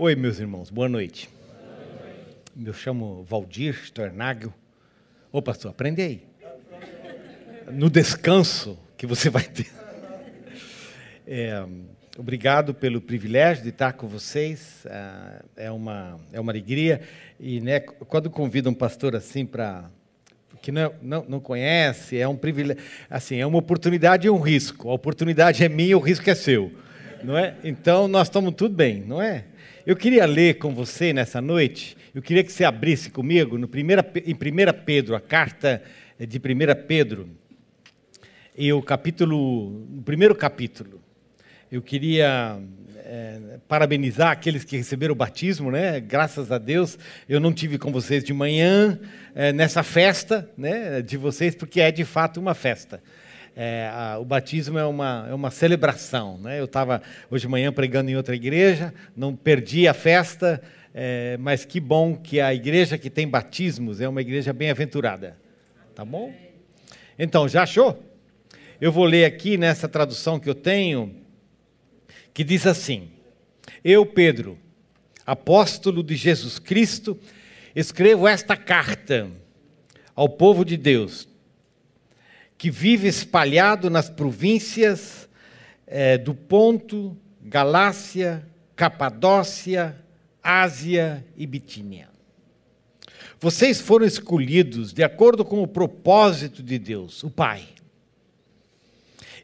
[0.00, 1.28] Oi, meus irmãos, boa noite.
[2.54, 4.54] Me chamo Valdir Stornagel.
[5.32, 6.22] Ô, pastor, aprende aí.
[7.72, 9.66] No descanso que você vai ter.
[11.26, 11.66] É,
[12.16, 14.86] obrigado pelo privilégio de estar com vocês.
[14.88, 17.00] Ah, é uma, é uma alegria.
[17.40, 19.90] E né, quando convida um pastor assim para
[20.62, 22.80] que não, não, não conhece, é um privilégio,
[23.10, 24.90] assim, é uma oportunidade e um risco.
[24.90, 26.72] A oportunidade é minha, o risco é seu,
[27.24, 27.56] não é?
[27.64, 29.44] Então nós estamos tudo bem, não é?
[29.88, 34.06] Eu queria ler com você nessa noite, eu queria que você abrisse comigo no primeira,
[34.26, 35.82] em 1 Pedro, a carta
[36.20, 37.30] de 1 Pedro,
[38.54, 41.00] e o capítulo, no primeiro capítulo.
[41.72, 42.60] Eu queria
[42.98, 45.98] é, parabenizar aqueles que receberam o batismo, né?
[46.00, 49.00] Graças a Deus, eu não tive com vocês de manhã
[49.34, 51.00] é, nessa festa, né?
[51.00, 53.02] De vocês, porque é de fato uma festa.
[53.60, 56.38] É, a, o batismo é uma, é uma celebração.
[56.38, 56.60] Né?
[56.60, 60.62] Eu estava hoje de manhã pregando em outra igreja, não perdi a festa,
[60.94, 65.36] é, mas que bom que a igreja que tem batismos é uma igreja bem-aventurada.
[65.92, 66.32] Tá bom?
[67.18, 68.00] Então, já achou?
[68.80, 71.16] Eu vou ler aqui nessa tradução que eu tenho,
[72.32, 73.10] que diz assim:
[73.82, 74.56] Eu, Pedro,
[75.26, 77.18] apóstolo de Jesus Cristo,
[77.74, 79.28] escrevo esta carta
[80.14, 81.28] ao povo de Deus
[82.58, 85.28] que vive espalhado nas províncias
[85.86, 89.96] é, do Ponto, Galácia, Capadócia,
[90.42, 92.08] Ásia e Bitínia.
[93.40, 97.62] Vocês foram escolhidos de acordo com o propósito de Deus, o Pai.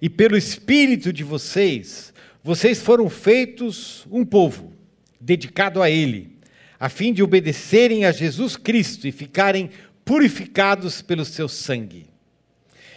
[0.02, 4.72] E pelo Espírito de vocês, vocês foram feitos um povo
[5.20, 6.36] dedicado a Ele,
[6.80, 9.70] a fim de obedecerem a Jesus Cristo e ficarem
[10.04, 12.13] purificados pelo seu sangue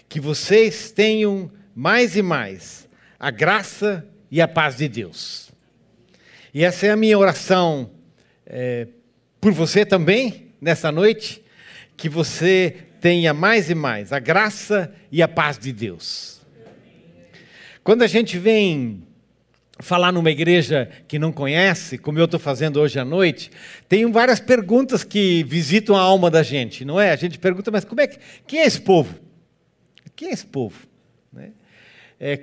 [0.10, 2.88] que vocês tenham mais e mais
[3.20, 5.52] a graça e a paz de Deus.
[6.54, 7.92] E essa é a minha oração
[8.46, 8.88] é,
[9.40, 11.44] por você também, nessa noite,
[11.96, 16.42] que você tenha mais e mais a graça e a paz de Deus.
[17.84, 19.04] Quando a gente vem
[19.80, 23.52] falar numa igreja que não conhece, como eu estou fazendo hoje à noite,
[23.88, 27.12] tem várias perguntas que visitam a alma da gente, não é?
[27.12, 29.27] A gente pergunta, mas como é que, quem é esse povo?
[30.18, 30.76] Quem é esse povo?
[31.32, 31.52] Né?
[32.20, 32.42] É,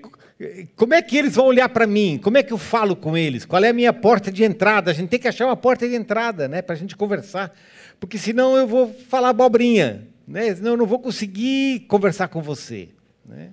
[0.77, 2.21] como é que eles vão olhar para mim?
[2.23, 3.45] Como é que eu falo com eles?
[3.45, 4.93] Qual é a minha porta de entrada?
[4.93, 7.53] A gente tem que achar uma porta de entrada né, para a gente conversar,
[7.99, 10.55] porque senão eu vou falar abobrinha, né?
[10.55, 12.91] senão eu não vou conseguir conversar com você.
[13.27, 13.51] Né?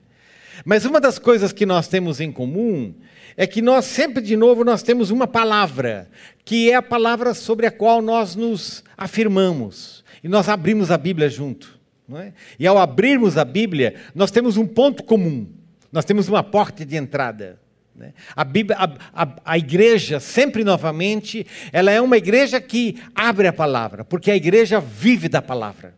[0.63, 2.93] Mas uma das coisas que nós temos em comum
[3.35, 6.07] é que nós sempre de novo nós temos uma palavra,
[6.45, 10.03] que é a palavra sobre a qual nós nos afirmamos.
[10.23, 11.80] E nós abrimos a Bíblia junto.
[12.19, 12.33] É?
[12.59, 15.47] E ao abrirmos a Bíblia, nós temos um ponto comum,
[15.91, 17.59] nós temos uma porta de entrada.
[17.95, 18.13] Né?
[18.35, 23.53] A, Bíblia, a, a, a, igreja, sempre novamente, ela é uma igreja que abre a
[23.53, 25.93] palavra, porque a igreja vive da palavra.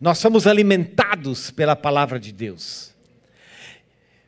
[0.00, 2.94] Nós somos alimentados pela palavra de Deus.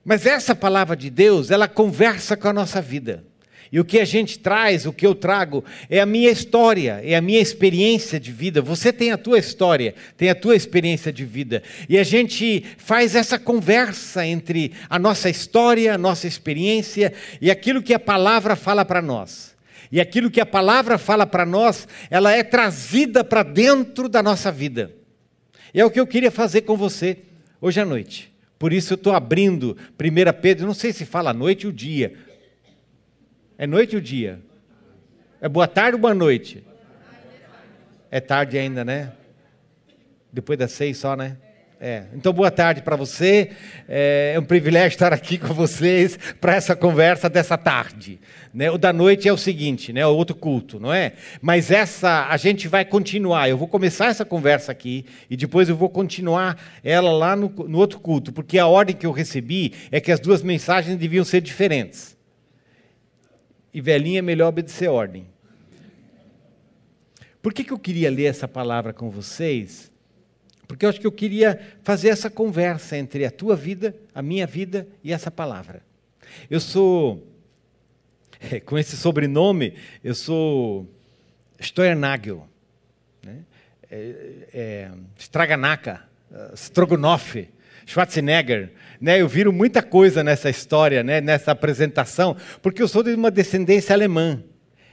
[0.04, 3.22] Mas essa palavra de Deus, ela conversa com a nossa vida.
[3.70, 7.14] E o que a gente traz, o que eu trago, é a minha história, é
[7.14, 8.62] a minha experiência de vida.
[8.62, 11.62] Você tem a tua história, tem a tua experiência de vida.
[11.88, 17.82] E a gente faz essa conversa entre a nossa história, a nossa experiência e aquilo
[17.82, 19.56] que a palavra fala para nós.
[19.90, 24.52] E aquilo que a palavra fala para nós, ela é trazida para dentro da nossa
[24.52, 24.92] vida.
[25.72, 27.18] E é o que eu queria fazer com você
[27.60, 28.32] hoje à noite.
[28.58, 32.14] Por isso eu estou abrindo 1 Pedro, não sei se fala à noite ou dia,
[33.58, 34.40] é noite ou dia?
[35.40, 36.64] É boa tarde ou boa noite?
[38.08, 39.12] É tarde ainda, né?
[40.32, 41.36] Depois das seis só, né?
[41.80, 42.04] É.
[42.14, 43.50] Então, boa tarde para você.
[43.88, 48.20] É, é um privilégio estar aqui com vocês para essa conversa dessa tarde.
[48.54, 48.70] Né?
[48.70, 50.06] O da noite é o seguinte, né?
[50.06, 51.14] O outro culto, não é?
[51.40, 53.48] Mas essa a gente vai continuar.
[53.48, 57.78] Eu vou começar essa conversa aqui e depois eu vou continuar ela lá no, no
[57.78, 61.40] outro culto, porque a ordem que eu recebi é que as duas mensagens deviam ser
[61.40, 62.17] diferentes
[63.72, 65.26] e velhinha é melhor obedecer ordem.
[67.40, 69.90] Por que, que eu queria ler essa palavra com vocês?
[70.66, 74.46] Porque eu acho que eu queria fazer essa conversa entre a tua vida, a minha
[74.46, 75.82] vida e essa palavra.
[76.50, 77.26] Eu sou,
[78.66, 80.86] com esse sobrenome, eu sou
[81.60, 82.46] Steuernagel,
[83.22, 83.44] né?
[83.90, 86.02] é, é, Straganaca,
[86.54, 87.48] Strogonoff,
[87.86, 89.20] Schwarzenegger, né?
[89.20, 91.20] Eu viro muita coisa nessa história, né?
[91.20, 94.42] nessa apresentação, porque eu sou de uma descendência alemã.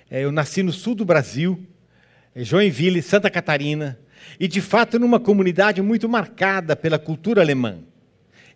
[0.10, 1.60] É, eu nasci no sul do Brasil,
[2.36, 4.00] Joinville, Santa Catarina,
[4.40, 7.80] e de fato numa comunidade muito marcada pela cultura alemã.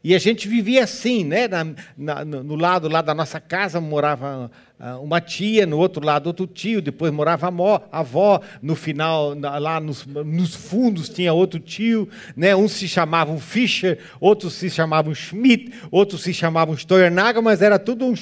[0.02, 1.48] E a gente vivia assim, né?
[1.48, 1.66] Na,
[1.98, 4.50] na, no lado lá da nossa casa morava
[4.80, 8.78] ah, uma tia, no outro lado outro tio, depois morava a, mó, a avó, no
[8.78, 12.56] final, lá nos, nos, fundos tinha outro tio, né?
[12.56, 18.06] uns se chamavam Fischer, outros se chamavam Schmidt, outros se chamavam Steuernager, mas era tudo
[18.06, 18.14] um,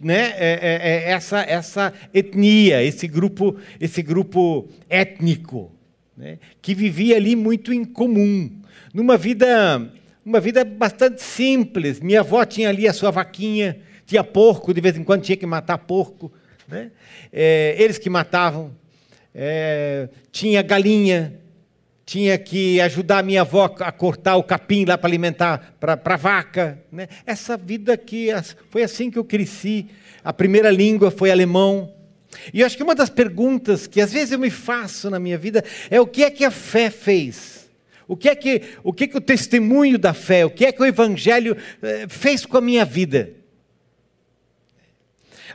[0.00, 0.32] né?
[0.36, 5.70] É, é, é essa, essa etnia, esse grupo, esse grupo étnico,
[6.16, 6.40] né?
[6.60, 8.50] que vivia ali muito em comum,
[8.92, 9.92] numa vida
[10.24, 12.00] uma vida bastante simples.
[12.00, 15.46] Minha avó tinha ali a sua vaquinha, tinha porco, de vez em quando tinha que
[15.46, 16.32] matar porco.
[16.66, 16.90] Né?
[17.32, 18.72] É, eles que matavam.
[19.34, 21.38] É, tinha galinha,
[22.06, 26.78] tinha que ajudar minha avó a cortar o capim lá para alimentar para a vaca.
[26.90, 27.08] Né?
[27.26, 28.28] Essa vida que
[28.70, 29.86] foi assim que eu cresci.
[30.22, 31.92] A primeira língua foi alemão.
[32.52, 35.36] E eu acho que uma das perguntas que às vezes eu me faço na minha
[35.36, 37.53] vida é o que é que a fé fez
[38.06, 40.72] o que é que o, que é que o testemunho da fé, o que é
[40.72, 43.32] que o Evangelho eh, fez com a minha vida?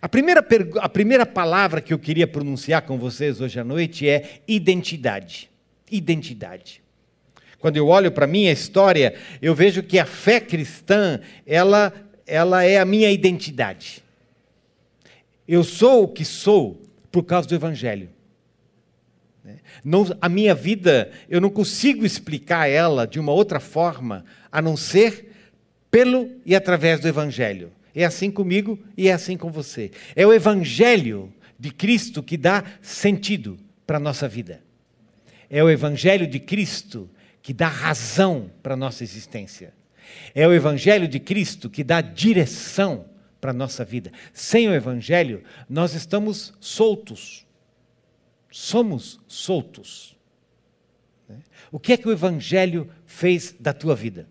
[0.02, 0.46] A primeira,
[0.80, 5.50] a primeira palavra que eu queria pronunciar com vocês hoje à noite é identidade.
[5.92, 6.82] Identidade.
[7.60, 11.94] Quando eu olho para a minha história, eu vejo que a fé cristã, ela,
[12.26, 14.02] ela é a minha identidade.
[15.46, 16.82] Eu sou o que sou
[17.12, 18.10] por causa do Evangelho.
[19.84, 24.76] Não, a minha vida, eu não consigo explicar ela de uma outra forma a não
[24.76, 25.32] ser
[25.92, 27.72] pelo e através do Evangelho.
[27.94, 29.92] É assim comigo e é assim com você.
[30.16, 34.62] É o Evangelho de Cristo que dá sentido para a nossa vida.
[35.50, 37.10] É o Evangelho de Cristo
[37.42, 39.74] que dá razão para a nossa existência.
[40.34, 43.06] É o Evangelho de Cristo que dá direção
[43.42, 44.12] para a nossa vida.
[44.34, 47.46] Sem o Evangelho, nós estamos soltos
[48.52, 50.16] somos soltos.
[51.28, 51.38] Né?
[51.72, 54.28] O que é que o Evangelho fez da tua vida?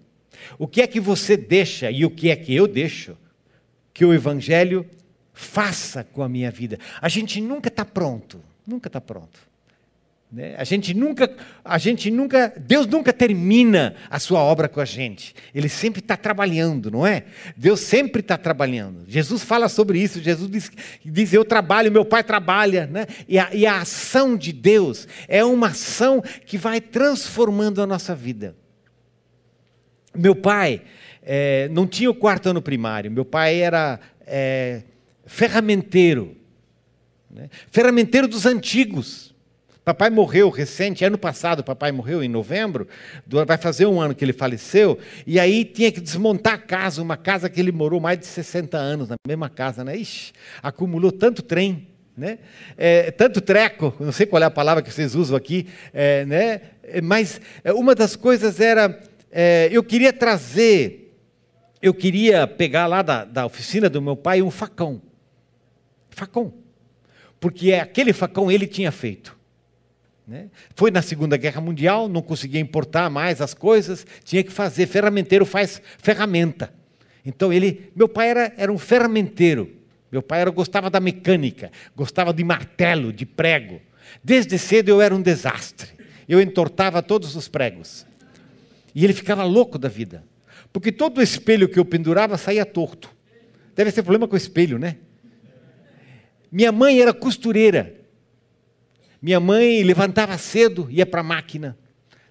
[0.58, 3.16] O que é que você deixa e o que é que eu deixo
[3.92, 4.88] que o Evangelho
[5.32, 6.78] faça com a minha vida?
[7.00, 9.47] A gente nunca está pronto, nunca está pronto.
[10.30, 10.54] Né?
[10.58, 11.34] A gente nunca,
[11.64, 15.34] a gente nunca, Deus nunca termina a sua obra com a gente.
[15.54, 17.24] Ele sempre está trabalhando, não é?
[17.56, 19.04] Deus sempre está trabalhando.
[19.08, 20.22] Jesus fala sobre isso.
[20.22, 20.70] Jesus diz,
[21.04, 23.06] diz eu trabalho, meu Pai trabalha, né?
[23.26, 28.14] E a, e a ação de Deus é uma ação que vai transformando a nossa
[28.14, 28.54] vida.
[30.14, 30.82] Meu pai
[31.22, 33.10] é, não tinha o quarto ano primário.
[33.10, 34.82] Meu pai era é,
[35.24, 36.36] ferramenteiro,
[37.30, 37.48] né?
[37.70, 39.27] ferramenteiro dos antigos.
[39.88, 42.86] Papai morreu recente, ano passado, papai morreu em novembro,
[43.26, 47.16] vai fazer um ano que ele faleceu, e aí tinha que desmontar a casa, uma
[47.16, 49.96] casa que ele morou mais de 60 anos, na mesma casa, né?
[49.96, 52.38] Ixi, acumulou tanto trem, né?
[52.76, 56.60] É, tanto treco, não sei qual é a palavra que vocês usam aqui, é, né?
[57.02, 59.02] mas é, uma das coisas era,
[59.32, 61.18] é, eu queria trazer,
[61.80, 65.00] eu queria pegar lá da, da oficina do meu pai um facão,
[66.10, 66.52] facão,
[67.40, 69.37] porque aquele facão ele tinha feito.
[70.28, 70.50] Né?
[70.76, 74.86] Foi na Segunda Guerra Mundial, não conseguia importar mais as coisas, tinha que fazer.
[74.86, 76.70] Ferramenteiro faz ferramenta.
[77.24, 79.74] Então ele, meu pai era, era um ferramenteiro.
[80.12, 83.80] Meu pai era, gostava da mecânica, gostava de martelo, de prego.
[84.22, 85.88] Desde cedo eu era um desastre.
[86.28, 88.06] Eu entortava todos os pregos.
[88.94, 90.22] E ele ficava louco da vida.
[90.70, 93.10] Porque todo espelho que eu pendurava saía torto.
[93.74, 94.96] Deve ser problema com o espelho, né?
[96.52, 97.97] Minha mãe era costureira.
[99.20, 101.76] Minha mãe levantava cedo, ia para a máquina,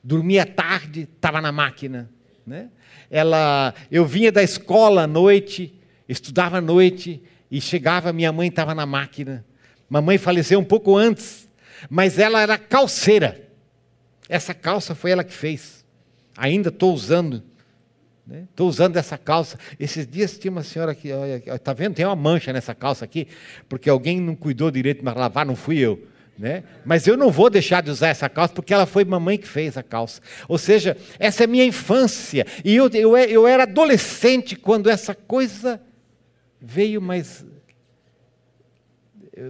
[0.03, 2.10] dormia tarde, estava na máquina.
[2.46, 2.70] Né?
[3.12, 5.77] Ela, eu vinha da escola à noite,
[6.08, 9.46] estudava à noite e chegava, minha mãe estava na máquina.
[9.89, 11.50] Mamãe faleceu um pouco antes,
[11.89, 13.48] mas ela era calceira.
[14.29, 15.86] Essa calça foi ela que fez.
[16.38, 17.44] Ainda estou usando.
[18.50, 18.70] Estou né?
[18.70, 19.58] usando essa calça.
[19.79, 21.10] Esses dias tinha uma senhora aqui,
[21.53, 21.96] está vendo?
[21.96, 23.27] Tem uma mancha nessa calça aqui,
[23.70, 26.06] porque alguém não cuidou direito para lavar, não fui eu.
[26.38, 26.63] Né?
[26.86, 29.75] Mas eu não vou deixar de usar essa calça porque ela foi mamãe que fez
[29.75, 30.22] a calça.
[30.48, 32.46] Ou seja, essa é minha infância.
[32.63, 35.82] E eu, eu, eu era adolescente quando essa coisa
[36.62, 37.44] veio, mas.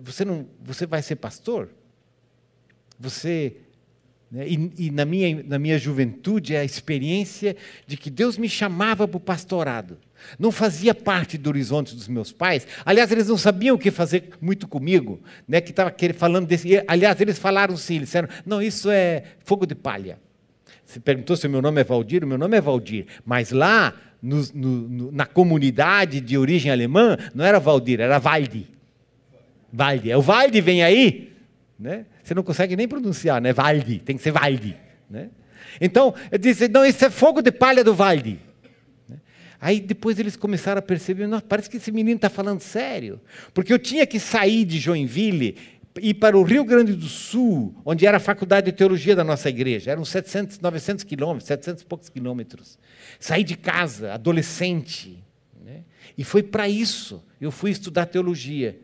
[0.02, 1.70] Você, não, você vai ser pastor?
[2.98, 3.58] Você.
[4.32, 4.48] Né?
[4.48, 7.56] E, e na, minha, na minha juventude, a experiência
[7.86, 9.98] de que Deus me chamava para o pastorado.
[10.38, 12.68] Não fazia parte do horizonte dos meus pais.
[12.86, 15.62] Aliás, eles não sabiam o que fazer muito comigo, né?
[15.62, 16.84] Que estava falando desse.
[16.88, 20.20] Aliás, eles falaram sim, eles disseram: não, isso é fogo de palha.
[20.86, 23.06] Você perguntou se o meu nome é Valdir, o meu nome é Valdir.
[23.26, 28.68] Mas lá, no, no, na comunidade de origem alemã, não era Valdir, era Waldi.
[29.72, 30.14] Waldi.
[30.14, 31.34] O Waldi vem aí,
[31.78, 32.06] né?
[32.28, 33.54] Você não consegue nem pronunciar, né?
[33.54, 34.76] Waldi, tem que ser Waldi.
[35.10, 35.30] Né?
[35.80, 38.38] Então, disse, não, isso é fogo de palha do Waldi.
[39.62, 43.22] Aí depois eles começaram a perceber, Nossa, parece que esse menino está falando sério.
[43.54, 45.56] Porque eu tinha que sair de Joinville
[46.02, 49.48] ir para o Rio Grande do Sul, onde era a faculdade de teologia da nossa
[49.48, 49.92] igreja.
[49.92, 52.78] Eram 700, 900 quilômetros, 700 e poucos quilômetros.
[53.22, 55.24] Saí de casa, adolescente.
[55.64, 55.84] Né?
[56.18, 58.78] E foi para isso eu fui estudar teologia.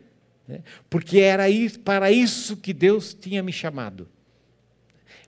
[0.46, 0.60] Né?
[0.88, 1.44] Porque era
[1.82, 4.08] para isso que Deus tinha me chamado.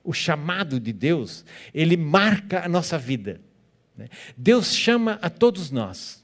[0.03, 1.43] O chamado de Deus,
[1.73, 3.41] ele marca a nossa vida.
[3.95, 4.07] Né?
[4.35, 6.23] Deus chama a todos nós.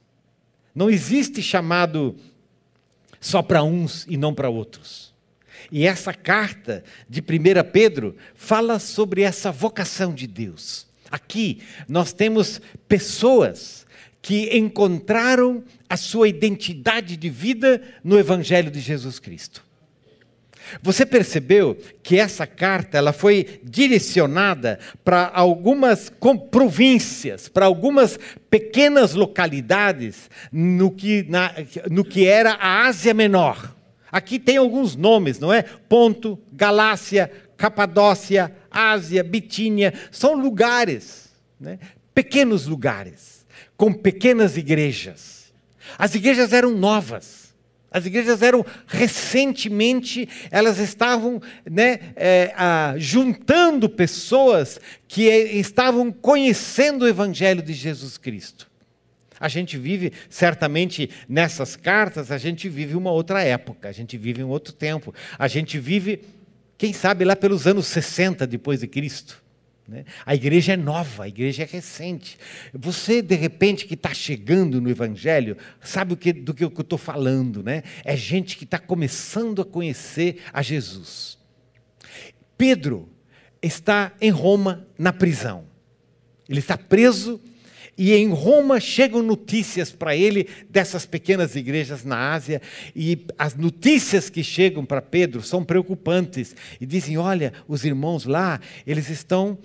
[0.73, 2.15] Não existe chamado
[3.19, 5.13] só para uns e não para outros.
[5.71, 10.87] E essa carta de 1 Pedro fala sobre essa vocação de Deus.
[11.09, 13.85] Aqui nós temos pessoas
[14.21, 19.63] que encontraram a sua identidade de vida no Evangelho de Jesus Cristo.
[20.81, 26.11] Você percebeu que essa carta ela foi direcionada para algumas
[26.49, 28.17] províncias, para algumas
[28.49, 31.53] pequenas localidades no que, na,
[31.91, 33.75] no que era a Ásia Menor.
[34.11, 35.61] Aqui tem alguns nomes, não é?
[35.61, 41.77] Ponto, Galácia, Capadócia, Ásia, Bitínia, são lugares, né?
[42.15, 43.45] pequenos lugares,
[43.77, 45.32] com pequenas igrejas.
[45.97, 47.43] As igrejas eram novas.
[47.93, 57.07] As igrejas eram recentemente, elas estavam né, é, a, juntando pessoas que estavam conhecendo o
[57.07, 58.67] Evangelho de Jesus Cristo.
[59.39, 64.43] A gente vive, certamente, nessas cartas, a gente vive uma outra época, a gente vive
[64.43, 65.13] um outro tempo.
[65.37, 66.21] A gente vive,
[66.77, 69.42] quem sabe, lá pelos anos 60 depois de Cristo.
[69.87, 70.05] Né?
[70.25, 72.37] A igreja é nova, a igreja é recente.
[72.73, 76.97] Você, de repente, que está chegando no Evangelho, sabe o que, do que eu estou
[76.97, 77.83] falando, né?
[78.05, 81.37] É gente que está começando a conhecer a Jesus.
[82.57, 83.09] Pedro
[83.61, 85.65] está em Roma, na prisão.
[86.47, 87.41] Ele está preso
[87.97, 92.61] e em Roma chegam notícias para ele dessas pequenas igrejas na Ásia,
[92.95, 96.55] e as notícias que chegam para Pedro são preocupantes.
[96.81, 99.59] E dizem: olha, os irmãos lá, eles estão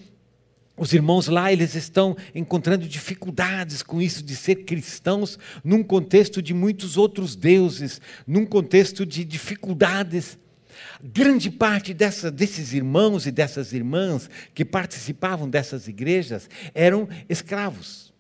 [0.78, 6.54] os irmãos lá, eles estão encontrando dificuldades com isso de ser cristãos num contexto de
[6.54, 10.38] muitos outros deuses, num contexto de dificuldades.
[11.02, 18.12] Grande parte dessa, desses irmãos e dessas irmãs que participavam dessas igrejas eram escravos.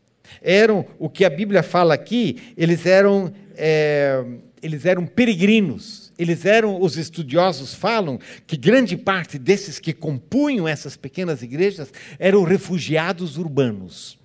[0.42, 4.22] Eram, o que a Bíblia fala aqui, eles eram, é,
[4.60, 10.96] eles eram peregrinos eles eram, os estudiosos falam que grande parte desses que compunham essas
[10.96, 14.18] pequenas igrejas eram refugiados urbanos.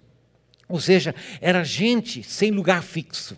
[0.67, 3.37] Ou seja, era gente sem lugar fixo.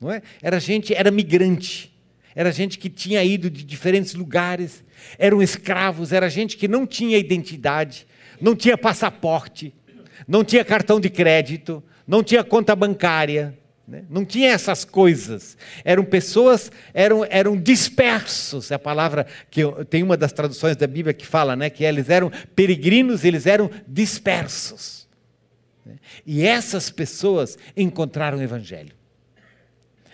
[0.00, 0.22] Não é?
[0.40, 1.92] Era gente, era migrante.
[2.36, 4.84] Era gente que tinha ido de diferentes lugares,
[5.18, 8.06] eram escravos, era gente que não tinha identidade,
[8.40, 9.74] não tinha passaporte,
[10.26, 14.04] não tinha cartão de crédito, não tinha conta bancária, né?
[14.10, 15.56] Não tinha essas coisas.
[15.82, 18.70] Eram pessoas, eram, eram dispersos.
[18.70, 21.82] É a palavra que eu, tem uma das traduções da Bíblia que fala, né, que
[21.84, 25.08] eles eram peregrinos, eles eram dispersos.
[25.86, 25.96] Né?
[26.26, 28.94] E essas pessoas encontraram o Evangelho.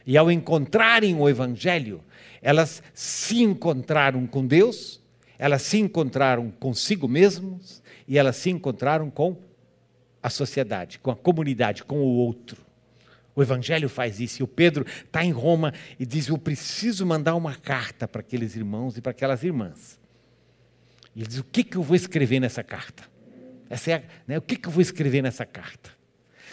[0.06, 2.00] E ao encontrarem o Evangelho,
[2.40, 5.02] elas se encontraram com Deus,
[5.36, 9.36] elas se encontraram consigo mesmos e elas se encontraram com
[10.22, 12.63] a sociedade, com a comunidade, com o outro.
[13.36, 14.42] O Evangelho faz isso.
[14.42, 18.54] E o Pedro está em Roma e diz: Eu preciso mandar uma carta para aqueles
[18.54, 19.98] irmãos e para aquelas irmãs.
[21.14, 23.04] E ele diz: O que, que eu vou escrever nessa carta?
[23.68, 25.90] Essa é a, né, o que, que eu vou escrever nessa carta?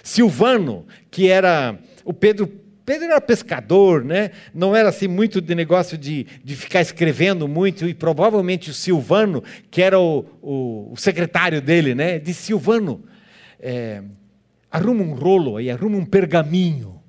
[0.03, 1.77] Silvano, que era.
[2.03, 2.59] O Pedro.
[2.83, 4.31] Pedro era pescador, né?
[4.53, 9.43] não era assim muito de negócio de, de ficar escrevendo muito, e provavelmente o Silvano,
[9.69, 12.17] que era o, o, o secretário dele, né?
[12.17, 13.05] disse: Silvano,
[13.59, 14.01] é,
[14.71, 17.01] arruma um rolo aí, arruma um pergaminho.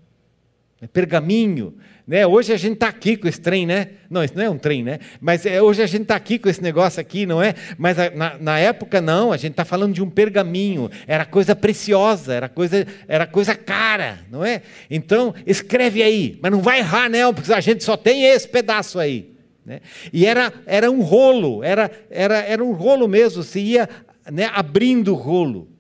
[0.81, 1.75] É pergaminho.
[2.05, 2.27] Né?
[2.27, 3.91] Hoje a gente está aqui com esse trem, né?
[4.11, 4.99] Não, isso não é um trem, né?
[5.21, 7.55] Mas é, hoje a gente está aqui com esse negócio aqui, não é?
[7.79, 10.91] Mas a, na, na, época não, a gente está falando de um pergaminho.
[11.07, 14.63] Era coisa preciosa, era coisa, era coisa cara, não é?
[14.91, 18.99] Então, escreve aí, mas não vai errar, não, porque a gente só tem esse pedaço
[18.99, 19.33] aí.
[19.65, 19.81] Né?
[20.13, 23.89] E era, era um rolo, era, era, era um rolo mesmo, se ia
[24.31, 25.72] né, abrindo o rolo.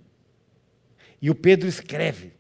[1.23, 2.33] E o Pedro escreve.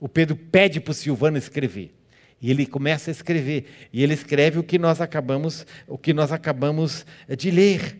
[0.00, 1.94] O Pedro pede para o Silvano escrever.
[2.42, 3.66] E ele começa a escrever.
[3.92, 7.06] E ele escreve o que nós acabamos, o que nós acabamos
[7.38, 7.96] de ler.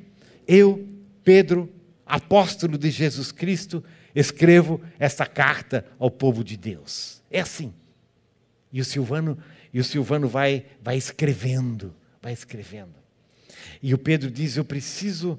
[0.48, 0.88] Eu,
[1.22, 1.72] Pedro,
[2.04, 7.22] apóstolo de Jesus Cristo, escrevo esta carta ao povo de Deus.
[7.30, 7.72] É assim.
[8.72, 9.38] E o Silvano,
[9.72, 12.94] e o Silvano vai, vai escrevendo, vai escrevendo.
[13.80, 15.38] E o Pedro diz: Eu preciso,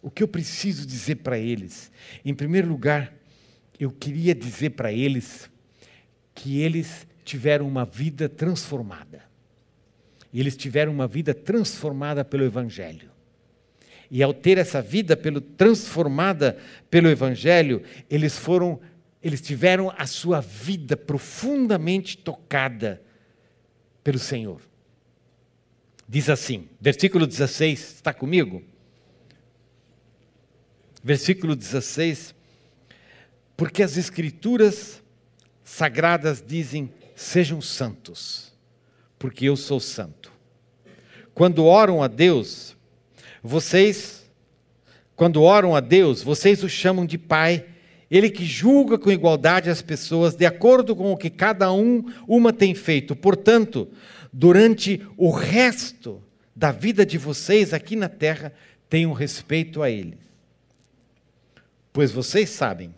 [0.00, 1.90] o que eu preciso dizer para eles?
[2.24, 3.12] Em primeiro lugar,
[3.78, 5.50] eu queria dizer para eles
[6.34, 9.24] que eles tiveram uma vida transformada.
[10.32, 13.10] E eles tiveram uma vida transformada pelo Evangelho.
[14.10, 16.56] E ao ter essa vida pelo, transformada
[16.90, 18.80] pelo Evangelho, eles foram,
[19.22, 23.02] eles tiveram a sua vida profundamente tocada
[24.04, 24.60] pelo Senhor.
[26.08, 28.62] Diz assim, versículo 16, está comigo?
[31.02, 32.35] Versículo 16,
[33.56, 35.02] porque as Escrituras
[35.64, 38.52] sagradas dizem: sejam santos,
[39.18, 40.32] porque eu sou santo.
[41.34, 42.76] Quando oram a Deus,
[43.42, 44.30] vocês,
[45.14, 47.66] quando oram a Deus, vocês o chamam de Pai,
[48.10, 52.52] Ele que julga com igualdade as pessoas, de acordo com o que cada um, uma
[52.52, 53.14] tem feito.
[53.14, 53.88] Portanto,
[54.32, 56.22] durante o resto
[56.54, 58.52] da vida de vocês aqui na terra,
[58.88, 60.18] tenham respeito a Ele.
[61.92, 62.94] Pois vocês sabem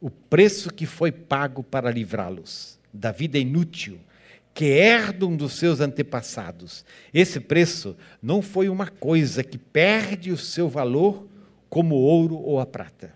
[0.00, 3.98] o preço que foi pago para livrá-los da vida inútil
[4.52, 6.84] que herdam dos seus antepassados.
[7.14, 11.26] Esse preço não foi uma coisa que perde o seu valor
[11.68, 13.14] como o ouro ou a prata.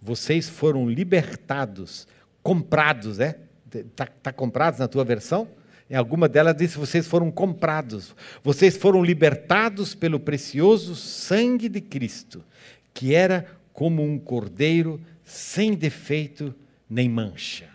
[0.00, 2.06] Vocês foram libertados,
[2.42, 3.38] comprados, é?
[3.74, 5.48] Está tá comprados na tua versão?
[5.90, 12.44] Em alguma delas diz: vocês foram comprados, vocês foram libertados pelo precioso sangue de Cristo,
[12.92, 16.54] que era como um cordeiro sem defeito
[16.88, 17.68] nem mancha.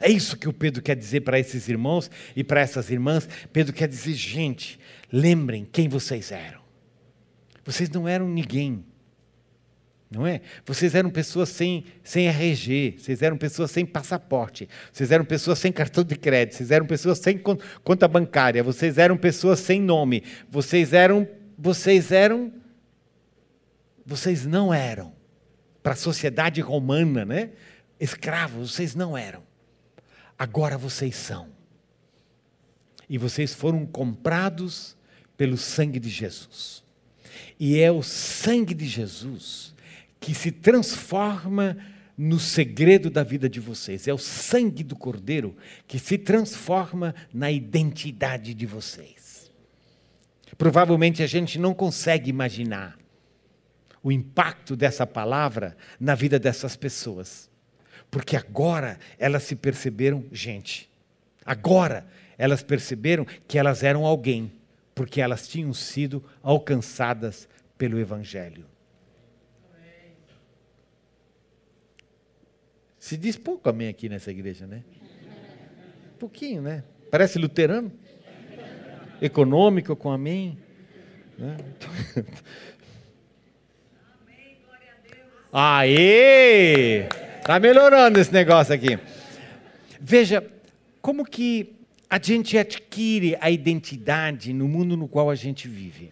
[0.00, 3.28] É isso que o Pedro quer dizer para esses irmãos e para essas irmãs.
[3.52, 4.80] Pedro quer dizer, gente,
[5.12, 6.60] lembrem quem vocês eram.
[7.64, 8.84] Vocês não eram ninguém.
[10.10, 10.40] Não é?
[10.66, 15.72] Vocês eram pessoas sem, sem RG, vocês eram pessoas sem passaporte, vocês eram pessoas sem
[15.72, 20.92] cartão de crédito, vocês eram pessoas sem conta bancária, vocês eram pessoas sem nome, vocês
[20.92, 22.52] eram, vocês eram,
[24.04, 25.14] vocês não eram
[25.82, 27.50] para a sociedade romana, né?
[27.98, 29.42] Escravos, vocês não eram.
[30.38, 31.48] Agora vocês são.
[33.08, 34.96] E vocês foram comprados
[35.36, 36.82] pelo sangue de Jesus.
[37.58, 39.74] E é o sangue de Jesus
[40.18, 41.76] que se transforma
[42.16, 44.06] no segredo da vida de vocês.
[44.06, 45.56] É o sangue do Cordeiro
[45.86, 49.50] que se transforma na identidade de vocês.
[50.56, 52.96] Provavelmente a gente não consegue imaginar
[54.02, 57.50] o impacto dessa palavra na vida dessas pessoas.
[58.10, 60.90] Porque agora elas se perceberam gente.
[61.44, 64.52] Agora elas perceberam que elas eram alguém,
[64.94, 68.66] porque elas tinham sido alcançadas pelo Evangelho.
[72.98, 74.84] Se diz pouco amém aqui nessa igreja, né?
[76.18, 76.84] Pouquinho, né?
[77.10, 77.90] Parece luterano.
[79.20, 80.56] Econômico com amém.
[81.36, 81.56] Né?
[85.52, 87.08] Aê!
[87.40, 88.98] Está melhorando esse negócio aqui.
[90.00, 90.42] Veja,
[91.02, 91.74] como que
[92.08, 96.10] a gente adquire a identidade no mundo no qual a gente vive?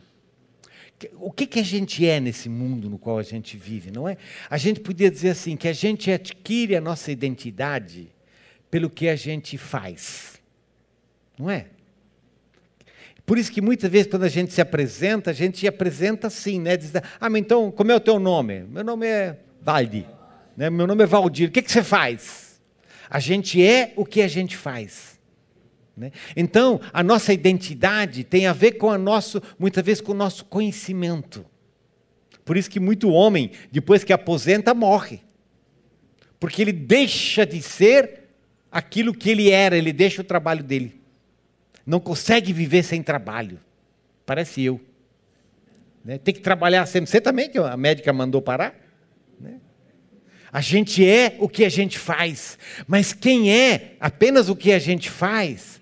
[1.15, 4.19] O que, que a gente é nesse mundo no qual a gente vive, não é?
[4.51, 8.09] A gente podia dizer assim, que a gente adquire a nossa identidade
[8.71, 10.39] pelo que a gente faz,
[11.39, 11.67] não é?
[13.31, 16.59] Por isso que muitas vezes quando a gente se apresenta, a gente se apresenta assim,
[16.59, 16.77] né?
[16.77, 18.65] Diz, ah, mas então, como é o teu nome?
[18.65, 20.05] Meu nome é Valdi.
[20.57, 20.69] Né?
[20.69, 21.49] Meu nome é Valdir.
[21.49, 22.61] O que, que você faz?
[23.09, 25.17] A gente é o que a gente faz.
[25.97, 26.11] Né?
[26.37, 30.45] Então, a nossa identidade tem a ver com a nosso, muitas vezes com o nosso
[30.47, 31.47] conhecimento.
[32.45, 35.21] Por isso que muito homem, depois que aposenta, morre.
[36.41, 38.25] Porque ele deixa de ser
[38.73, 41.00] aquilo que ele era, ele deixa o trabalho dele
[41.87, 43.61] não consegue viver sem trabalho.
[44.25, 44.81] Parece eu.
[46.05, 46.19] Né?
[46.19, 47.11] Tem que trabalhar sempre.
[47.11, 48.75] Você também, que a médica mandou parar?
[49.39, 49.57] Né?
[50.53, 52.59] A gente é o que a gente faz.
[52.87, 55.81] Mas quem é apenas o que a gente faz,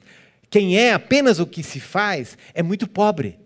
[0.50, 3.38] quem é apenas o que se faz, é muito pobre.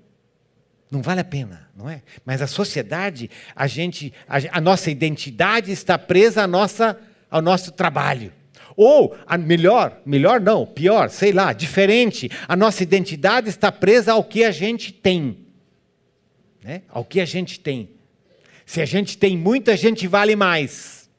[0.90, 2.02] Não vale a pena, não é?
[2.24, 6.98] Mas a sociedade, a gente, a, a nossa identidade está presa à nossa,
[7.30, 8.32] ao nosso trabalho.
[8.76, 14.44] Ou, melhor, melhor não, pior, sei lá, diferente, a nossa identidade está presa ao que
[14.44, 15.38] a gente tem.
[16.62, 16.82] Né?
[16.88, 17.90] Ao que a gente tem.
[18.64, 21.10] Se a gente tem muito, a gente vale mais.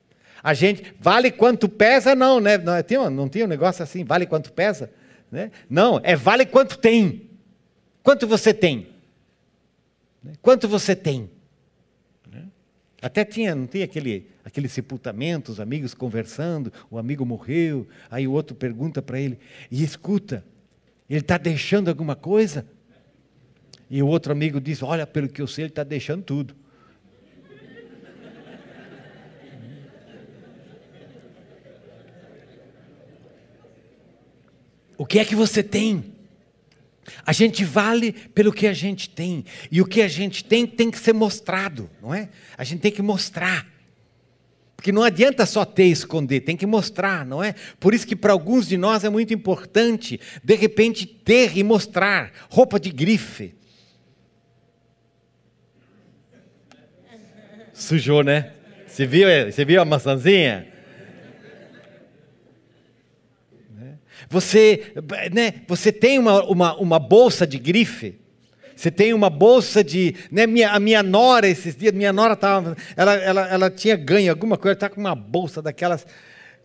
[0.42, 2.58] A gente vale quanto pesa, não, né?
[2.58, 4.92] Não tem, não tem um negócio assim, vale quanto pesa?
[5.32, 5.52] Né?
[5.70, 7.30] Não, é vale quanto tem.
[8.02, 8.88] Quanto você tem?
[10.22, 10.34] Né?
[10.42, 11.30] Quanto você tem?
[13.04, 18.32] Até tinha, não tinha aquele, aquele sepultamento, os amigos conversando, o amigo morreu, aí o
[18.32, 19.38] outro pergunta para ele,
[19.70, 20.42] e escuta,
[21.10, 22.66] ele está deixando alguma coisa?
[23.90, 26.56] E o outro amigo diz, olha, pelo que eu sei, ele está deixando tudo.
[34.98, 36.13] O que é que você tem?
[37.26, 39.46] A gente vale pelo que a gente tem.
[39.72, 42.30] E o que a gente tem tem que ser mostrado, não é?
[42.58, 43.68] A gente tem que mostrar.
[44.76, 47.56] Porque não adianta só ter e esconder, tem que mostrar, não é?
[47.80, 52.32] Por isso que para alguns de nós é muito importante, de repente, ter e mostrar
[52.50, 53.56] roupa de grife.
[57.74, 58.52] Sujou, né?
[58.86, 60.73] Você viu, você viu a maçãzinha?
[64.34, 64.92] Você,
[65.32, 68.20] né, você tem uma, uma, uma bolsa de grife,
[68.76, 70.16] você tem uma bolsa de.
[70.32, 74.32] Né, minha, a minha nora, esses dias, minha nora tava, ela, ela, ela tinha ganho
[74.32, 76.08] alguma coisa, está com uma bolsa daquelas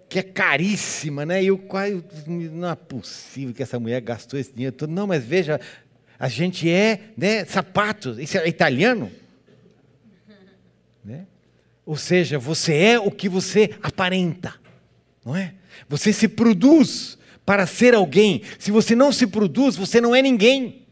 [0.09, 1.43] que é caríssima, né?
[1.43, 2.03] E eu quase.
[2.27, 4.89] Não é possível que essa mulher gastou esse dinheiro todo.
[4.89, 5.61] Não, mas veja,
[6.19, 9.13] a gente é né, sapatos, isso é italiano.
[11.05, 11.27] Né?
[11.85, 14.55] Ou seja, você é o que você aparenta,
[15.23, 15.53] não é?
[15.87, 17.18] Você se produz
[17.49, 18.43] para ser alguém.
[18.59, 20.87] Se você não se produz, você não é ninguém.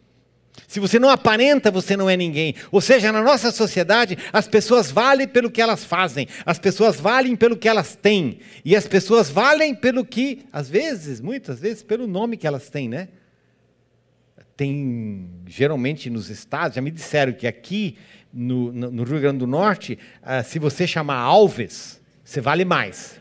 [0.66, 2.54] Se você não aparenta, você não é ninguém.
[2.72, 7.36] Ou seja, na nossa sociedade, as pessoas valem pelo que elas fazem, as pessoas valem
[7.36, 12.06] pelo que elas têm, e as pessoas valem pelo que, às vezes, muitas vezes, pelo
[12.06, 13.08] nome que elas têm, né?
[14.56, 17.98] Tem, geralmente nos estados, já me disseram que aqui
[18.32, 23.20] no, no Rio Grande do Norte, uh, se você chamar Alves, você vale mais.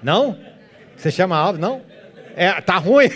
[0.00, 0.38] Não?
[0.96, 1.60] Você chama Alves?
[1.60, 1.90] Não?
[2.36, 3.10] É, tá ruim?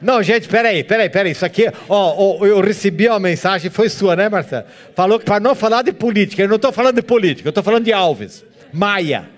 [0.00, 1.32] Não, gente, peraí, peraí, peraí.
[1.32, 4.66] Isso aqui, ó, ó eu recebi uma mensagem, foi sua, né, Marcelo?
[4.94, 6.42] Falou que para não falar de política.
[6.42, 8.44] Eu não estou falando de política, eu estou falando de Alves.
[8.72, 9.28] Maia.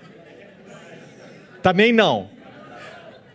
[1.61, 2.29] Também não.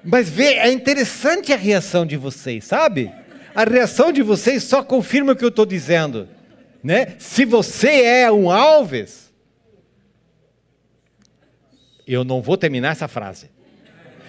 [0.04, 3.12] Mas vê, é interessante a reação de vocês, sabe?
[3.54, 6.28] A reação de vocês só confirma o que eu estou dizendo.
[6.82, 7.14] Né?
[7.18, 9.32] Se você é um Alves,
[12.06, 13.48] eu não vou terminar essa frase.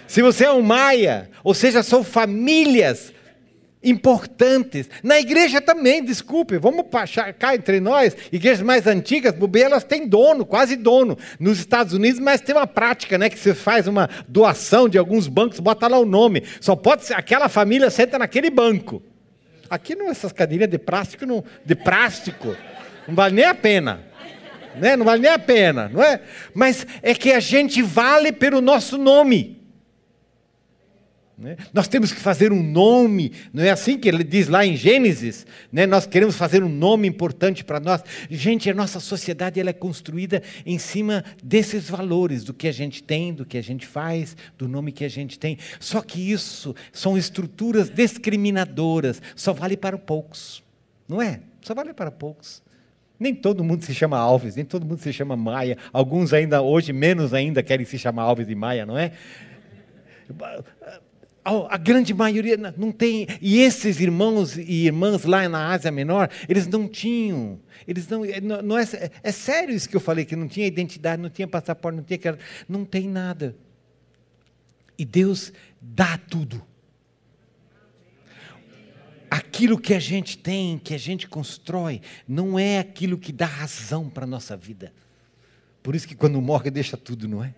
[0.06, 3.12] Se você é um Maia, ou seja, são famílias
[3.84, 4.88] importantes.
[5.02, 6.86] Na igreja também, desculpe, vamos
[7.38, 11.18] cá entre nós, igrejas mais antigas, elas têm dono, quase dono.
[11.38, 15.28] Nos Estados Unidos, mas tem uma prática, né, que você faz uma doação de alguns
[15.28, 16.42] bancos, bota lá o nome.
[16.60, 19.02] Só pode ser, aquela família senta naquele banco.
[19.68, 22.56] Aqui não essas cadeirinhas de plástico, não, de plástico,
[23.06, 24.02] não vale nem a pena.
[24.76, 24.96] Né?
[24.96, 26.20] Não vale nem a pena, não é?
[26.52, 29.63] Mas é que a gente vale pelo nosso nome.
[31.36, 31.56] Né?
[31.72, 35.44] Nós temos que fazer um nome, não é assim que ele diz lá em Gênesis?
[35.72, 35.84] Né?
[35.84, 38.04] Nós queremos fazer um nome importante para nós.
[38.30, 43.02] Gente, a nossa sociedade ela é construída em cima desses valores, do que a gente
[43.02, 45.58] tem, do que a gente faz, do nome que a gente tem.
[45.80, 50.62] Só que isso são estruturas discriminadoras, só vale para poucos,
[51.08, 51.40] não é?
[51.62, 52.62] Só vale para poucos.
[53.18, 55.78] Nem todo mundo se chama Alves, nem todo mundo se chama Maia.
[55.92, 59.12] Alguns ainda, hoje, menos ainda, querem se chamar Alves e Maia, não é?
[61.44, 63.26] A grande maioria não tem.
[63.40, 67.60] E esses irmãos e irmãs lá na Ásia Menor, eles não tinham.
[67.86, 68.84] Eles não, é, não é,
[69.22, 72.38] é sério isso que eu falei, que não tinha identidade, não tinha passaporte, não tinha.
[72.66, 73.54] Não tem nada.
[74.96, 76.62] E Deus dá tudo.
[79.30, 84.08] Aquilo que a gente tem, que a gente constrói, não é aquilo que dá razão
[84.08, 84.92] para a nossa vida.
[85.82, 87.54] Por isso que quando morre, deixa tudo, não é?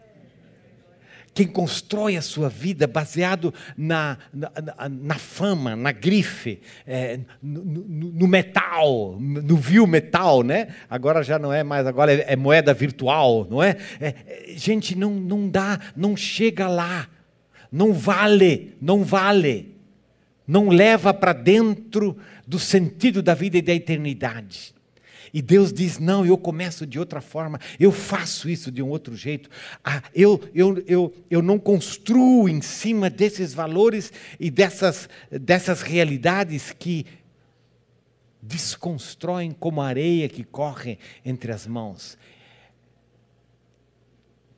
[1.37, 4.51] Quem constrói a sua vida baseado na, na,
[4.89, 10.69] na fama, na grife, é, no, no, no, metal, no vil metal, né?
[10.89, 13.77] Agora já não é mais, agora é, é moeda virtual, não é?
[14.01, 14.15] é?
[14.27, 17.07] é gente, não, não dá, não chega lá,
[17.71, 19.77] não vale, não vale,
[20.49, 24.75] não leva para dentro do sentido da vida e da eternidade.
[25.37, 29.15] E Deus diz: não, eu começo de outra forma, eu faço isso de um outro
[29.15, 29.51] jeito.
[29.85, 36.73] Ah, eu, eu, eu, eu não construo em cima desses valores e dessas, dessas realidades
[36.73, 37.05] que
[38.41, 42.17] desconstroem como areia que corre entre as mãos.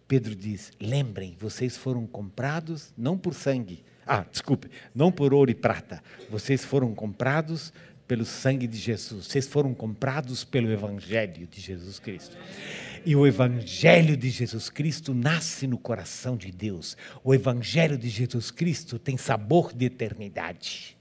[0.06, 3.84] Pedro diz: lembrem, vocês foram comprados não por sangue.
[4.06, 6.02] Ah, desculpe, não por ouro e prata.
[6.30, 7.74] Vocês foram comprados
[8.08, 9.26] pelo sangue de Jesus.
[9.26, 12.36] Vocês foram comprados pelo Evangelho de Jesus Cristo.
[13.04, 16.96] E o Evangelho de Jesus Cristo nasce no coração de Deus.
[17.22, 20.96] O Evangelho de Jesus Cristo tem sabor de eternidade.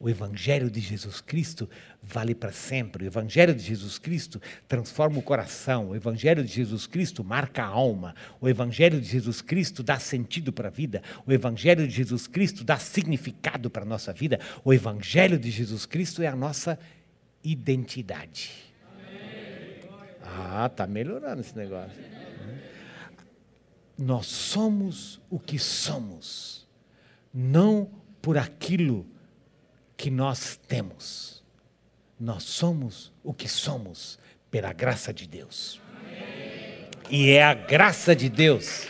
[0.00, 1.70] O Evangelho de Jesus Cristo
[2.10, 3.04] vale para sempre.
[3.04, 5.90] O Evangelho de Jesus Cristo transforma o coração.
[5.90, 8.14] O Evangelho de Jesus Cristo marca a alma.
[8.40, 11.02] O Evangelho de Jesus Cristo dá sentido para a vida.
[11.26, 14.40] O Evangelho de Jesus Cristo dá significado para a nossa vida.
[14.64, 16.78] O Evangelho de Jesus Cristo é a nossa
[17.42, 18.50] identidade.
[20.22, 21.98] Ah, está melhorando esse negócio.
[23.96, 26.66] Nós somos o que somos
[27.32, 29.06] não por aquilo
[29.96, 31.39] que nós temos.
[32.20, 34.18] Nós somos o que somos
[34.50, 35.80] pela graça de Deus.
[35.96, 36.86] Amém.
[37.08, 38.86] E é a graça de Deus.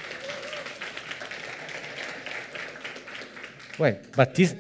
[3.79, 4.59] Ué, Batista,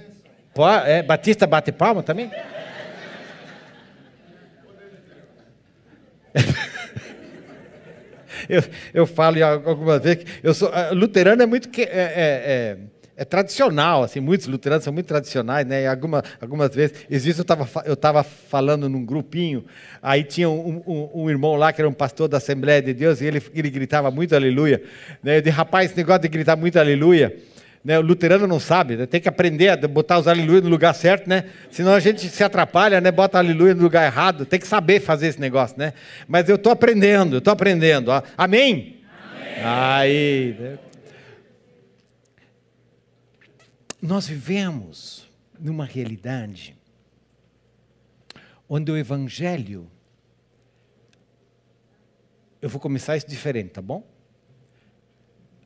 [0.86, 2.30] é, Batista bate palma também?
[8.48, 8.62] eu,
[8.94, 12.78] eu falo algumas vezes que eu sou luterano é muito que, é, é, é,
[13.20, 15.82] é, tradicional, assim, muitos luteranos são muito tradicionais, né?
[15.82, 19.62] E alguma, algumas vezes, existe, eu estava eu tava falando num grupinho,
[20.02, 23.20] aí tinha um, um, um, irmão lá que era um pastor da Assembleia de Deus
[23.20, 24.82] e ele, ele gritava muito aleluia,
[25.22, 25.36] né?
[25.36, 27.36] Eu disse, rapaz, esse negócio de gritar muito aleluia,
[27.84, 30.94] né, o luterano não sabe, né, tem que aprender a botar os aleluia no lugar
[30.94, 31.44] certo, né?
[31.70, 33.10] Senão a gente se atrapalha, né?
[33.10, 34.46] Bota aleluia no lugar errado.
[34.46, 35.92] Tem que saber fazer esse negócio, né?
[36.26, 38.10] Mas eu estou aprendendo, estou aprendendo.
[38.10, 38.24] Amém?
[38.38, 38.96] Amém?
[39.62, 40.56] Aí.
[40.58, 40.78] Né?
[44.02, 46.74] Nós vivemos numa realidade
[48.66, 49.90] onde o Evangelho.
[52.62, 54.08] Eu vou começar isso diferente, tá bom?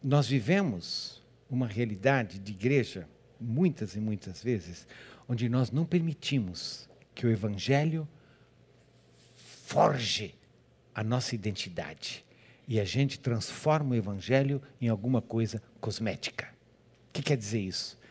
[0.02, 3.08] Nós vivemos uma realidade de igreja,
[3.40, 4.84] muitas e muitas vezes,
[5.28, 8.08] onde nós não permitimos que o Evangelho
[9.64, 10.34] forge
[10.92, 12.24] a nossa identidade
[12.66, 16.52] e a gente transforma o Evangelho em alguma coisa cosmética.
[17.10, 18.02] O que quer dizer isso?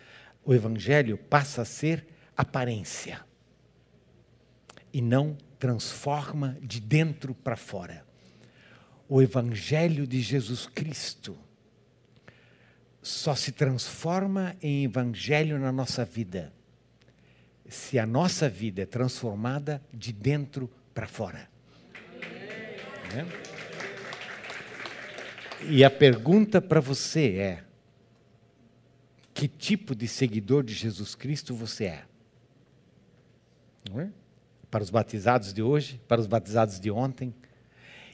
[0.46, 3.22] O Evangelho passa a ser aparência
[4.92, 8.06] e não transforma de dentro para fora.
[9.08, 11.38] O Evangelho de Jesus Cristo
[13.02, 16.54] só se transforma em evangelho na nossa vida
[17.74, 21.50] se a nossa vida é transformada de dentro para fora.
[23.16, 23.26] É?
[25.68, 27.64] E a pergunta para você é:
[29.34, 32.06] que tipo de seguidor de Jesus Cristo você é?
[33.98, 34.10] é?
[34.70, 37.34] Para os batizados de hoje, para os batizados de ontem,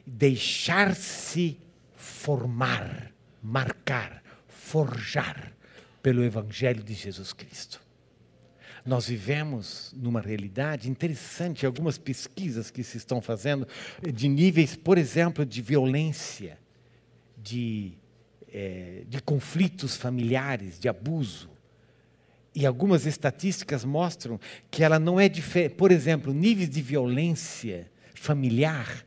[0.06, 1.60] deixar-se
[1.96, 4.24] formar, marcar
[4.70, 5.52] forjar
[6.04, 7.82] pelo Evangelho de Jesus Cristo.
[8.86, 13.68] Nós vivemos numa realidade interessante, algumas pesquisas que se estão fazendo,
[14.14, 16.58] de níveis, por exemplo, de violência,
[17.36, 17.94] de,
[18.54, 21.50] é, de conflitos familiares, de abuso.
[22.54, 25.76] E algumas estatísticas mostram que ela não é diferente.
[25.76, 29.06] Por exemplo, níveis de violência familiar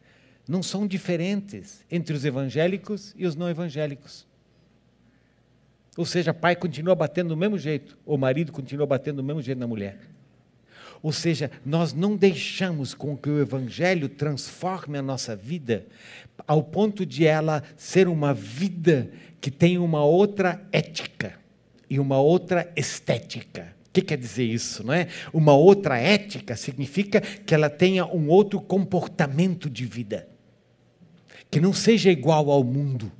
[0.48, 4.26] não são diferentes entre os evangélicos e os não evangélicos.
[5.96, 9.59] Ou seja, pai continua batendo do mesmo jeito, ou marido continua batendo do mesmo jeito
[9.59, 9.98] na mulher.
[11.02, 15.86] Ou seja, nós não deixamos com que o Evangelho transforme a nossa vida
[16.46, 19.10] ao ponto de ela ser uma vida
[19.40, 21.34] que tem uma outra ética
[21.90, 23.74] e uma outra estética.
[23.88, 25.08] O que quer dizer isso, não é?
[25.32, 30.28] Uma outra ética significa que ela tenha um outro comportamento de vida,
[31.50, 33.12] que não seja igual ao mundo,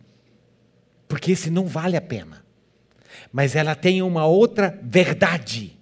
[1.09, 2.43] porque esse não vale a pena
[3.33, 5.79] mas ela tem uma outra verdade,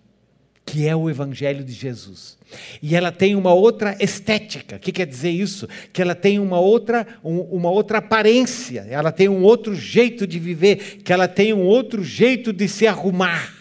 [0.71, 2.39] que é o Evangelho de Jesus.
[2.81, 4.77] E ela tem uma outra estética.
[4.77, 5.69] O que quer dizer isso?
[5.93, 10.39] Que ela tem uma outra, um, uma outra aparência, ela tem um outro jeito de
[10.39, 13.53] viver, que ela tem um outro jeito de se arrumar.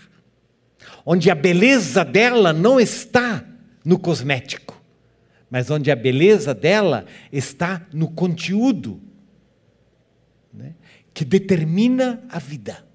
[1.03, 3.43] Onde a beleza dela não está
[3.83, 4.79] no cosmético,
[5.49, 9.01] mas onde a beleza dela está no conteúdo
[10.53, 10.75] né,
[11.11, 12.87] que determina a vida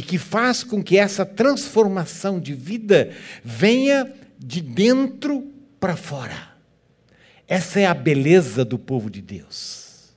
[0.00, 3.10] e que faz com que essa transformação de vida
[3.44, 6.54] venha de dentro para fora.
[7.46, 10.16] Essa é a beleza do povo de Deus.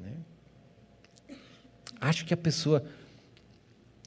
[0.00, 0.12] Né?
[2.00, 2.82] Acho que a pessoa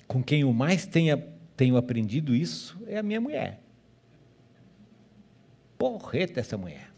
[0.08, 1.24] com quem eu mais tenha,
[1.56, 3.60] tenho aprendido isso é a minha mulher.
[5.78, 6.90] Porreta essa mulher.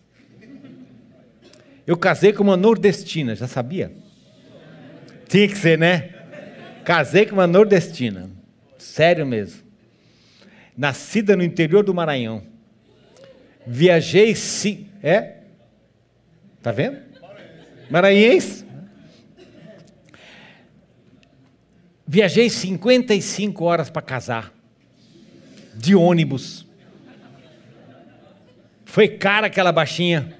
[1.86, 3.94] Eu casei com uma nordestina, já sabia?
[5.28, 6.17] Tinha que ser, né?
[6.88, 8.30] Casei com uma nordestina.
[8.78, 9.62] Sério mesmo.
[10.78, 12.44] Nascida no interior do Maranhão.
[13.66, 14.34] Viajei.
[15.04, 15.40] É?
[16.64, 17.02] Tá vendo?
[17.90, 18.66] Maranhense.
[22.08, 24.54] Viajei 55 horas para casar.
[25.76, 26.66] De ônibus.
[28.86, 30.38] Foi cara aquela baixinha.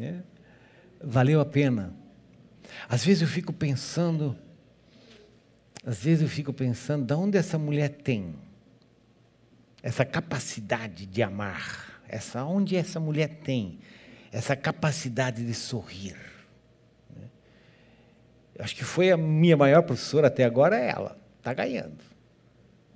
[0.00, 0.14] É.
[1.04, 1.97] Valeu a pena.
[2.88, 4.36] Às vezes eu fico pensando,
[5.84, 8.34] às vezes eu fico pensando, de onde essa mulher tem
[9.82, 12.02] essa capacidade de amar?
[12.08, 13.78] Essa onde essa mulher tem
[14.32, 16.16] essa capacidade de sorrir?
[18.58, 21.16] acho que foi a minha maior professora até agora, é ela.
[21.38, 22.02] Está ganhando.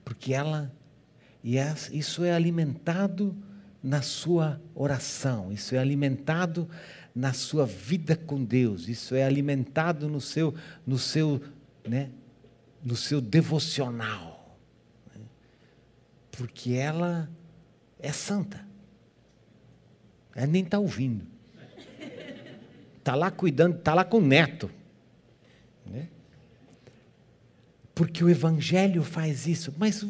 [0.05, 0.73] Porque ela.
[1.45, 1.57] E
[1.93, 3.37] isso é alimentado
[3.83, 6.69] na sua oração, isso é alimentado
[7.15, 10.55] na sua vida com Deus, isso é alimentado no seu,
[10.87, 11.43] no seu,
[11.87, 12.11] né,
[12.83, 14.57] no seu devocional.
[15.15, 15.21] Né?
[16.31, 17.29] Porque ela
[17.99, 18.67] é santa.
[20.35, 21.27] Ela nem está ouvindo.
[22.99, 24.71] Está lá cuidando, está lá com o neto.
[25.85, 26.09] Né?
[27.95, 29.75] Porque o Evangelho faz isso.
[29.77, 30.03] Mas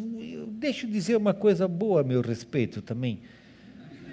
[0.62, 3.22] deixa eu dizer uma coisa boa a meu respeito também.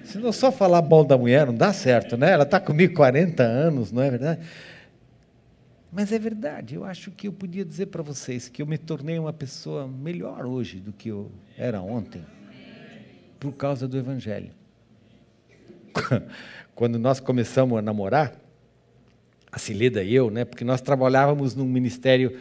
[0.10, 2.32] Se não só falar bom da mulher, não dá certo, né?
[2.32, 4.42] Ela está comigo 40 anos, não é verdade?
[5.92, 9.20] Mas é verdade, eu acho que eu podia dizer para vocês que eu me tornei
[9.20, 12.26] uma pessoa melhor hoje do que eu era ontem,
[13.40, 14.50] por causa do Evangelho.
[16.74, 18.34] Quando nós começamos a namorar,
[19.52, 22.36] a Cileda e eu, né, porque nós trabalhávamos num ministério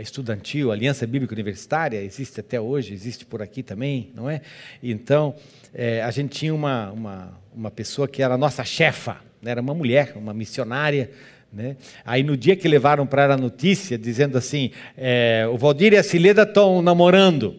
[0.00, 4.40] estudantil, Aliança Bíblica Universitária, existe até hoje, existe por aqui também, não é?
[4.82, 5.34] Então,
[5.72, 9.50] é, a gente tinha uma, uma, uma pessoa que era a nossa chefa, né?
[9.50, 11.10] era uma mulher, uma missionária,
[11.52, 11.76] né?
[12.04, 15.96] Aí no dia que levaram para ela a notícia, dizendo assim, é, o Valdir e
[15.96, 17.56] a Cileda estão namorando,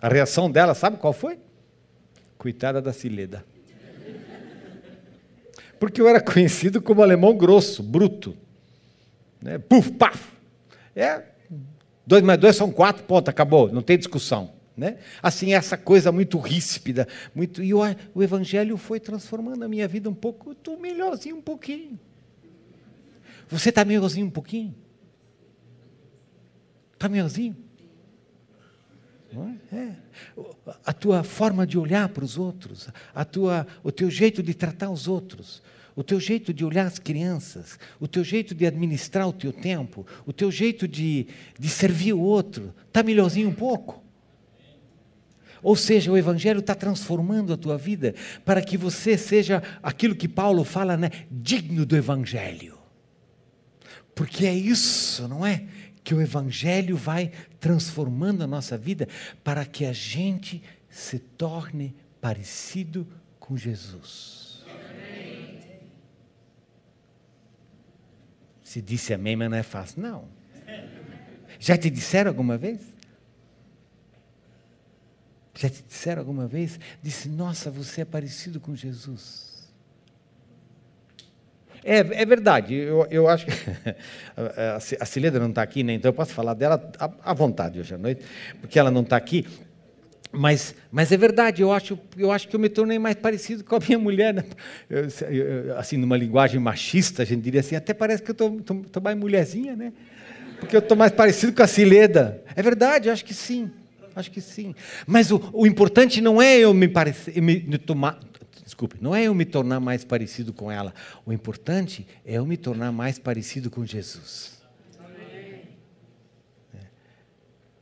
[0.00, 1.38] a reação dela, sabe qual foi?
[2.38, 3.44] Coitada da Cileda.
[5.80, 8.36] Porque eu era conhecido como alemão grosso, bruto.
[9.42, 9.58] Né?
[9.58, 10.33] Puf, paf.
[10.94, 11.22] É,
[12.06, 14.52] dois mais dois são quatro, ponto, acabou, não tem discussão.
[14.76, 14.98] Né?
[15.22, 17.78] Assim, essa coisa muito ríspida, muito e o,
[18.12, 21.98] o Evangelho foi transformando a minha vida um pouco, estou melhorzinho um pouquinho.
[23.48, 24.74] Você está melhorzinho um pouquinho?
[26.94, 27.56] Está melhorzinho?
[29.72, 29.76] É?
[29.76, 29.96] é?
[30.84, 34.90] A tua forma de olhar para os outros, a tua, o teu jeito de tratar
[34.90, 35.62] os outros,
[35.96, 40.06] o teu jeito de olhar as crianças, o teu jeito de administrar o teu tempo,
[40.26, 41.28] o teu jeito de,
[41.58, 44.02] de servir o outro, está melhorzinho um pouco?
[45.62, 50.28] Ou seja, o Evangelho está transformando a tua vida para que você seja aquilo que
[50.28, 51.10] Paulo fala, né?
[51.30, 52.76] Digno do Evangelho.
[54.14, 55.64] Porque é isso, não é?
[56.02, 59.08] Que o Evangelho vai transformando a nossa vida
[59.42, 63.06] para que a gente se torne parecido
[63.40, 64.43] com Jesus.
[68.74, 70.02] Se disse amém, mas não é fácil.
[70.02, 70.24] Não.
[71.60, 72.80] Já te disseram alguma vez?
[75.54, 76.80] Já te disseram alguma vez?
[77.00, 79.72] Disse, nossa, você é parecido com Jesus.
[81.84, 83.52] É, é verdade, eu, eu acho que.
[84.98, 85.92] a Cileda não está aqui, né?
[85.92, 88.24] então eu posso falar dela à vontade hoje à noite,
[88.60, 89.46] porque ela não está aqui.
[90.36, 93.76] Mas, mas é verdade, eu acho, eu acho que eu me tornei mais parecido com
[93.76, 94.34] a minha mulher.
[94.34, 94.44] Né?
[95.78, 99.76] Assim, numa linguagem machista, a gente diria assim, até parece que eu estou mais mulherzinha,
[99.76, 99.92] né?
[100.58, 102.42] Porque eu estou mais parecido com a Cileda.
[102.56, 103.70] É verdade, acho que sim.
[104.16, 104.74] Acho que sim.
[105.06, 108.18] Mas o, o importante não é eu me parecer, me, me tomar,
[108.64, 110.94] desculpe, não é eu me tornar mais parecido com ela.
[111.26, 114.62] O importante é eu me tornar mais parecido com Jesus.
[116.72, 116.78] É.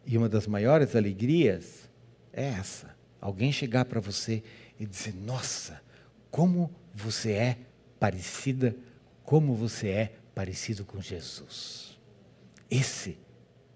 [0.06, 1.81] E uma das maiores alegrias
[2.32, 4.42] é essa: alguém chegar para você
[4.78, 5.80] e dizer, nossa,
[6.30, 7.58] como você é
[8.00, 8.76] parecida,
[9.22, 11.98] como você é parecido com Jesus.
[12.70, 13.18] Esse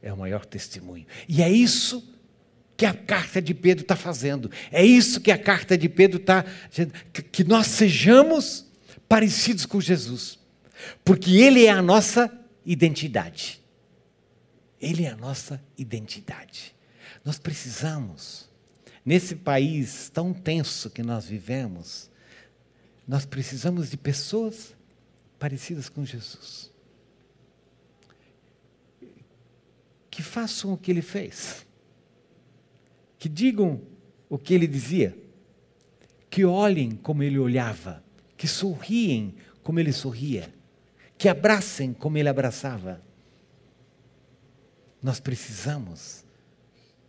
[0.02, 1.06] é o maior testemunho.
[1.28, 2.16] E é isso
[2.76, 4.50] que a carta de Pedro está fazendo.
[4.70, 6.44] É isso que a carta de Pedro está
[7.32, 8.66] que nós sejamos
[9.08, 10.38] parecidos com Jesus.
[11.04, 12.30] Porque Ele é a nossa
[12.64, 13.62] identidade.
[14.80, 16.74] Ele é a nossa identidade.
[17.24, 18.45] Nós precisamos
[19.06, 22.10] Nesse país tão tenso que nós vivemos,
[23.06, 24.74] nós precisamos de pessoas
[25.38, 26.72] parecidas com Jesus.
[30.10, 31.64] Que façam o que ele fez.
[33.16, 33.80] Que digam
[34.28, 35.16] o que ele dizia.
[36.28, 38.02] Que olhem como ele olhava.
[38.36, 40.52] Que sorriem como ele sorria.
[41.16, 43.00] Que abracem como ele abraçava.
[45.00, 46.24] Nós precisamos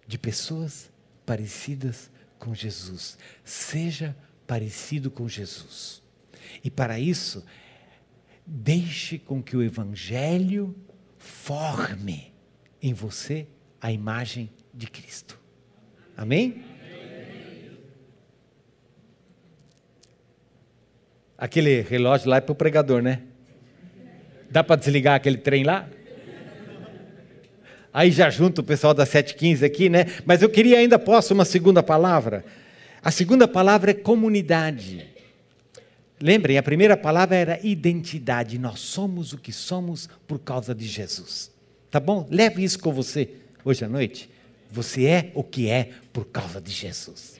[0.05, 0.91] de pessoas
[1.27, 2.09] parecidas
[2.39, 3.17] com Jesus.
[3.43, 4.15] Seja
[4.47, 6.01] parecido com Jesus.
[6.63, 7.45] E para isso,
[8.45, 10.73] deixe com que o Evangelho
[11.17, 12.33] forme
[12.81, 13.45] em você
[13.81, 15.37] a imagem de Cristo.
[16.15, 16.63] Amém?
[21.37, 23.21] Aquele relógio lá é para o pregador, né?
[24.49, 25.89] Dá para desligar aquele trem lá?
[27.93, 30.05] Aí já junto o pessoal da 715 aqui, né?
[30.25, 32.45] Mas eu queria ainda, posso, uma segunda palavra?
[33.01, 35.07] A segunda palavra é comunidade.
[36.21, 38.57] Lembrem, a primeira palavra era identidade.
[38.57, 41.51] Nós somos o que somos por causa de Jesus.
[41.91, 42.27] Tá bom?
[42.29, 43.29] Leve isso com você
[43.63, 44.29] hoje à noite.
[44.71, 47.39] Você é o que é por causa de Jesus.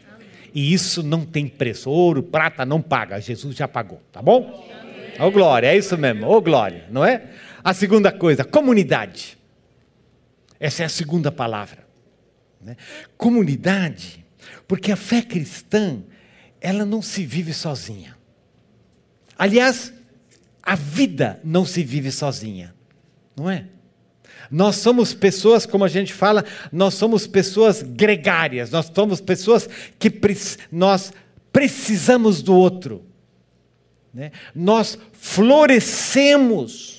[0.53, 1.89] E isso não tem preço.
[1.89, 3.19] Ouro, prata não paga.
[3.19, 4.67] Jesus já pagou, tá bom?
[5.19, 6.27] Ô oh, glória, é isso mesmo.
[6.27, 7.29] Ô oh, glória, não é?
[7.63, 9.36] A segunda coisa, comunidade.
[10.59, 11.87] Essa é a segunda palavra.
[12.61, 12.75] Né?
[13.17, 14.25] Comunidade,
[14.67, 16.01] porque a fé cristã,
[16.59, 18.17] ela não se vive sozinha.
[19.37, 19.93] Aliás,
[20.61, 22.73] a vida não se vive sozinha,
[23.35, 23.67] não é?
[24.49, 30.11] Nós somos pessoas, como a gente fala, nós somos pessoas gregárias, nós somos pessoas que
[30.71, 31.11] nós
[31.51, 33.05] precisamos do outro.
[34.13, 34.31] Né?
[34.55, 36.96] Nós florescemos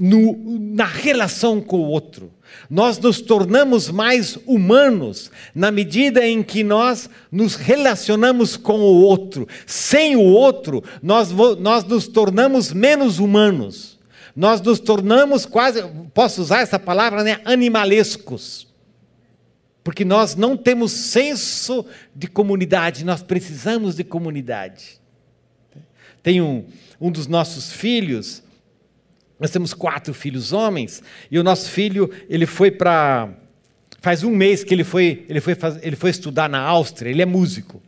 [0.00, 0.36] no,
[0.74, 2.32] na relação com o outro.
[2.68, 9.46] Nós nos tornamos mais humanos na medida em que nós nos relacionamos com o outro.
[9.66, 13.98] Sem o outro, nós, nós nos tornamos menos humanos.
[14.34, 15.82] Nós nos tornamos quase,
[16.14, 18.66] posso usar essa palavra, né, animalescos.
[19.82, 21.84] Porque nós não temos senso
[22.14, 25.00] de comunidade, nós precisamos de comunidade.
[26.22, 26.66] Tem um,
[27.00, 28.42] um dos nossos filhos,
[29.40, 33.30] nós temos quatro filhos homens, e o nosso filho, ele foi para.
[34.02, 37.26] Faz um mês que ele foi, ele, foi ele foi estudar na Áustria, ele é
[37.26, 37.82] músico.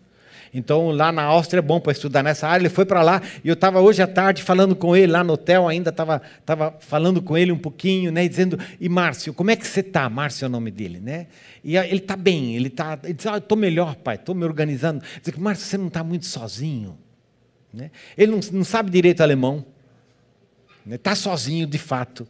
[0.55, 2.63] Então, lá na Áustria é bom para estudar nessa área.
[2.63, 5.33] Ele foi para lá e eu estava hoje à tarde falando com ele lá no
[5.33, 9.57] hotel, ainda estava tava falando com ele um pouquinho, né, dizendo: E Márcio, como é
[9.57, 10.09] que você está?
[10.11, 11.27] Márcio é o nome dele, né?
[11.65, 12.99] E ele está bem, ele está.
[13.03, 15.03] Ele diz: ah, Estou melhor, pai, estou me organizando.
[15.23, 16.99] Diz: Márcio, você não está muito sozinho.
[17.73, 17.91] Né?
[18.19, 19.65] Ele não, não sabe direito alemão,
[20.91, 21.17] está né?
[21.17, 22.27] sozinho de fato.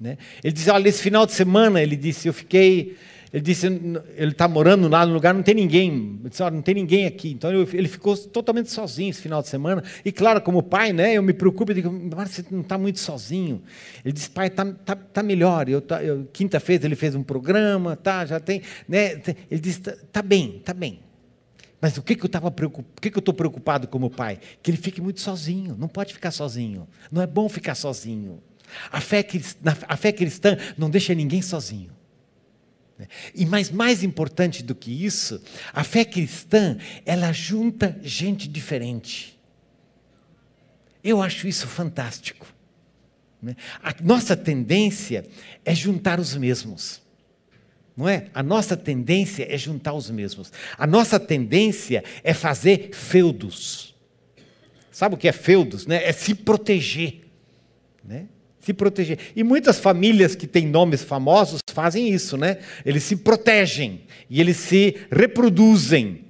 [0.00, 0.18] Né?
[0.42, 2.96] Ele diz: Olha, esse final de semana, ele disse, eu fiquei
[3.32, 3.66] ele disse,
[4.16, 6.18] ele está morando lá no lugar, não tem ninguém.
[6.24, 7.30] Eu disse, não tem ninguém aqui.
[7.30, 9.84] Então ele ficou totalmente sozinho esse final de semana.
[10.04, 12.98] E claro, como pai, né, eu me preocupo, eu digo, mas você não está muito
[12.98, 13.62] sozinho.
[14.04, 15.68] Ele disse, pai, está tá, tá melhor.
[15.68, 18.62] Eu, tá, eu Quinta-feira ele fez um programa, tá, já tem.
[18.88, 20.98] Né, ele disse, está tá bem, está bem.
[21.80, 23.00] Mas o que, que eu estava preocupado?
[23.00, 24.38] Que, que eu estou preocupado como pai?
[24.62, 25.76] Que ele fique muito sozinho.
[25.78, 26.86] Não pode ficar sozinho.
[27.10, 28.42] Não é bom ficar sozinho.
[28.92, 29.26] A fé,
[29.88, 31.90] a fé cristã não deixa ninguém sozinho.
[33.34, 36.76] E mais, mais importante do que isso, a fé cristã,
[37.06, 39.38] ela junta gente diferente.
[41.02, 42.46] Eu acho isso fantástico.
[43.82, 45.26] A nossa tendência
[45.64, 47.00] é juntar os mesmos.
[48.00, 48.28] Não é?
[48.32, 50.50] A nossa tendência é juntar os mesmos.
[50.78, 53.94] A nossa tendência é fazer feudos.
[54.90, 55.86] Sabe o que é feudos?
[55.86, 56.02] Né?
[56.02, 57.20] É se proteger.
[58.02, 58.24] Né?
[58.58, 59.18] se proteger.
[59.36, 62.58] E muitas famílias que têm nomes famosos fazem isso, né?
[62.84, 66.24] Eles se protegem e eles se reproduzem,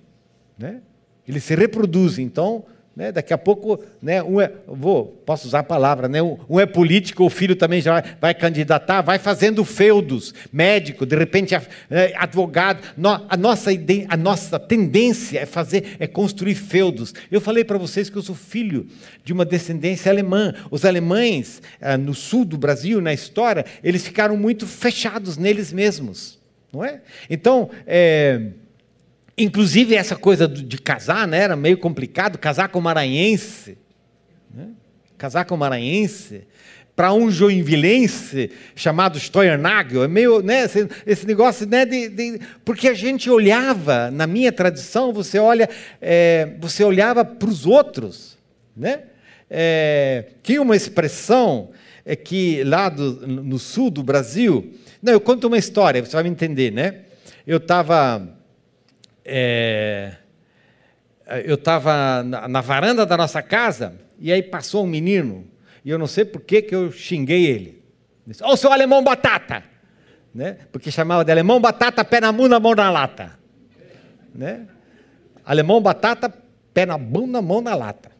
[0.57, 0.81] né?
[1.27, 2.25] Eles se reproduzem.
[2.25, 2.65] Então,
[3.01, 3.11] né?
[3.11, 7.25] Daqui a pouco, né, um é, vou, posso usar a palavra, né, um é político,
[7.25, 12.83] o filho também já vai, candidatar, vai fazendo feudos, médico, de repente é, advogado.
[13.27, 13.71] a, nossa,
[14.07, 17.15] a nossa tendência é fazer, é construir feudos.
[17.33, 18.87] Eu falei para vocês que eu sou filho
[19.25, 20.53] de uma descendência alemã.
[20.71, 26.39] Os alemães, ah, no sul do Brasil, na história, eles ficaram muito fechados neles mesmos.
[26.71, 27.01] Não é?
[27.31, 28.51] Então, é,
[29.43, 33.79] Inclusive, essa coisa de casar né, era meio complicado casar com maranhense.
[34.55, 34.69] Né?
[35.17, 36.43] Casar com maranhense.
[36.95, 42.89] Para um joinvilense chamado Steuernagel, é meio, né, esse, esse negócio, né, de, de, porque
[42.89, 45.71] a gente olhava, na minha tradição, você olha,
[46.03, 48.37] é, você olhava para os outros,
[48.77, 49.05] né?
[49.49, 51.71] É, tinha uma expressão
[52.05, 56.25] é que lá do, no sul do Brasil, não, eu conto uma história, você vai
[56.25, 56.97] me entender, né?
[57.47, 58.39] Eu estava
[59.25, 60.15] é,
[61.45, 65.47] eu estava na, na, varanda da nossa casa e aí passou um menino
[65.85, 67.83] e eu não sei por que, que eu xinguei ele.
[68.27, 69.63] Disse, Ô, seu alemão batata!
[70.35, 70.59] Né?
[70.71, 73.39] Porque chamava de alemão batata, pé na bunda, mão na lata.
[74.35, 74.67] Né?
[75.45, 76.33] Alemão batata,
[76.73, 78.11] pé na bunda, mão na lata.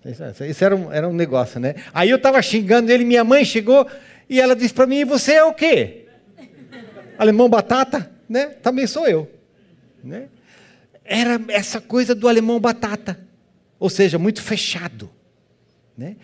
[0.49, 1.75] Isso era um, era um negócio, né?
[1.93, 3.87] Aí eu estava xingando ele, minha mãe chegou
[4.29, 6.07] e ela disse para mim: Você é o quê?
[7.19, 8.11] Alemão batata?
[8.29, 8.47] Né?
[8.47, 9.31] Também sou eu.
[10.03, 10.29] Né?
[11.11, 13.19] Era essa coisa do alemão batata,
[13.81, 15.11] ou seja, muito fechado.
[15.99, 16.17] Né?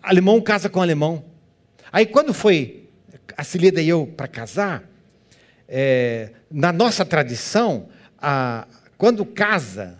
[0.00, 1.24] Alemão casa com alemão.
[1.90, 2.88] Aí quando foi
[3.36, 4.84] a Cileda e eu para casar,
[5.68, 9.98] é, na nossa tradição, a, quando casa,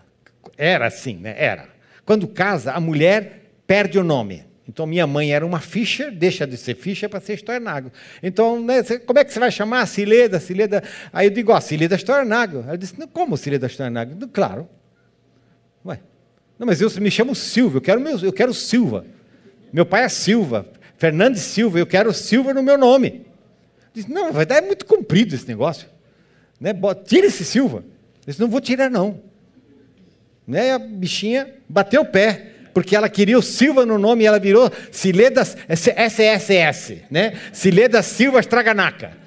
[0.57, 1.35] era assim, né?
[1.37, 1.67] Era.
[2.05, 4.45] Quando casa, a mulher perde o nome.
[4.71, 7.91] Então, minha mãe era uma Fischer, deixa de ser Fischer para ser Stornago.
[8.23, 9.85] Então, né, como é que você vai chamar?
[9.85, 10.81] Cileda, Cileda.
[11.11, 12.63] Aí eu digo, ó, Cileda Stornago.
[12.65, 14.25] Ela disse, como Cileda Stornago?
[14.29, 14.69] Claro.
[15.85, 15.99] Ué,
[16.57, 19.05] Não, mas eu me chamo Silva, eu quero, meu, eu quero Silva.
[19.73, 20.65] Meu pai é Silva,
[20.97, 23.25] Fernandes Silva, eu quero Silva no meu nome.
[23.93, 25.85] Diz, não, vai dar é muito comprido esse negócio.
[26.61, 26.73] Né?
[27.03, 27.83] Tira esse Silva.
[28.25, 29.19] Disse, não vou tirar, não.
[30.47, 30.71] Né?
[30.71, 34.71] A bichinha bateu o pé, porque ela queria o Silva no nome e ela virou
[34.91, 37.39] Sileda SSS, né?
[37.51, 39.17] Sileda Silva Estraganaca.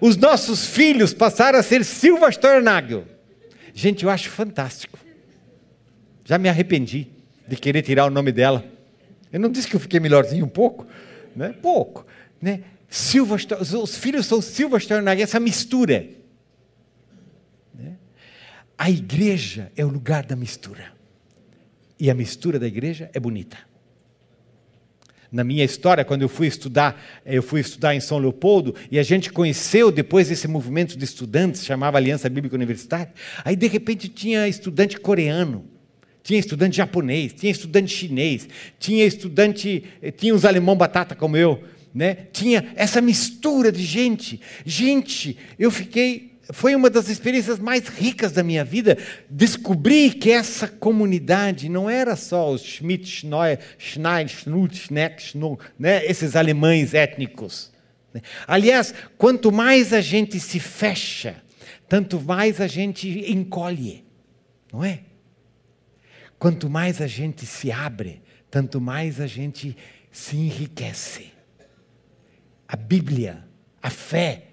[0.00, 3.04] Os nossos filhos passaram a ser Silva Stornagel.
[3.72, 4.98] Gente, eu acho fantástico.
[6.24, 7.08] Já me arrependi
[7.46, 8.64] de querer tirar o nome dela.
[9.32, 10.86] Eu não disse que eu fiquei melhorzinho um pouco,
[11.34, 11.54] né?
[11.62, 12.06] Pouco,
[12.40, 12.62] né?
[12.88, 13.36] Silva,
[13.80, 16.06] os filhos são Silva Stornagel, essa mistura.
[17.74, 17.94] Né?
[18.76, 20.92] A igreja é o lugar da mistura.
[22.02, 23.56] E a mistura da igreja é bonita.
[25.30, 29.04] Na minha história, quando eu fui estudar, eu fui estudar em São Leopoldo, e a
[29.04, 33.12] gente conheceu depois esse movimento de estudantes, chamava Aliança Bíblica Universitária.
[33.44, 35.64] Aí, de repente, tinha estudante coreano,
[36.24, 38.48] tinha estudante japonês, tinha estudante chinês,
[38.80, 41.62] tinha estudante, eh, tinha os alemão batata como eu,
[41.94, 42.16] né?
[42.32, 44.40] Tinha essa mistura de gente.
[44.66, 48.98] Gente, eu fiquei foi uma das experiências mais ricas da minha vida
[49.30, 56.04] descobrir que essa comunidade não era só os Schmidt, Schneuer, Schneid, Schnut, Schneck, Schnu, né?
[56.04, 57.72] esses alemães étnicos.
[58.12, 58.22] Né?
[58.46, 61.36] Aliás, quanto mais a gente se fecha,
[61.88, 64.04] tanto mais a gente encolhe,
[64.72, 65.00] não é?
[66.38, 68.20] Quanto mais a gente se abre,
[68.50, 69.76] tanto mais a gente
[70.10, 71.30] se enriquece.
[72.66, 73.46] A Bíblia,
[73.80, 74.51] a fé,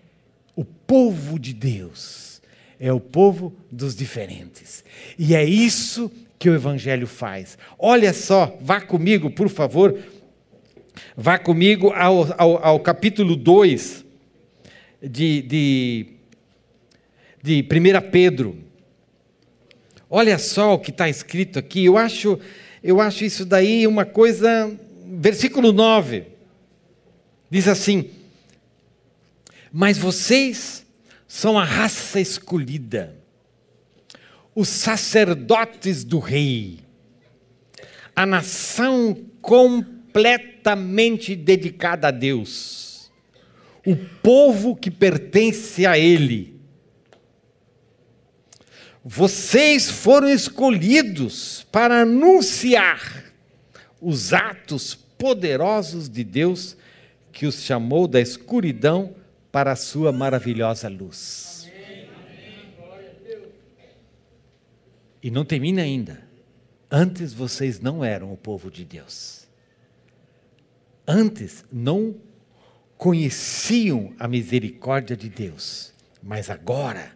[0.59, 2.41] o povo de Deus
[2.77, 4.83] é o povo dos diferentes.
[5.17, 7.57] E é isso que o Evangelho faz.
[7.77, 9.97] Olha só, vá comigo, por favor,
[11.15, 14.03] vá comigo ao, ao, ao capítulo 2
[15.01, 16.05] de, de,
[17.41, 18.57] de 1 Pedro.
[20.09, 21.85] Olha só o que está escrito aqui.
[21.85, 22.37] Eu acho,
[22.83, 24.69] eu acho isso daí uma coisa.
[25.05, 26.25] Versículo 9.
[27.49, 28.18] Diz assim:
[29.71, 30.85] mas vocês
[31.27, 33.15] são a raça escolhida,
[34.55, 36.79] os sacerdotes do rei,
[38.15, 43.11] a nação completamente dedicada a Deus,
[43.85, 46.59] o povo que pertence a Ele.
[49.05, 53.23] Vocês foram escolhidos para anunciar
[54.01, 56.75] os atos poderosos de Deus
[57.31, 59.15] que os chamou da escuridão
[59.51, 61.69] para a sua maravilhosa luz.
[65.21, 66.23] E não termina ainda.
[66.89, 69.47] Antes vocês não eram o povo de Deus.
[71.05, 72.15] Antes não
[72.97, 77.11] conheciam a misericórdia de Deus, mas agora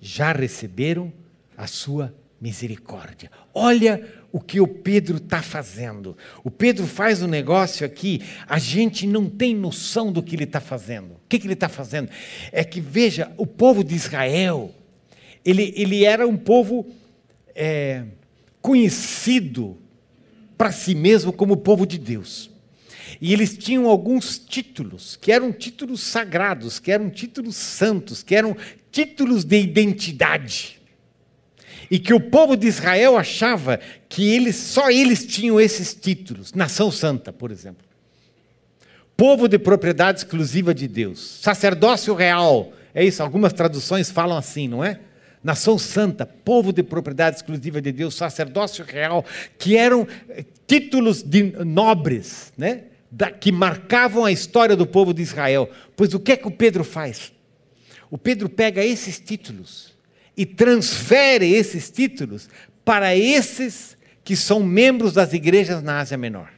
[0.00, 1.12] já receberam
[1.56, 3.30] a sua misericórdia.
[3.54, 6.16] Olha o que o Pedro está fazendo.
[6.42, 10.60] O Pedro faz um negócio aqui, a gente não tem noção do que ele está
[10.60, 11.12] fazendo.
[11.12, 12.08] O que, que ele está fazendo?
[12.50, 14.74] É que, veja, o povo de Israel,
[15.44, 16.86] ele, ele era um povo
[17.54, 18.04] é,
[18.62, 19.76] conhecido
[20.56, 22.50] para si mesmo como povo de Deus.
[23.20, 28.56] E eles tinham alguns títulos, que eram títulos sagrados, que eram títulos santos, que eram
[28.90, 30.81] títulos de identidade
[31.92, 33.78] e que o povo de Israel achava
[34.08, 37.84] que eles só eles tinham esses títulos, nação santa, por exemplo.
[39.14, 42.72] Povo de propriedade exclusiva de Deus, sacerdócio real.
[42.94, 45.00] É isso, algumas traduções falam assim, não é?
[45.44, 49.22] Nação santa, povo de propriedade exclusiva de Deus, sacerdócio real,
[49.58, 52.84] que eram eh, títulos de nobres, né?
[53.10, 55.68] Da, que marcavam a história do povo de Israel.
[55.94, 57.34] Pois o que é que o Pedro faz?
[58.10, 59.91] O Pedro pega esses títulos
[60.36, 62.48] e transfere esses títulos
[62.84, 66.50] para esses que são membros das igrejas na Ásia Menor.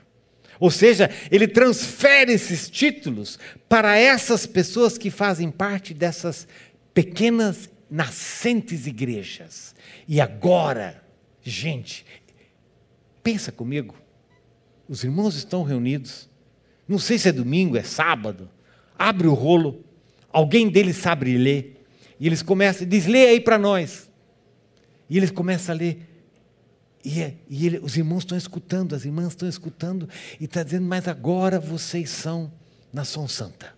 [0.61, 6.47] Ou seja, ele transfere esses títulos para essas pessoas que fazem parte dessas
[6.93, 9.75] pequenas nascentes igrejas.
[10.07, 11.03] E agora,
[11.43, 12.07] gente,
[13.23, 13.95] pensa comigo.
[14.89, 16.29] Os irmãos estão reunidos.
[16.87, 18.49] Não sei se é domingo, é sábado.
[18.99, 19.85] Abre o rolo.
[20.33, 21.74] Alguém deles sabe ler.
[22.25, 24.11] E eles começam, diz, lê aí para nós.
[25.11, 26.09] E eles começam a ler.
[27.05, 30.09] E, é, e ele, os irmãos estão escutando, as irmãs estão escutando,
[30.41, 32.51] e está dizendo, mas agora vocês são
[32.91, 33.77] nação santa.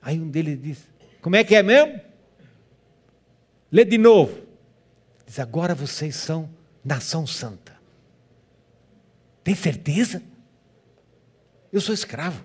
[0.00, 0.78] Aí um deles diz,
[1.20, 2.00] como é que é mesmo?
[3.70, 4.40] Lê de novo.
[5.26, 6.48] Diz, agora vocês são
[6.82, 7.78] nação santa.
[9.44, 10.22] Tem certeza?
[11.70, 12.42] Eu sou escravo.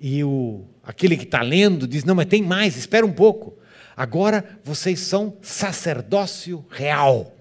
[0.00, 3.58] E o, aquele que está lendo diz: Não, mas tem mais, espera um pouco.
[3.94, 7.36] Agora vocês são sacerdócio real.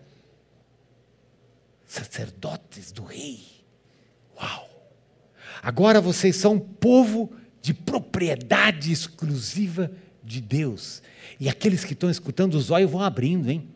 [1.88, 3.40] Sacerdotes do rei.
[4.36, 4.70] Uau!
[5.64, 7.32] Agora vocês são povo
[7.62, 9.90] de propriedade exclusiva
[10.22, 11.02] de Deus.
[11.40, 13.70] E aqueles que estão escutando, os olhos vão abrindo, hein?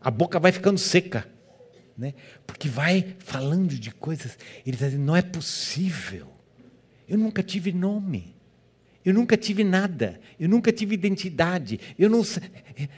[0.00, 1.28] A boca vai ficando seca.
[1.96, 2.14] Né?
[2.46, 4.38] Porque vai falando de coisas.
[4.66, 6.31] Ele está dizendo: não é possível.
[7.12, 8.34] Eu nunca tive nome.
[9.04, 12.22] Eu nunca tive nada, eu nunca tive identidade, eu, não,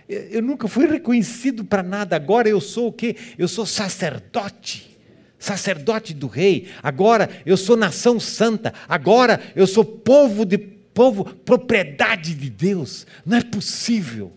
[0.07, 2.15] eu nunca fui reconhecido para nada.
[2.15, 3.17] Agora eu sou o quê?
[3.39, 4.99] Eu sou sacerdote,
[5.39, 6.69] sacerdote do rei.
[6.83, 8.75] Agora eu sou nação santa.
[8.87, 13.07] Agora eu sou povo de povo, propriedade de Deus.
[13.25, 14.31] Não é possível.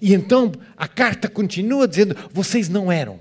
[0.00, 3.18] E então a carta continua dizendo: vocês não eram,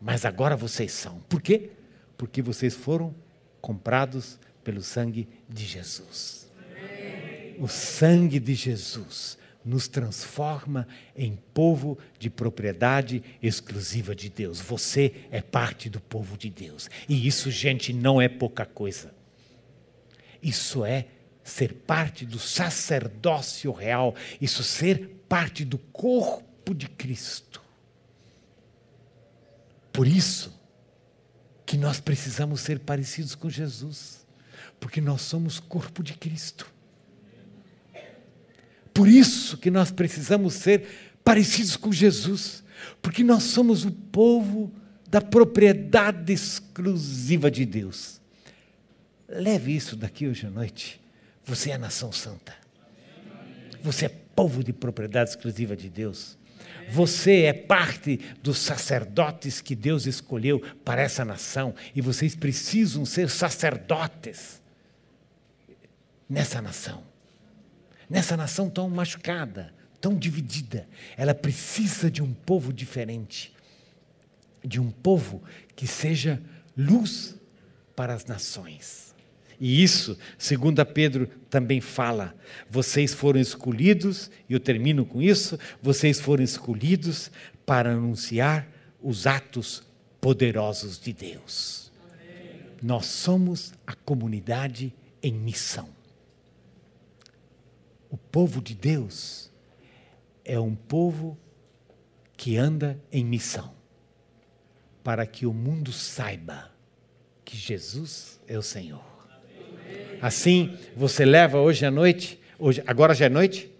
[0.00, 1.18] mas agora vocês são.
[1.28, 1.70] Por quê?
[2.16, 3.12] Porque vocês foram
[3.60, 6.46] comprados pelo sangue de Jesus.
[7.58, 14.60] O sangue de Jesus nos transforma em povo de propriedade exclusiva de Deus.
[14.60, 16.90] Você é parte do povo de Deus.
[17.08, 19.14] E isso, gente, não é pouca coisa.
[20.42, 21.06] Isso é
[21.42, 27.62] ser parte do sacerdócio real, isso ser parte do corpo de Cristo.
[29.90, 30.60] Por isso
[31.64, 34.17] que nós precisamos ser parecidos com Jesus
[34.80, 36.70] porque nós somos corpo de Cristo.
[38.92, 42.64] Por isso que nós precisamos ser parecidos com Jesus,
[43.00, 44.72] porque nós somos o povo
[45.08, 48.20] da propriedade exclusiva de Deus.
[49.28, 51.00] Leve isso daqui hoje à noite.
[51.44, 52.54] Você é a nação santa.
[53.82, 56.36] Você é povo de propriedade exclusiva de Deus.
[56.90, 63.28] Você é parte dos sacerdotes que Deus escolheu para essa nação e vocês precisam ser
[63.28, 64.60] sacerdotes
[66.28, 67.02] nessa nação.
[68.08, 70.88] Nessa nação tão machucada, tão dividida.
[71.16, 73.52] Ela precisa de um povo diferente.
[74.64, 75.42] De um povo
[75.74, 76.40] que seja
[76.76, 77.36] luz
[77.94, 79.14] para as nações.
[79.60, 82.34] E isso, segundo Pedro também fala,
[82.70, 87.30] vocês foram escolhidos, e eu termino com isso, vocês foram escolhidos
[87.66, 88.68] para anunciar
[89.02, 89.82] os atos
[90.20, 91.90] poderosos de Deus.
[92.12, 92.66] Amém.
[92.80, 95.97] Nós somos a comunidade em missão.
[98.10, 99.50] O povo de Deus
[100.44, 101.38] é um povo
[102.36, 103.72] que anda em missão,
[105.04, 106.70] para que o mundo saiba
[107.44, 109.04] que Jesus é o Senhor.
[110.20, 113.70] Assim, você leva hoje à noite, hoje, agora já é noite?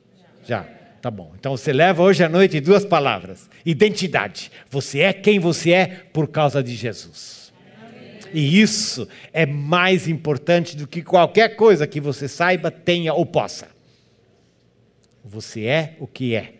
[0.44, 0.78] Já.
[1.00, 1.32] Tá bom.
[1.38, 4.50] Então você leva hoje à noite duas palavras: identidade.
[4.68, 7.52] Você é quem você é por causa de Jesus.
[8.34, 13.77] E isso é mais importante do que qualquer coisa que você saiba, tenha ou possa.
[15.30, 16.54] Você é o que é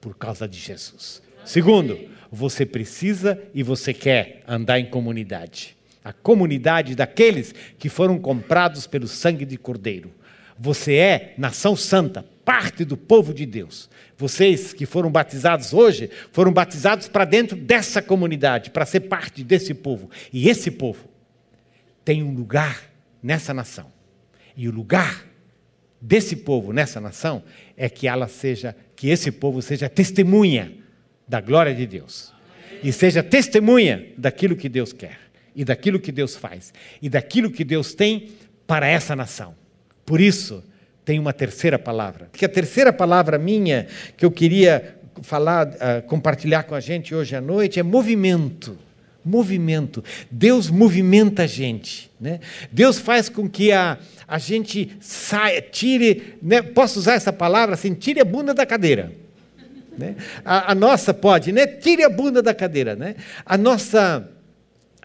[0.00, 1.22] por causa de Jesus.
[1.44, 5.76] Segundo, você precisa e você quer andar em comunidade.
[6.02, 10.10] A comunidade daqueles que foram comprados pelo sangue de Cordeiro.
[10.58, 13.90] Você é nação santa, parte do povo de Deus.
[14.16, 19.74] Vocês que foram batizados hoje, foram batizados para dentro dessa comunidade, para ser parte desse
[19.74, 20.08] povo.
[20.32, 21.04] E esse povo
[22.02, 22.90] tem um lugar
[23.22, 23.92] nessa nação.
[24.56, 25.26] E o lugar
[26.04, 27.42] desse povo nessa nação
[27.76, 30.72] é que ela seja, que esse povo seja testemunha
[31.26, 32.32] da glória de Deus.
[32.82, 35.18] E seja testemunha daquilo que Deus quer,
[35.54, 38.30] e daquilo que Deus faz, e daquilo que Deus tem
[38.66, 39.54] para essa nação.
[40.04, 40.62] Por isso,
[41.04, 42.28] tem uma terceira palavra.
[42.32, 47.36] Que a terceira palavra minha que eu queria falar, uh, compartilhar com a gente hoje
[47.36, 48.78] à noite é movimento
[49.24, 50.04] movimento.
[50.30, 52.10] Deus movimenta a gente.
[52.20, 52.40] Né?
[52.70, 56.62] Deus faz com que a, a gente saia, tire, né?
[56.62, 59.12] posso usar essa palavra assim, tire a bunda da cadeira.
[59.96, 60.16] Né?
[60.44, 61.66] A, a, nossa pode, né?
[61.66, 63.14] Tire a bunda da cadeira, né?
[63.46, 64.28] A nossa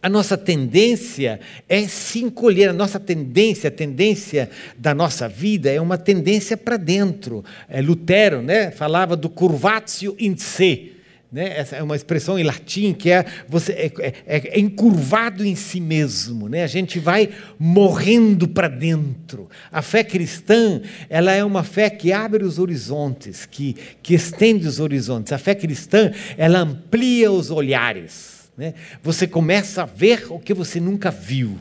[0.01, 5.81] a nossa tendência é se encolher, a nossa tendência, a tendência da nossa vida é
[5.81, 7.43] uma tendência para dentro.
[7.67, 10.93] É, Lutero né, falava do curvatio in se,
[11.31, 11.59] né?
[11.59, 15.79] Essa é uma expressão em latim que é você é, é, é encurvado em si
[15.79, 16.49] mesmo.
[16.49, 16.63] Né?
[16.63, 19.47] A gente vai morrendo para dentro.
[19.71, 24.79] A fé cristã ela é uma fé que abre os horizontes, que, que estende os
[24.79, 25.31] horizontes.
[25.31, 28.49] A fé cristã ela amplia os olhares.
[28.57, 28.73] Né?
[29.03, 31.59] Você começa a ver o que você nunca viu.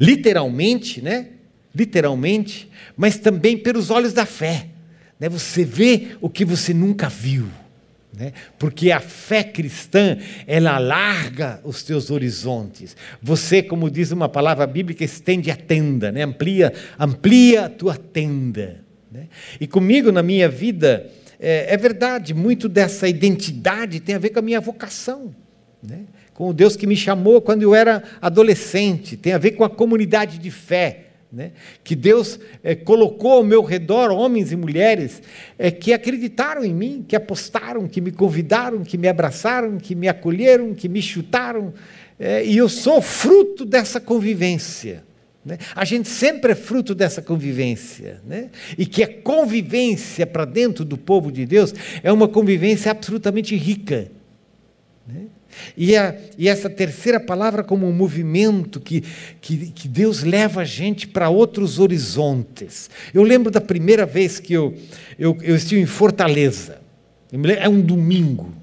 [0.00, 1.26] Literalmente, né?
[1.74, 4.68] Literalmente, mas também pelos olhos da fé.
[5.20, 5.28] Né?
[5.28, 7.46] Você vê o que você nunca viu.
[8.12, 8.32] Né?
[8.58, 12.96] Porque a fé cristã, ela alarga os teus horizontes.
[13.22, 16.22] Você, como diz uma palavra bíblica, estende a tenda, né?
[16.22, 18.84] amplia, amplia a tua tenda.
[19.10, 19.28] Né?
[19.60, 21.10] E comigo, na minha vida,
[21.40, 25.34] é, é verdade, muito dessa identidade tem a ver com a minha vocação.
[25.82, 26.04] Né?
[26.34, 29.70] com o Deus que me chamou quando eu era adolescente, tem a ver com a
[29.70, 31.11] comunidade de fé.
[31.32, 31.52] Né?
[31.82, 35.22] Que Deus é, colocou ao meu redor homens e mulheres
[35.58, 40.08] é, que acreditaram em mim, que apostaram, que me convidaram, que me abraçaram, que me
[40.08, 41.72] acolheram, que me chutaram,
[42.20, 45.04] é, e eu sou fruto dessa convivência.
[45.44, 45.58] Né?
[45.74, 48.20] A gente sempre é fruto dessa convivência.
[48.26, 48.50] Né?
[48.76, 54.10] E que a convivência para dentro do povo de Deus é uma convivência absolutamente rica.
[55.06, 55.26] Né?
[55.76, 59.02] E, a, e essa terceira palavra, como um movimento que,
[59.40, 62.90] que, que Deus leva a gente para outros horizontes.
[63.12, 64.74] Eu lembro da primeira vez que eu,
[65.18, 66.80] eu, eu estive em Fortaleza,
[67.58, 68.62] é um domingo.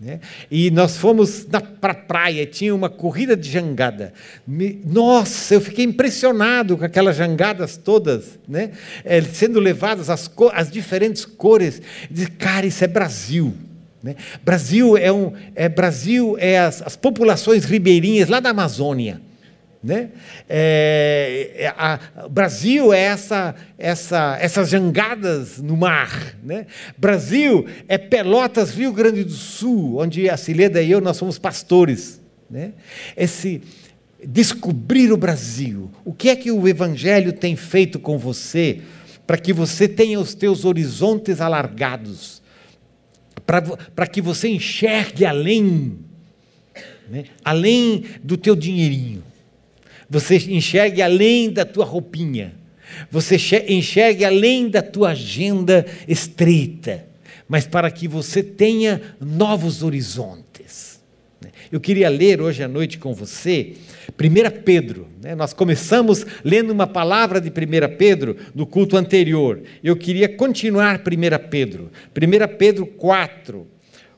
[0.00, 0.20] Né?
[0.50, 1.46] E nós fomos
[1.80, 4.12] para a praia, tinha uma corrida de jangada.
[4.46, 8.72] Me, nossa, eu fiquei impressionado com aquelas jangadas todas, né?
[9.04, 11.80] É, sendo levadas as, as diferentes cores.
[12.10, 13.54] Disse, cara, isso é Brasil.
[14.04, 14.16] Né?
[14.44, 19.18] Brasil é, um, é, Brasil é as, as populações ribeirinhas lá da Amazônia.
[19.82, 20.10] Né?
[20.46, 21.98] É, é a,
[22.28, 26.36] Brasil é essa, essa, essas jangadas no mar.
[26.44, 26.66] Né?
[26.98, 32.20] Brasil é Pelotas, Rio Grande do Sul, onde a Cileda e eu nós somos pastores.
[32.50, 32.72] Né?
[33.16, 33.62] Esse
[34.22, 35.90] descobrir o Brasil.
[36.04, 38.82] O que é que o Evangelho tem feito com você
[39.26, 42.43] para que você tenha os teus horizontes alargados?
[43.46, 45.98] Para que você enxergue além,
[47.08, 47.24] né?
[47.44, 49.22] além do teu dinheirinho.
[50.08, 52.54] Você enxergue além da tua roupinha.
[53.10, 53.36] Você
[53.68, 57.06] enxergue além da tua agenda estreita,
[57.48, 60.43] mas para que você tenha novos horizontes.
[61.74, 63.72] Eu queria ler hoje à noite com você
[64.10, 65.34] 1 Pedro, né?
[65.34, 69.60] nós começamos lendo uma palavra de 1 Pedro no culto anterior.
[69.82, 71.90] Eu queria continuar 1 Pedro.
[72.16, 73.66] 1 Pedro 4,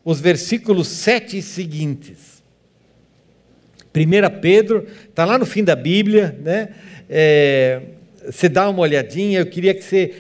[0.05, 2.43] os versículos 7 e seguintes.
[3.95, 6.69] 1 Pedro, está lá no fim da Bíblia, né?
[7.09, 7.81] É,
[8.27, 10.13] você dá uma olhadinha, eu queria que você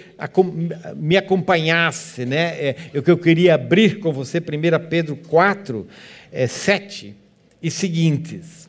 [0.96, 2.56] me acompanhasse, né?
[2.58, 5.86] É, eu, eu queria abrir com você 1 Pedro 4,
[6.32, 7.25] é, 7
[7.62, 8.68] e seguintes.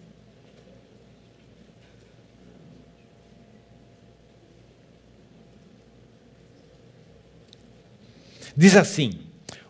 [8.55, 9.19] Diz assim: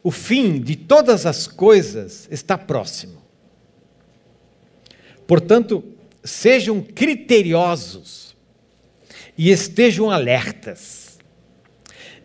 [0.01, 3.21] o fim de todas as coisas está próximo.
[5.27, 5.83] Portanto,
[6.23, 8.33] sejam criteriosos
[9.37, 11.19] e estejam alertas.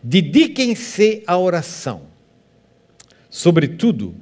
[0.01, 2.07] Dediquem-se à oração.
[3.29, 4.15] Sobretudo,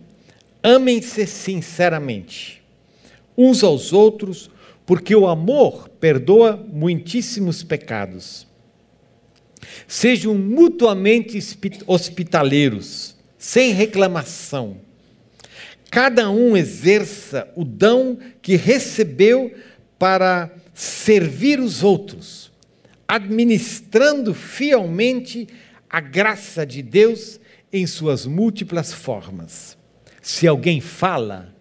[0.63, 2.60] amem-se sinceramente,
[3.37, 4.49] uns aos outros,
[4.85, 8.47] porque o amor perdoa muitíssimos pecados.
[9.87, 11.39] Sejam mutuamente
[11.87, 14.77] hospitaleiros, sem reclamação.
[15.89, 19.53] Cada um exerça o dom que recebeu
[19.99, 22.51] para servir os outros,
[23.07, 25.47] administrando fielmente
[25.89, 27.39] a graça de Deus
[27.71, 29.77] em suas múltiplas formas.
[30.21, 31.53] Se alguém fala,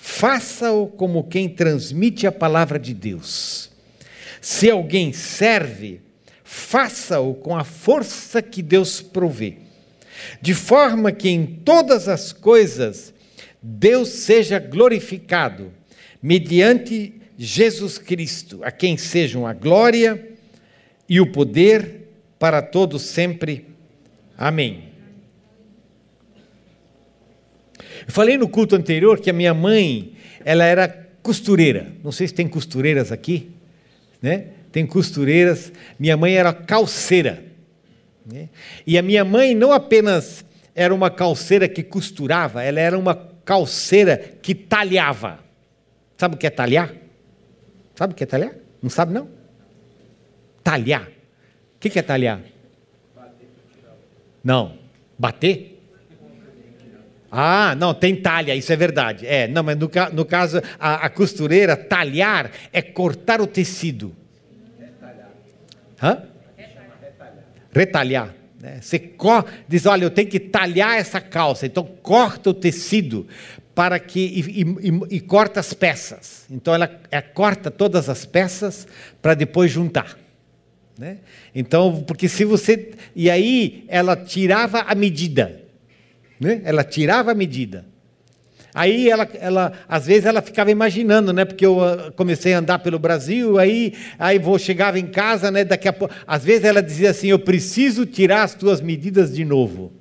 [0.00, 3.70] faça-o como quem transmite a palavra de Deus.
[4.40, 6.00] Se alguém serve,
[6.42, 9.58] faça-o com a força que Deus provê,
[10.40, 13.12] de forma que em todas as coisas
[13.62, 15.70] Deus seja glorificado,
[16.22, 20.30] mediante Jesus Cristo, a quem sejam a glória
[21.08, 23.66] e o poder para todos sempre.
[24.36, 24.89] Amém.
[28.10, 30.88] Eu falei no culto anterior que a minha mãe, ela era
[31.22, 31.92] costureira.
[32.02, 33.52] Não sei se tem costureiras aqui,
[34.20, 34.46] né?
[34.72, 35.72] tem costureiras.
[35.96, 37.44] Minha mãe era calceira.
[38.26, 38.48] Né?
[38.84, 40.44] E a minha mãe não apenas
[40.74, 45.38] era uma calceira que costurava, ela era uma calceira que talhava.
[46.18, 46.92] Sabe o que é talhar?
[47.94, 48.54] Sabe o que é talhar?
[48.82, 49.28] Não sabe não?
[50.64, 51.06] Talhar.
[51.76, 52.40] O que é talhar?
[54.42, 54.76] Não.
[55.16, 55.69] Bater?
[57.30, 59.26] Ah, não, tem talha, isso é verdade.
[59.26, 64.14] É, não, mas no, no caso, a, a costureira, talhar é cortar o tecido.
[66.02, 66.22] Hã?
[67.72, 68.34] Retalhar.
[68.60, 68.78] Né?
[68.80, 71.66] Você co diz, olha, eu tenho que talhar essa calça.
[71.66, 73.26] Então corta o tecido
[73.74, 76.46] para que e, e, e corta as peças.
[76.50, 78.86] Então ela, ela corta todas as peças
[79.22, 80.18] para depois juntar.
[80.98, 81.18] Né?
[81.54, 82.90] Então, porque se você.
[83.16, 85.59] E aí ela tirava a medida.
[86.40, 86.62] Né?
[86.64, 87.84] Ela tirava a medida.
[88.74, 91.44] Aí ela, ela, às vezes ela ficava imaginando, né?
[91.44, 95.64] Porque eu ah, comecei a andar pelo Brasil, aí, aí vou chegava em casa, né?
[95.64, 99.44] Daqui a pouco, às vezes ela dizia assim: "Eu preciso tirar as tuas medidas de
[99.44, 99.92] novo".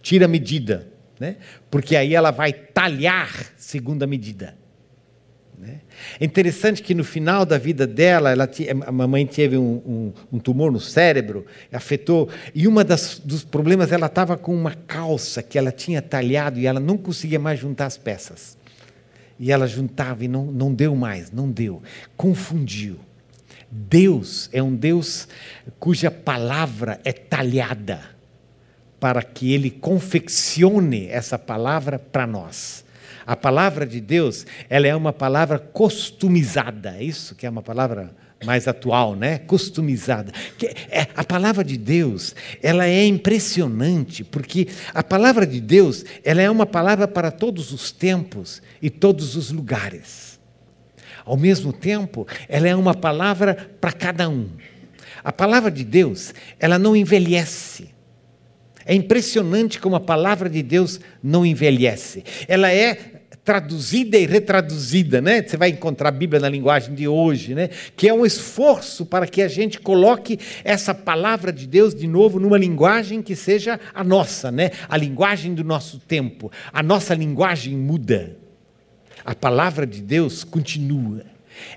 [0.00, 0.88] tira a medida,
[1.18, 1.36] né?
[1.70, 4.56] porque aí ela vai talhar segundo a medida.
[5.62, 5.78] Né?
[6.18, 8.50] É interessante que no final da vida dela, ela
[8.84, 14.06] a mamãe teve um, um, um, tumor no cérebro, afetou, e das, dos problemas, ela
[14.06, 17.96] estava com uma calça que ela tinha talhado e ela não conseguia mais juntar as
[17.96, 18.58] peças.
[19.38, 21.80] E ela juntava e não, não deu mais, não deu.
[22.16, 22.98] Confundiu.
[23.70, 25.28] Deus é um Deus
[25.78, 28.00] cuja palavra é talhada
[28.98, 32.81] para que ele confeccione essa palavra para nós.
[33.26, 38.14] A palavra de Deus, ela é uma palavra customizada, é isso que é uma palavra
[38.44, 39.38] mais atual, né?
[39.38, 40.32] Customizada.
[40.90, 46.50] É, a palavra de Deus, ela é impressionante, porque a palavra de Deus, ela é
[46.50, 50.40] uma palavra para todos os tempos e todos os lugares.
[51.24, 54.48] Ao mesmo tempo, ela é uma palavra para cada um.
[55.22, 57.90] A palavra de Deus, ela não envelhece.
[58.84, 62.24] É impressionante como a palavra de Deus não envelhece.
[62.48, 63.11] Ela é
[63.44, 65.42] traduzida e retraduzida, né?
[65.42, 67.70] Você vai encontrar a Bíblia na linguagem de hoje, né?
[67.96, 72.38] Que é um esforço para que a gente coloque essa palavra de Deus de novo
[72.38, 74.70] numa linguagem que seja a nossa, né?
[74.88, 76.52] A linguagem do nosso tempo.
[76.72, 78.36] A nossa linguagem muda.
[79.24, 81.24] A palavra de Deus continua.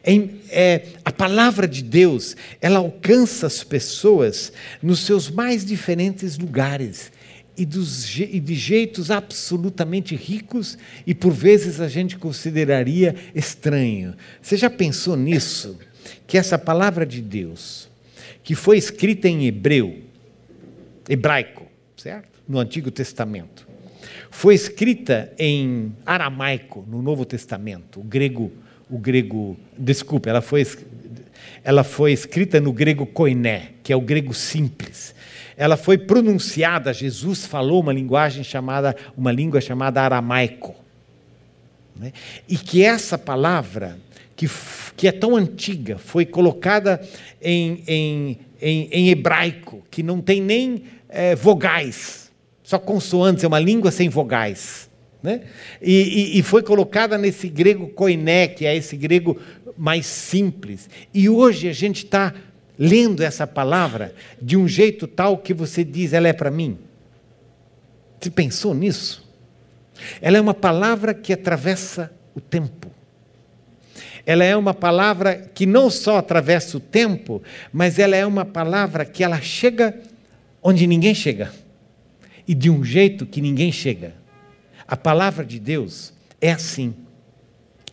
[0.03, 7.11] É, é, a palavra de Deus, ela alcança as pessoas nos seus mais diferentes lugares
[7.58, 14.16] e, dos, e de jeitos absolutamente ricos e por vezes a gente consideraria estranho.
[14.41, 15.78] Você já pensou nisso?
[16.28, 17.89] Que essa palavra de Deus,
[18.43, 20.01] que foi escrita em hebreu,
[21.10, 21.66] hebraico,
[21.97, 22.39] certo?
[22.47, 23.68] No Antigo Testamento,
[24.30, 28.51] foi escrita em aramaico no Novo Testamento, o grego
[28.89, 30.66] o grego, desculpe, ela foi,
[31.64, 35.14] ela foi escrita no grego koiné, que é o grego simples.
[35.58, 40.76] Ela foi pronunciada, Jesus falou uma linguagem chamada, uma língua chamada aramaico.
[41.95, 42.12] Né?
[42.47, 43.97] E que essa palavra,
[44.36, 44.49] que,
[44.97, 47.01] que é tão antiga, foi colocada
[47.41, 52.32] em, em, em, em hebraico, que não tem nem é, vogais,
[52.62, 54.89] só consoantes, é uma língua sem vogais.
[55.24, 55.41] Né?
[55.82, 59.39] E, e, e, foi colocada nesse grego koiné, que é esse grego
[59.78, 60.89] mais simples.
[61.14, 62.34] E hoje a gente está
[62.78, 66.78] lendo essa palavra de um jeito tal que você diz, ela é para mim.
[68.20, 69.24] Você pensou nisso?
[70.22, 72.92] Ela é uma palavra que atravessa o tempo.
[74.26, 79.06] Ela é uma palavra que não só atravessa o tempo, mas ela é uma palavra
[79.06, 79.96] que ela chega
[80.62, 81.54] onde ninguém chega.
[82.48, 84.14] E de um jeito que ninguém chega.
[84.88, 86.12] A palavra de Deus
[86.42, 86.94] é assim.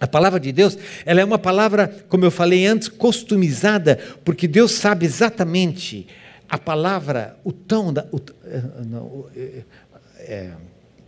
[0.03, 0.77] A palavra de Deus,
[1.07, 6.09] ela é uma palavra, como eu falei antes, customizada, porque Deus sabe exatamente
[6.49, 8.05] a palavra, o tom da.
[8.11, 9.27] O, eh, não,
[10.19, 10.51] é,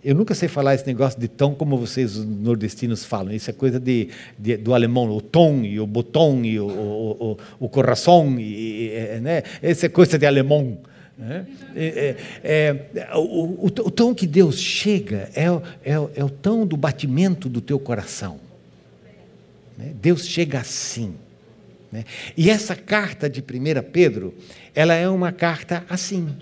[0.05, 3.35] eu nunca sei falar esse negócio de tom como vocês os nordestinos falam.
[3.35, 7.33] Isso é coisa de, de do alemão, o tom e o botão e o, o,
[7.33, 9.43] o, o coração, e, né?
[9.61, 10.79] Essa é coisa de alemão.
[11.21, 12.17] É, é,
[12.95, 15.47] é, o, o, o, tom que Deus chega é,
[15.85, 18.44] é, é, o tom do batimento do teu coração.
[19.77, 19.93] Né?
[20.01, 21.15] Deus chega assim.
[21.91, 22.05] Né?
[22.37, 23.45] E essa carta de 1
[23.93, 24.35] Pedro,
[24.75, 26.37] ela é uma carta assim,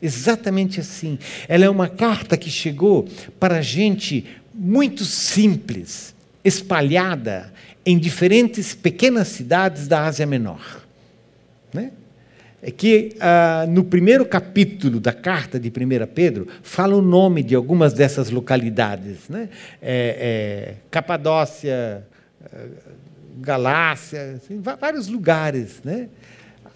[0.00, 1.18] exatamente assim.
[1.48, 3.08] Ela é uma carta que chegou
[3.38, 6.14] para gente muito simples,
[6.44, 7.52] espalhada
[7.84, 10.82] em diferentes pequenas cidades da Ásia Menor.
[11.72, 11.90] Né?
[12.64, 17.54] é que ah, no primeiro capítulo da carta de 1 Pedro fala o nome de
[17.54, 19.50] algumas dessas localidades, né?
[19.82, 22.02] É, é, Capadócia,
[23.38, 26.08] Galácia, assim, vários lugares, né?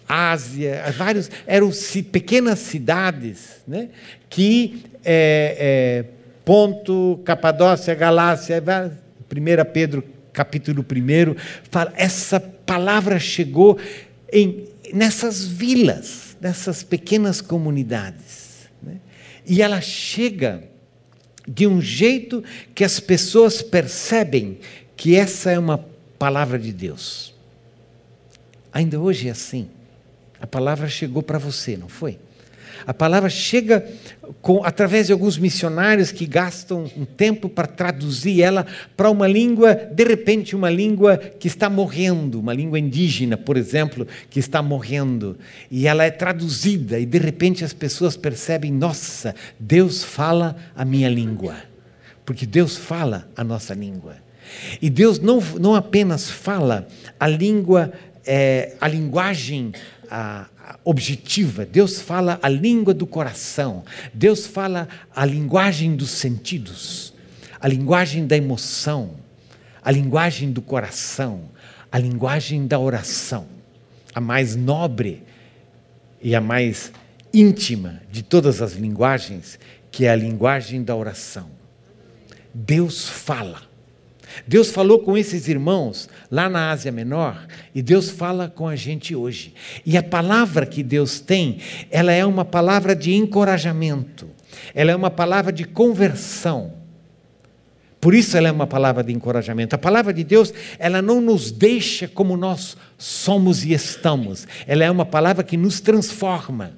[0.07, 1.71] Ásia, vários eram
[2.11, 3.89] pequenas cidades, né?
[4.29, 10.03] Que é, é Ponto, Capadócia, Galácia, 1 Pedro
[10.33, 11.35] capítulo 1
[11.69, 13.77] fala essa palavra chegou
[14.31, 18.69] em nessas vilas, nessas pequenas comunidades.
[18.81, 18.95] Né?
[19.45, 20.63] E ela chega
[21.47, 22.43] de um jeito
[22.73, 24.59] que as pessoas percebem
[24.99, 25.79] que essa é uma
[26.19, 27.33] palavra de Deus.
[28.71, 29.69] Ainda hoje é assim.
[30.41, 32.19] A palavra chegou para você, não foi?
[32.85, 33.87] A palavra chega
[34.41, 39.73] com, através de alguns missionários que gastam um tempo para traduzir ela para uma língua,
[39.73, 45.37] de repente, uma língua que está morrendo, uma língua indígena, por exemplo, que está morrendo.
[45.71, 51.09] E ela é traduzida, e de repente as pessoas percebem: nossa, Deus fala a minha
[51.09, 51.55] língua.
[52.25, 54.27] Porque Deus fala a nossa língua.
[54.81, 56.87] E Deus não, não apenas fala
[57.19, 57.91] a língua
[58.25, 59.73] é, a linguagem
[60.09, 63.83] a, a objetiva, Deus fala a língua do coração,
[64.13, 67.13] Deus fala a linguagem dos sentidos,
[67.59, 69.15] a linguagem da emoção,
[69.81, 71.41] a linguagem do coração,
[71.91, 73.47] a linguagem da oração,
[74.13, 75.23] a mais nobre
[76.21, 76.91] e a mais
[77.33, 79.59] íntima de todas as linguagens,
[79.91, 81.49] que é a linguagem da oração.
[82.53, 83.68] Deus fala.
[84.47, 89.15] Deus falou com esses irmãos lá na Ásia Menor e Deus fala com a gente
[89.15, 89.53] hoje.
[89.85, 91.59] E a palavra que Deus tem,
[91.89, 94.27] ela é uma palavra de encorajamento,
[94.73, 96.73] ela é uma palavra de conversão.
[98.01, 99.75] Por isso ela é uma palavra de encorajamento.
[99.75, 104.47] A palavra de Deus, ela não nos deixa como nós somos e estamos.
[104.65, 106.71] Ela é uma palavra que nos transforma.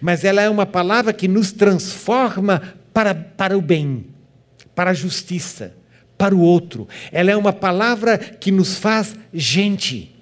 [0.00, 2.62] Mas ela é uma palavra que nos transforma
[2.94, 4.06] para, para o bem,
[4.74, 5.74] para a justiça
[6.22, 6.86] para o outro.
[7.10, 10.14] Ela é uma palavra que nos faz gente.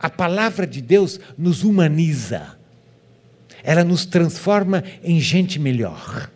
[0.00, 2.56] A palavra de Deus nos humaniza.
[3.62, 6.30] Ela nos transforma em gente melhor.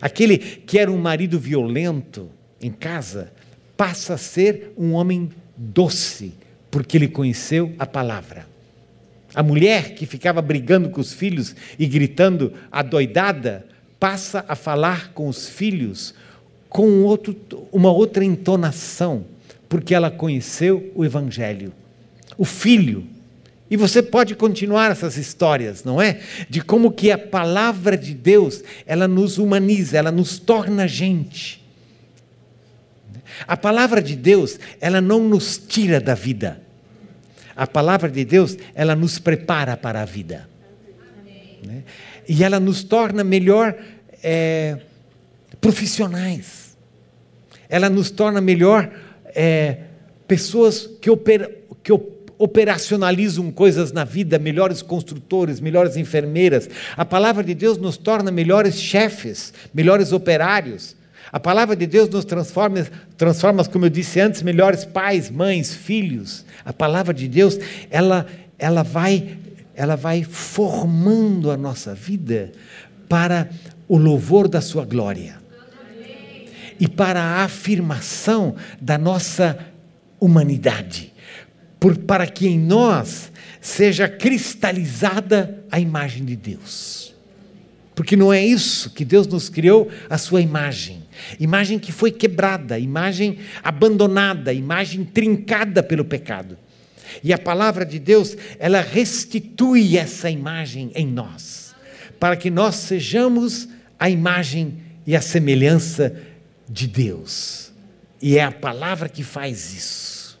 [0.00, 2.30] Aquele que era um marido violento
[2.62, 3.32] em casa
[3.76, 6.34] passa a ser um homem doce,
[6.70, 8.46] porque ele conheceu a palavra.
[9.34, 13.66] A mulher que ficava brigando com os filhos e gritando adoidada
[13.98, 16.14] passa a falar com os filhos
[16.74, 17.36] com outro,
[17.70, 19.24] uma outra entonação,
[19.68, 21.72] porque ela conheceu o Evangelho.
[22.36, 23.06] O Filho.
[23.70, 26.20] E você pode continuar essas histórias, não é?
[26.50, 31.64] De como que a palavra de Deus, ela nos humaniza, ela nos torna gente.
[33.46, 36.60] A palavra de Deus, ela não nos tira da vida.
[37.54, 40.50] A palavra de Deus, ela nos prepara para a vida.
[41.64, 41.84] Né?
[42.28, 43.76] E ela nos torna melhor
[44.24, 44.76] é,
[45.60, 46.63] profissionais
[47.74, 48.88] ela nos torna melhor
[49.34, 49.78] é,
[50.28, 51.92] pessoas que, oper, que
[52.38, 56.70] operacionalizam coisas na vida, melhores construtores, melhores enfermeiras.
[56.96, 60.94] A palavra de Deus nos torna melhores chefes, melhores operários.
[61.32, 66.46] A palavra de Deus nos transforma, transforma, como eu disse antes, melhores pais, mães, filhos.
[66.64, 67.58] A palavra de Deus,
[67.90, 68.24] ela,
[68.56, 69.36] ela vai,
[69.74, 72.52] ela vai formando a nossa vida
[73.08, 73.50] para
[73.88, 75.42] o louvor da sua glória
[76.78, 79.58] e para a afirmação da nossa
[80.20, 81.12] humanidade,
[81.78, 87.14] por, para que em nós seja cristalizada a imagem de Deus.
[87.94, 91.04] Porque não é isso que Deus nos criou, a sua imagem.
[91.38, 96.58] Imagem que foi quebrada, imagem abandonada, imagem trincada pelo pecado.
[97.22, 101.74] E a palavra de Deus, ela restitui essa imagem em nós,
[102.18, 103.68] para que nós sejamos
[103.98, 106.16] a imagem e a semelhança
[106.68, 107.72] de Deus.
[108.20, 110.40] E é a palavra que faz isso.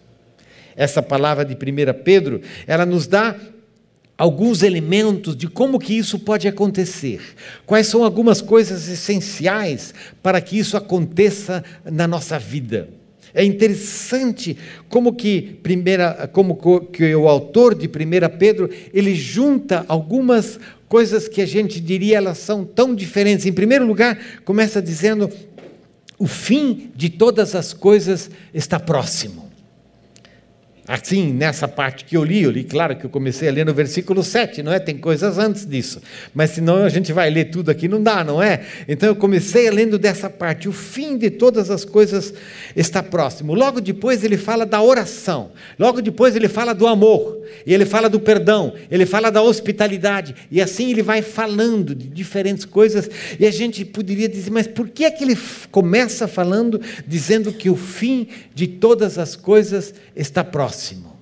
[0.76, 3.36] Essa palavra de 1 Pedro, ela nos dá
[4.16, 7.20] alguns elementos de como que isso pode acontecer.
[7.66, 12.88] Quais são algumas coisas essenciais para que isso aconteça na nossa vida.
[13.34, 14.56] É interessante
[14.88, 16.56] como que primeira, como
[16.86, 22.38] que o autor de 1 Pedro, ele junta algumas coisas que a gente diria elas
[22.38, 23.44] são tão diferentes.
[23.44, 25.28] Em primeiro lugar, começa dizendo
[26.24, 29.43] o fim de todas as coisas está próximo.
[30.86, 33.72] Assim, nessa parte que eu li, eu li, claro que eu comecei a ler no
[33.72, 34.78] versículo 7, não é?
[34.78, 35.98] Tem coisas antes disso.
[36.34, 38.66] Mas senão a gente vai ler tudo aqui, não dá, não é?
[38.86, 40.68] Então eu comecei lendo dessa parte.
[40.68, 42.34] O fim de todas as coisas
[42.76, 43.54] está próximo.
[43.54, 45.52] Logo depois ele fala da oração.
[45.78, 47.40] Logo depois ele fala do amor.
[47.64, 48.74] E ele fala do perdão.
[48.90, 50.34] Ele fala da hospitalidade.
[50.50, 53.08] E assim ele vai falando de diferentes coisas.
[53.40, 55.38] E a gente poderia dizer, mas por que é que ele
[55.70, 60.73] começa falando, dizendo que o fim de todas as coisas está próximo?
[60.74, 61.16] Próximo.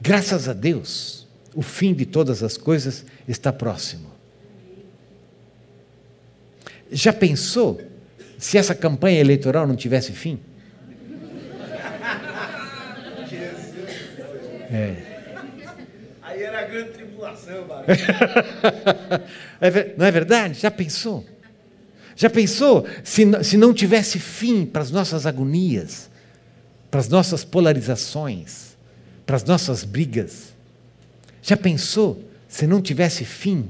[0.00, 4.08] Graças a Deus, o fim de todas as coisas está próximo.
[6.90, 7.80] Já pensou
[8.38, 10.38] se essa campanha eleitoral não tivesse fim?
[14.70, 14.94] É.
[16.22, 17.66] Aí era a grande tribulação,
[19.60, 20.60] é Não é verdade?
[20.60, 21.26] Já pensou?
[22.14, 26.07] Já pensou se, se não tivesse fim para as nossas agonias?
[26.90, 28.76] Para as nossas polarizações,
[29.26, 30.54] para as nossas brigas.
[31.42, 33.68] Já pensou se não tivesse fim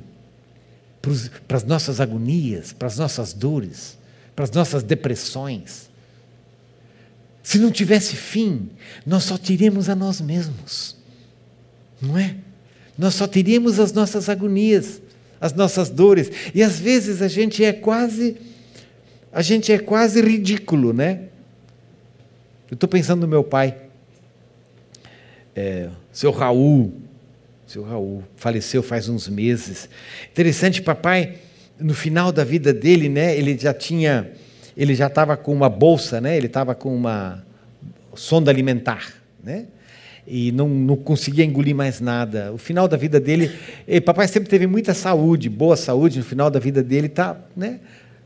[1.47, 3.99] para as nossas agonias, para as nossas dores,
[4.35, 5.89] para as nossas depressões?
[7.43, 8.69] Se não tivesse fim,
[9.07, 10.97] nós só teríamos a nós mesmos,
[12.01, 12.37] não é?
[12.97, 15.01] Nós só teríamos as nossas agonias,
[15.41, 18.37] as nossas dores, e às vezes a gente é quase,
[19.33, 21.29] a gente é quase ridículo, né?
[22.71, 23.75] Eu estou pensando no meu pai.
[25.59, 26.93] é, seu Raul,
[27.67, 29.89] seu Raul, faleceu faz uns meses.
[30.31, 31.35] Interessante, papai,
[31.81, 34.31] no final da vida dele, né, ele já tinha,
[34.77, 37.45] ele já estava com uma bolsa, né, ele estava com uma
[38.15, 39.67] sonda alimentar, né,
[40.27, 42.53] e não, não conseguia engolir mais nada.
[42.53, 43.51] O final da vida dele,
[44.05, 47.81] papai sempre teve muita saúde, boa saúde, no final da vida dele está, né,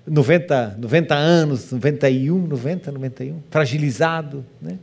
[0.06, 4.78] 90, 90 anos, 91, 90, 91, fragilizado, né?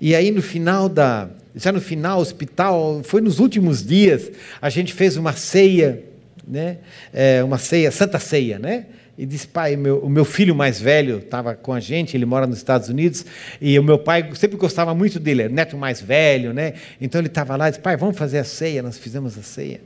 [0.00, 4.30] E aí no final da, já no final, hospital, foi nos últimos dias,
[4.60, 6.04] a gente fez uma ceia,
[6.46, 6.78] né?
[7.12, 8.86] É, uma ceia, Santa Ceia, né?
[9.18, 12.46] E disse, pai, meu, o meu filho mais velho estava com a gente, ele mora
[12.46, 13.24] nos Estados Unidos,
[13.58, 16.74] e o meu pai sempre gostava muito dele, é neto mais velho, né?
[17.00, 19.80] Então ele estava lá e disse, pai, vamos fazer a ceia, nós fizemos a ceia.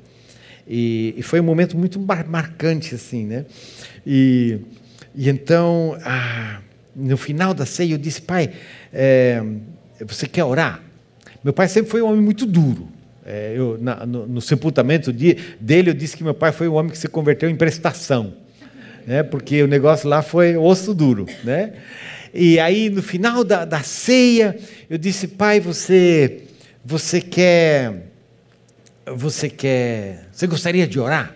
[0.72, 3.44] E, e foi um momento muito mar marcante, assim, né?
[4.06, 4.60] E,
[5.16, 6.60] e então, ah,
[6.94, 8.52] no final da ceia, eu disse, pai,
[8.92, 9.42] é,
[10.06, 10.80] você quer orar?
[11.42, 12.88] Meu pai sempre foi um homem muito duro.
[13.26, 16.92] É, eu, na, no, no, sepultamento dele, eu disse que meu pai foi um homem
[16.92, 18.32] que se converteu em prestação,
[19.06, 19.22] né?
[19.24, 21.26] porque o negócio lá foi osso duro.
[21.42, 21.72] Né?
[22.32, 24.56] E aí, no final da, da ceia,
[24.88, 26.44] eu disse, pai, você,
[26.84, 28.09] você quer,
[29.06, 31.34] você quer, você gostaria de orar?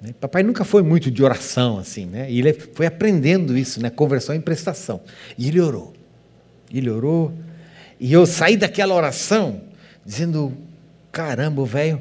[0.00, 0.14] Né?
[0.18, 2.30] Papai nunca foi muito de oração assim, né?
[2.30, 3.90] E ele foi aprendendo isso, né?
[3.90, 5.00] Conversão em prestação.
[5.36, 5.92] E ele orou.
[6.72, 7.32] Ele orou.
[7.98, 9.60] E eu saí daquela oração
[10.04, 10.56] dizendo:
[11.12, 12.00] caramba, o velho,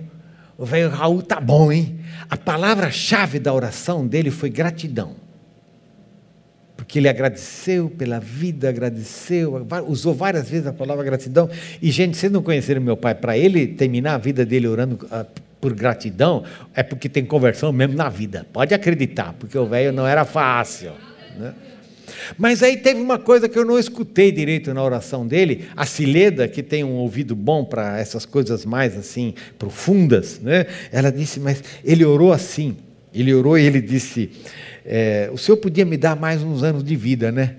[0.57, 1.99] o velho Raul tá bom, hein?
[2.29, 5.15] A palavra-chave da oração dele foi gratidão.
[6.79, 11.49] Porque ele agradeceu pela vida, agradeceu, usou várias vezes a palavra gratidão.
[11.81, 15.25] E, gente, vocês não conheceram meu pai, para ele terminar a vida dele orando ah,
[15.59, 18.47] por gratidão, é porque tem conversão mesmo na vida.
[18.53, 20.93] Pode acreditar, porque o velho não era fácil.
[21.37, 21.53] Né?
[22.37, 25.65] Mas aí teve uma coisa que eu não escutei direito na oração dele.
[25.75, 30.65] A Cileda, que tem um ouvido bom para essas coisas mais assim profundas, né?
[30.93, 32.77] ela disse, mas ele orou assim.
[33.13, 34.29] Ele orou e ele disse:
[34.91, 37.57] é, O senhor podia me dar mais uns anos de vida, né?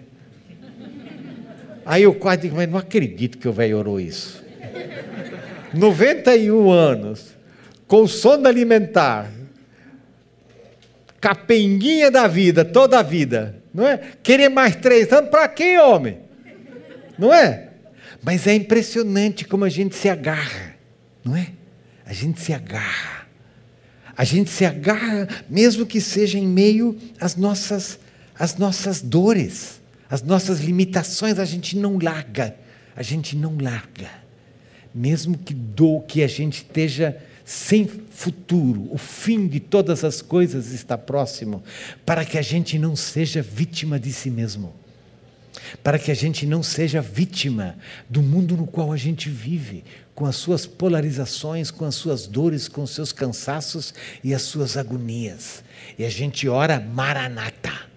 [1.86, 4.44] Aí eu quase digo, mas não acredito que o velho orou isso.
[5.72, 7.36] 91 anos
[7.86, 9.30] com sonda alimentar,
[11.20, 13.98] capenguinha da vida, toda a vida, não é?
[14.22, 16.18] Querer mais três anos, para quem, homem?
[17.16, 17.68] Não é?
[18.22, 20.74] Mas é impressionante como a gente se agarra,
[21.24, 21.48] não é?
[22.04, 23.19] A gente se agarra.
[24.20, 27.98] A gente se agarra, mesmo que seja em meio às nossas,
[28.38, 32.54] às nossas dores, às nossas limitações, a gente não larga.
[32.94, 34.10] A gente não larga.
[34.94, 37.16] Mesmo que do que a gente esteja
[37.46, 41.62] sem futuro, o fim de todas as coisas está próximo,
[42.04, 44.74] para que a gente não seja vítima de si mesmo,
[45.82, 47.74] para que a gente não seja vítima
[48.06, 49.82] do mundo no qual a gente vive,
[50.14, 54.76] com as suas polarizações, com as suas dores, com os seus cansaços e as suas
[54.76, 55.64] agonias.
[55.98, 57.90] E a gente ora maranata.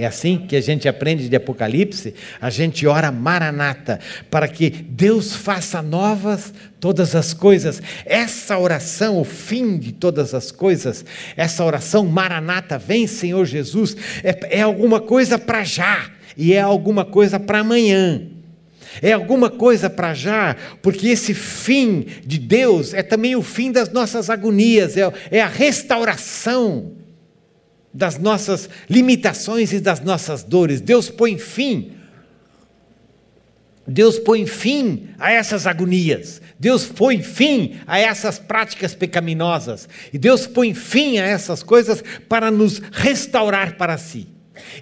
[0.00, 2.14] É assim que a gente aprende de Apocalipse?
[2.40, 4.00] A gente ora maranata,
[4.30, 7.82] para que Deus faça novas todas as coisas.
[8.06, 11.04] Essa oração, o fim de todas as coisas,
[11.36, 13.94] essa oração maranata, vem Senhor Jesus,
[14.24, 18.39] é, é alguma coisa para já e é alguma coisa para amanhã.
[19.00, 23.90] É alguma coisa para já, porque esse fim de Deus é também o fim das
[23.90, 26.92] nossas agonias, é, é a restauração
[27.92, 30.80] das nossas limitações e das nossas dores.
[30.80, 31.92] Deus põe fim.
[33.86, 36.40] Deus põe fim a essas agonias.
[36.58, 39.88] Deus põe fim a essas práticas pecaminosas.
[40.12, 44.28] E Deus põe fim a essas coisas para nos restaurar para si.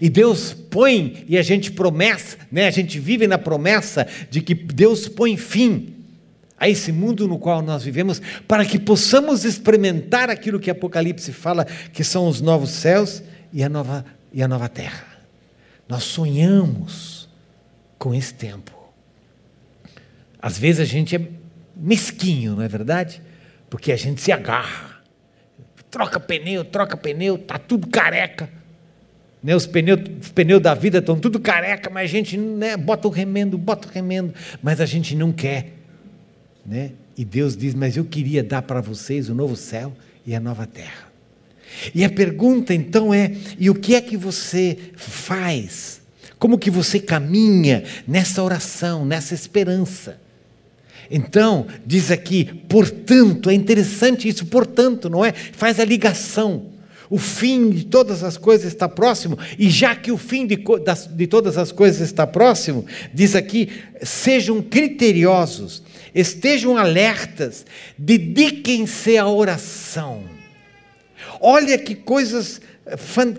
[0.00, 4.54] E Deus põe, e a gente promessa, né, a gente vive na promessa de que
[4.54, 5.94] Deus põe fim
[6.58, 11.64] a esse mundo no qual nós vivemos, para que possamos experimentar aquilo que Apocalipse fala,
[11.64, 13.22] que são os novos céus
[13.52, 15.06] e a nova, e a nova terra.
[15.88, 17.28] Nós sonhamos
[17.96, 18.76] com esse tempo.
[20.40, 21.28] Às vezes a gente é
[21.76, 23.22] mesquinho, não é verdade?
[23.70, 24.98] Porque a gente se agarra.
[25.90, 28.50] Troca pneu, troca pneu, tá tudo careca.
[29.42, 33.06] Né, os, pneus, os pneus da vida estão tudo careca, mas a gente né, bota
[33.06, 35.78] o remendo, bota o remendo, mas a gente não quer
[36.68, 36.90] né?
[37.16, 39.92] E Deus diz: Mas eu queria dar para vocês o novo céu
[40.26, 41.08] e a nova terra.
[41.94, 46.02] E a pergunta então é: e o que é que você faz?
[46.38, 50.20] Como que você caminha nessa oração, nessa esperança?
[51.10, 55.32] Então, diz aqui, portanto, é interessante isso, portanto, não é?
[55.32, 56.66] Faz a ligação.
[57.10, 60.62] O fim de todas as coisas está próximo, e já que o fim de,
[61.10, 63.70] de todas as coisas está próximo, diz aqui:
[64.02, 65.82] sejam criteriosos,
[66.14, 67.64] estejam alertas,
[67.96, 70.22] dediquem-se à oração.
[71.40, 72.60] Olha que coisas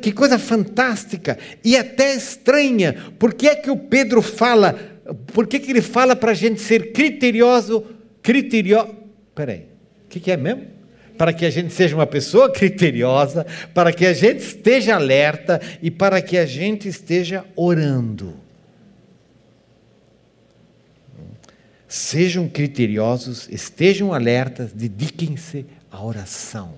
[0.02, 2.96] que coisa fantástica e até estranha.
[3.18, 4.74] Por que é que o Pedro fala?
[5.34, 7.84] Por que, que ele fala para a gente ser criterioso?
[8.22, 8.96] Criterio...
[9.34, 9.66] Peraí,
[10.06, 10.79] o que, que é mesmo?
[11.20, 15.92] Para que a gente seja uma pessoa criteriosa, para que a gente esteja alerta e
[15.92, 18.34] para que a gente esteja orando.
[21.88, 26.76] Sejam criteriosos, estejam alertas, dediquem-se à oração.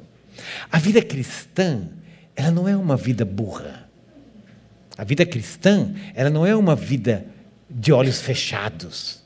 [0.71, 1.87] A vida cristã
[2.35, 3.87] ela não é uma vida burra.
[4.97, 7.25] A vida cristã, ela não é uma vida
[7.69, 9.20] de olhos fechados.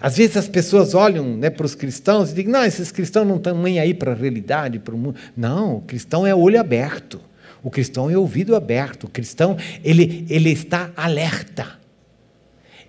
[0.00, 3.36] Às vezes as pessoas olham né, para os cristãos e dizem, não, esses cristãos não
[3.36, 5.16] estão nem aí para a realidade, para o mundo.
[5.36, 7.20] Não, o cristão é olho aberto.
[7.62, 9.04] O cristão é ouvido aberto.
[9.04, 11.78] O cristão, ele, ele está alerta.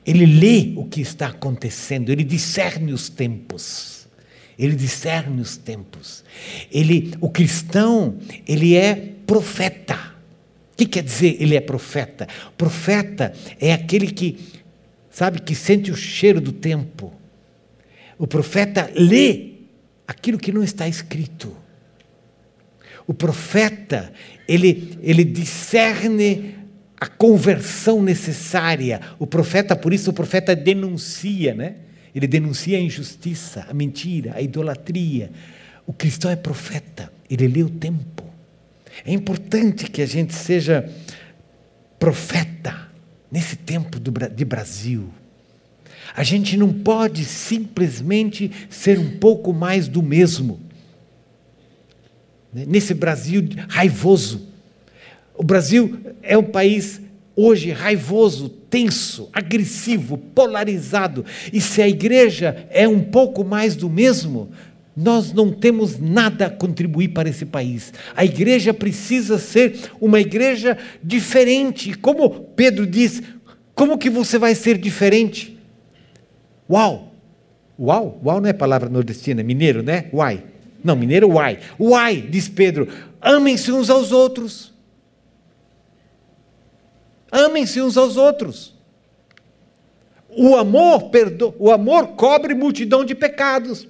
[0.06, 4.08] Ele lê o que está acontecendo, ele discerne os tempos.
[4.58, 6.24] Ele discerne os tempos.
[6.72, 8.18] Ele, o cristão,
[8.48, 10.12] ele é profeta.
[10.74, 12.28] O que quer dizer ele é profeta?
[12.58, 14.38] Profeta é aquele que,
[15.12, 17.14] sabe, que sente o cheiro do tempo.
[18.18, 19.52] O profeta lê
[20.08, 21.56] aquilo que não está escrito.
[23.06, 24.12] O profeta,
[24.48, 26.56] ele, ele discerne
[27.00, 29.02] a conversão necessária.
[29.20, 31.76] O profeta, por isso, o profeta denuncia, né?
[32.14, 35.32] Ele denuncia a injustiça, a mentira, a idolatria.
[35.86, 38.24] O cristão é profeta, ele lê o tempo.
[39.06, 40.88] É importante que a gente seja
[41.98, 42.91] profeta
[43.32, 45.10] nesse tempo do, de Brasil.
[46.14, 50.60] A gente não pode simplesmente ser um pouco mais do mesmo.
[52.54, 52.66] Né?
[52.68, 54.50] Nesse Brasil raivoso.
[55.34, 57.00] O Brasil é um país
[57.36, 61.26] hoje raivoso, tenso, agressivo, polarizado.
[61.52, 64.52] E se a igreja é um pouco mais do mesmo,
[64.96, 67.94] nós não temos nada a contribuir para esse país.
[68.16, 71.94] A igreja precisa ser uma igreja diferente.
[71.94, 73.22] Como Pedro diz,
[73.74, 75.58] como que você vai ser diferente?
[76.70, 77.14] Uau!
[77.80, 80.06] Uau, uau não é palavra nordestina, mineiro, né?
[80.14, 80.44] Uai.
[80.84, 81.60] Não, mineiro, uai.
[81.80, 82.88] Uai, diz Pedro,
[83.20, 84.72] amem-se uns aos outros.
[87.32, 88.76] Amem-se uns aos outros.
[90.30, 91.56] O amor, perdo...
[91.58, 93.88] o amor cobre multidão de pecados.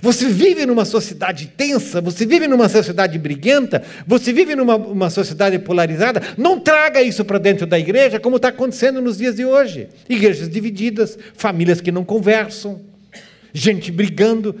[0.00, 6.22] Você vive numa sociedade tensa, você vive numa sociedade briguenta, você vive numa sociedade polarizada.
[6.36, 9.88] Não traga isso para dentro da igreja, como está acontecendo nos dias de hoje.
[10.08, 12.80] Igrejas divididas, famílias que não conversam,
[13.52, 14.54] gente brigando.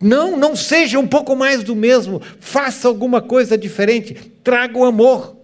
[0.00, 2.20] Não, não seja um pouco mais do mesmo.
[2.38, 4.14] Faça alguma coisa diferente.
[4.42, 5.36] Traga o amor.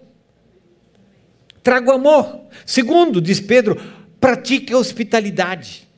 [1.63, 2.41] Traga o amor.
[2.65, 3.79] Segundo, diz Pedro,
[4.19, 5.90] pratique a hospitalidade.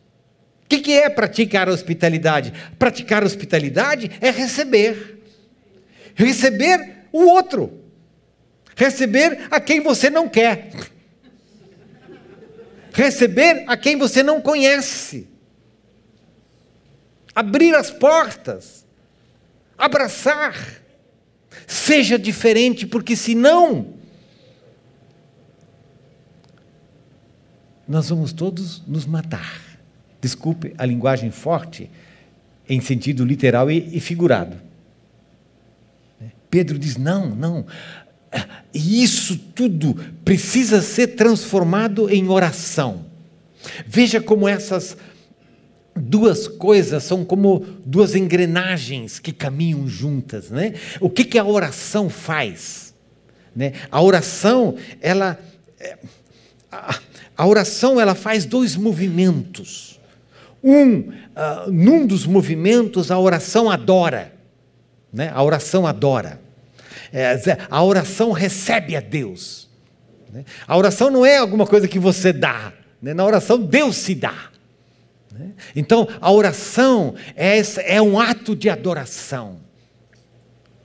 [0.74, 2.52] O que, é praticar hospitalidade?
[2.80, 5.22] Praticar hospitalidade é receber.
[6.16, 7.80] Receber o outro.
[8.76, 10.72] Receber a quem você não quer.
[12.92, 15.28] Receber a quem você não conhece.
[17.36, 18.84] Abrir as portas.
[19.78, 20.82] Abraçar.
[21.68, 23.94] Seja diferente, porque senão
[27.88, 29.63] nós vamos todos nos matar.
[30.24, 31.90] Desculpe a linguagem forte,
[32.70, 34.56] em sentido literal e, e figurado.
[36.50, 37.66] Pedro diz: não, não.
[38.74, 43.06] Isso tudo precisa ser transformado em oração.
[43.86, 44.96] Veja como essas
[45.94, 50.74] duas coisas são como duas engrenagens que caminham juntas, né?
[51.02, 52.94] O que, que a oração faz?
[53.54, 53.74] Né?
[53.92, 55.38] A oração, ela,
[55.78, 55.98] é,
[56.72, 56.98] a,
[57.36, 59.93] a oração, ela faz dois movimentos.
[60.64, 64.34] Um, uh, num dos movimentos, a oração adora.
[65.12, 65.32] Né?
[65.34, 66.40] A oração adora.
[67.12, 67.38] É,
[67.70, 69.70] a oração recebe a Deus.
[70.32, 70.46] Né?
[70.68, 72.74] A oração não é alguma coisa que você dá.
[73.02, 73.14] Né?
[73.14, 74.50] Na oração, Deus se dá.
[75.32, 75.52] Né?
[75.76, 79.63] Então, a oração é, é um ato de adoração.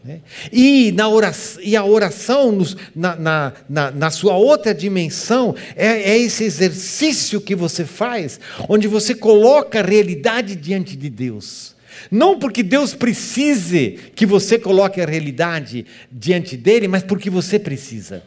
[0.09, 0.20] Né?
[0.51, 2.66] E, na oração, e a oração,
[2.97, 8.40] na, na, na, na sua outra dimensão, é, é, esse exercício que você faz,
[8.70, 11.76] onde você coloca a realidade diante de Deus.
[12.10, 18.22] Não porque Deus precise que você coloque a realidade diante dele, mas porque você precisa.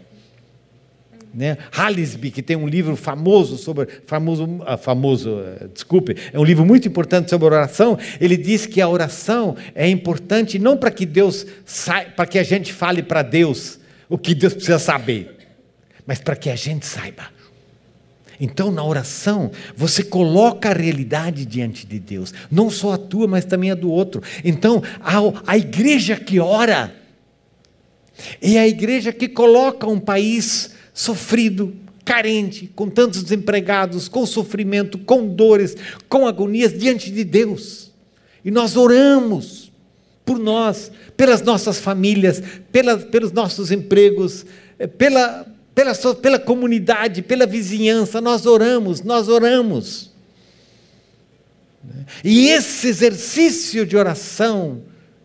[1.33, 1.57] Né?
[1.71, 3.87] Halisby, que tem um livro famoso sobre.
[4.05, 7.97] Famoso, ah, famoso, eh, desculpe, é um livro muito importante sobre oração.
[8.19, 11.45] Ele diz que a oração é importante não para que Deus
[12.15, 13.79] para que a gente fale para Deus
[14.09, 15.37] o que Deus precisa saber,
[16.05, 17.23] mas para que a gente saiba.
[18.37, 23.45] Então, na oração, você coloca a realidade diante de Deus, não só a tua, mas
[23.45, 24.21] também a do outro.
[24.43, 26.93] Então, a, a igreja que ora
[28.41, 35.27] é a igreja que coloca um país sofrido, carente, com tantos desempregados, com sofrimento, com
[35.27, 35.75] dores,
[36.09, 37.91] com agonias diante de Deus.
[38.43, 39.71] E nós oramos
[40.25, 42.41] por nós, pelas nossas famílias,
[42.71, 44.45] pela, pelos nossos empregos,
[44.79, 50.11] eh, pela, pela, pela comunidade, pela vizinhança, nós oramos, nós oramos.
[52.23, 54.83] E esse exercício de oração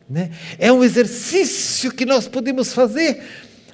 [0.08, 3.22] né, é um exercício que nós podemos fazer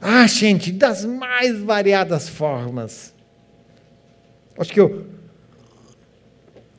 [0.02, 3.14] ah, gente, das mais variadas formas.
[4.58, 5.06] Acho que eu.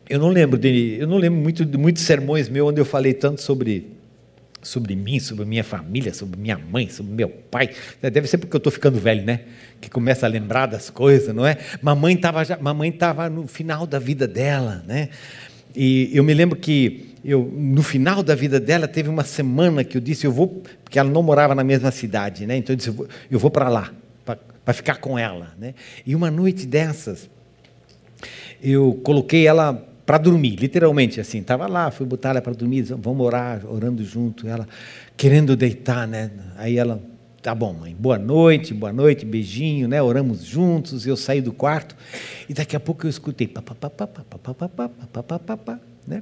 [0.10, 3.14] Eu não lembro de, eu não lembro muito de muitos sermões meus onde eu falei
[3.14, 3.94] tanto sobre
[4.62, 7.70] sobre mim, sobre minha família, sobre minha mãe, sobre meu pai.
[8.02, 9.42] Deve ser porque eu estou ficando velho, né?
[9.80, 11.58] Que começa a lembrar das coisas, não é?
[11.82, 15.10] Mamãe estava mamãe estava no final da vida dela, né?
[15.74, 19.98] E eu me lembro que eu, no final da vida dela, teve uma semana que
[19.98, 22.58] eu disse, eu vou, porque ela não morava na mesma cidade, né?
[22.58, 23.92] Então eu disse, eu vou, vou para lá,
[24.66, 25.74] para ficar com ela, né?
[26.06, 27.30] E uma noite dessas,
[28.62, 29.74] eu coloquei ela
[30.06, 34.48] para dormir, literalmente assim, estava lá, fui botar ela para dormir, vamos orar, orando junto,
[34.48, 34.68] ela
[35.16, 36.30] querendo deitar, né?
[36.58, 37.02] Aí ela,
[37.42, 40.02] tá bom, mãe, boa noite, boa noite, beijinho, né?
[40.02, 41.96] Oramos juntos, eu saí do quarto
[42.50, 45.24] e daqui a pouco eu escutei, pá, pá, pá, pá, pá, pá, pá, pá, pá,
[45.24, 46.22] pá, pá, pá, né?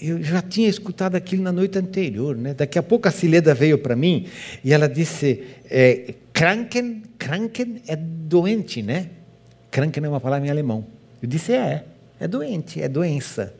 [0.00, 2.36] Eu já tinha escutado aquilo na noite anterior.
[2.36, 2.54] Né?
[2.54, 4.26] Daqui a pouco a Cileda veio para mim
[4.64, 9.10] e ela disse: é, Kranken, Kranken é doente, né?
[9.70, 10.86] Kranken é uma palavra em alemão.
[11.22, 11.84] Eu disse: é,
[12.20, 13.54] é doente, é doença.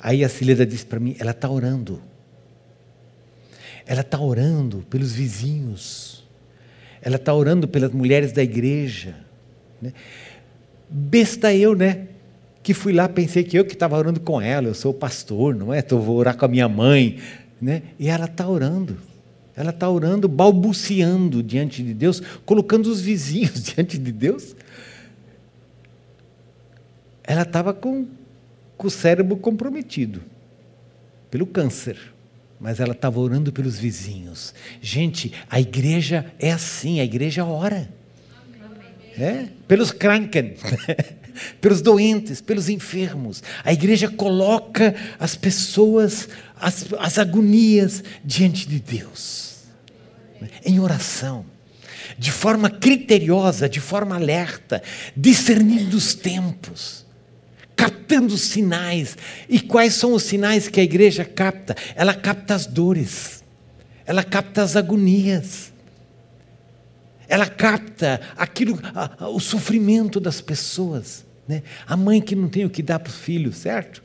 [0.00, 2.02] Aí a Cileda disse para mim: ela está orando.
[3.86, 6.24] Ela está orando pelos vizinhos.
[7.00, 9.16] Ela está orando pelas mulheres da igreja.
[9.80, 9.92] Né?
[10.88, 12.06] Besta eu, né?
[12.62, 15.74] Que fui lá, pensei que eu que estava orando com ela, eu sou pastor, não
[15.74, 15.80] é?
[15.80, 17.18] Então vou orar com a minha mãe,
[17.60, 17.82] né?
[17.98, 18.96] E ela está orando.
[19.54, 24.54] Ela está orando, balbuciando diante de Deus, colocando os vizinhos diante de Deus.
[27.24, 28.06] Ela estava com,
[28.76, 30.22] com o cérebro comprometido
[31.30, 31.98] pelo câncer,
[32.60, 34.54] mas ela estava orando pelos vizinhos.
[34.80, 37.88] Gente, a igreja é assim, a igreja ora.
[39.18, 39.48] É?
[39.68, 40.54] Pelos kranken.
[41.60, 43.42] pelos doentes, pelos enfermos.
[43.64, 46.28] A igreja coloca as pessoas,
[46.60, 49.64] as, as agonias diante de Deus,
[50.64, 51.44] em oração,
[52.18, 54.82] de forma criteriosa, de forma alerta,
[55.16, 57.04] discernindo os tempos,
[57.74, 59.16] captando sinais.
[59.48, 61.74] E quais são os sinais que a igreja capta?
[61.94, 63.42] Ela capta as dores,
[64.06, 65.71] ela capta as agonias
[67.32, 71.24] ela capta aquilo, a, a, o sofrimento das pessoas.
[71.48, 71.62] Né?
[71.86, 74.02] A mãe que não tem o que dar para o filho, certo?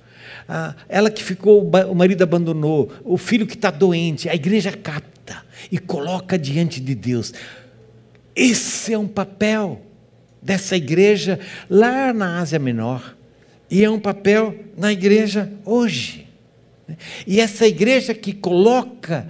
[0.88, 5.78] Ela que ficou, o marido abandonou, o filho que está doente, a igreja capta e
[5.78, 7.34] coloca diante de Deus.
[8.34, 9.82] Esse é um papel
[10.42, 11.38] dessa igreja
[11.70, 13.14] lá na Ásia Menor,
[13.70, 16.28] e é um papel na igreja hoje.
[16.88, 16.96] Né?
[17.26, 19.28] E essa igreja que coloca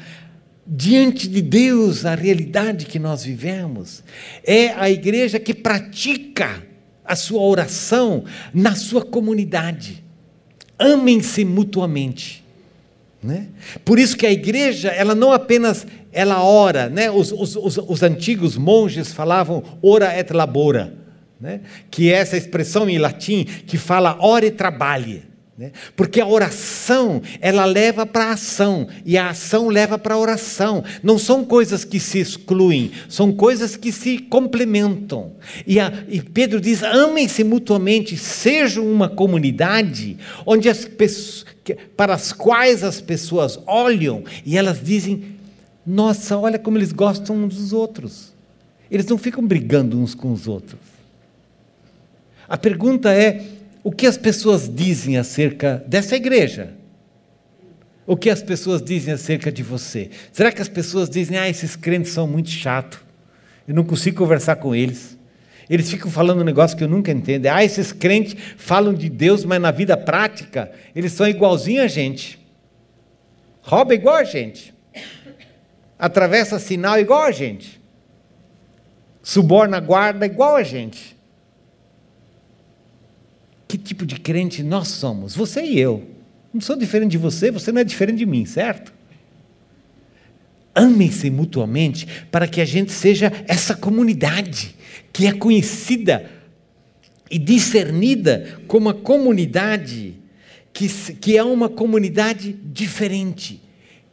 [0.68, 4.04] diante de Deus a realidade que nós vivemos.
[4.44, 6.64] É a igreja que pratica
[7.06, 10.04] a sua oração na sua comunidade.
[10.78, 12.44] Amem-se mutuamente.
[13.24, 13.48] Né?
[13.84, 17.10] Por isso que a igreja, ela não apenas ela ora, né?
[17.10, 20.94] os, os, os, os antigos monges falavam ora et labora,
[21.40, 21.62] né?
[21.90, 25.24] que é essa expressão em latim que fala ora e trabalhe.
[25.58, 25.72] Né?
[25.96, 30.84] Porque a oração, ela leva para a ação, e a ação leva para a oração.
[31.02, 35.32] Não são coisas que se excluem, são coisas que se complementam.
[35.66, 41.46] E, a, e Pedro diz: amem-se mutuamente, sejam uma comunidade onde as pessoas,
[41.96, 45.38] para as quais as pessoas olham e elas dizem:
[45.84, 48.32] nossa, olha como eles gostam uns dos outros.
[48.92, 50.80] Eles não ficam brigando uns com os outros.
[52.48, 56.74] A pergunta é o que as pessoas dizem acerca dessa igreja?
[58.06, 60.10] O que as pessoas dizem acerca de você?
[60.32, 63.00] Será que as pessoas dizem, ah, esses crentes são muito chatos,
[63.68, 65.18] eu não consigo conversar com eles?
[65.70, 67.48] Eles ficam falando um negócio que eu nunca entendo.
[67.48, 72.40] Ah, esses crentes falam de Deus, mas na vida prática, eles são igualzinho a gente.
[73.62, 74.74] Rouba igual a gente.
[76.00, 77.82] Atravessa sinal igual a gente.
[79.22, 81.17] suborna guarda igual a gente.
[83.68, 85.36] Que tipo de crente nós somos?
[85.36, 86.08] Você e eu.
[86.54, 88.94] Não sou diferente de você, você não é diferente de mim, certo?
[90.74, 94.76] Amem-se mutuamente para que a gente seja essa comunidade
[95.12, 96.30] que é conhecida
[97.30, 100.16] e discernida como a comunidade
[100.72, 103.60] que, que é uma comunidade diferente,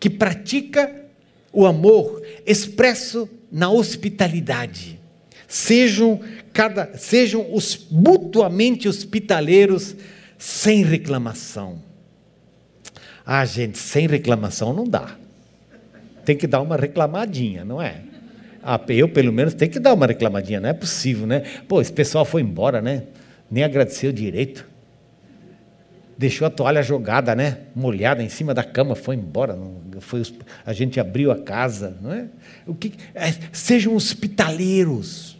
[0.00, 1.04] que pratica
[1.52, 4.98] o amor expresso na hospitalidade.
[5.46, 6.20] Sejam,
[6.54, 9.96] cada, sejam os mutuamente hospitaleiros
[10.38, 11.82] sem reclamação.
[13.26, 15.16] Ah, gente, sem reclamação não dá.
[16.24, 18.02] Tem que dar uma reclamadinha, não é?
[18.62, 21.40] Ah, eu, pelo menos, tenho que dar uma reclamadinha, não é possível, né?
[21.68, 23.02] Pô, esse pessoal foi embora, né?
[23.50, 24.66] Nem agradeceu direito.
[26.16, 27.58] Deixou a toalha jogada, né?
[27.74, 29.54] Molhada em cima da cama, foi embora.
[29.56, 30.22] Não, foi,
[30.64, 32.26] a gente abriu a casa, não é?
[32.66, 35.36] O que, é, sejam hospitaleiros.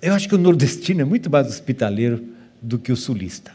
[0.00, 2.24] Eu acho que o nordestino é muito mais hospitaleiro
[2.62, 3.52] do que o sulista.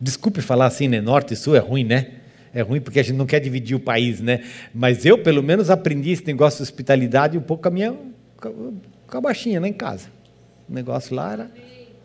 [0.00, 1.00] Desculpe falar assim, né?
[1.00, 2.12] Norte e sul é ruim, né?
[2.52, 4.44] É ruim porque a gente não quer dividir o país, né?
[4.72, 7.94] Mas eu, pelo menos, aprendi esse negócio de hospitalidade um pouco com a minha
[8.40, 10.08] com a baixinha lá em casa.
[10.68, 11.50] O negócio lá era.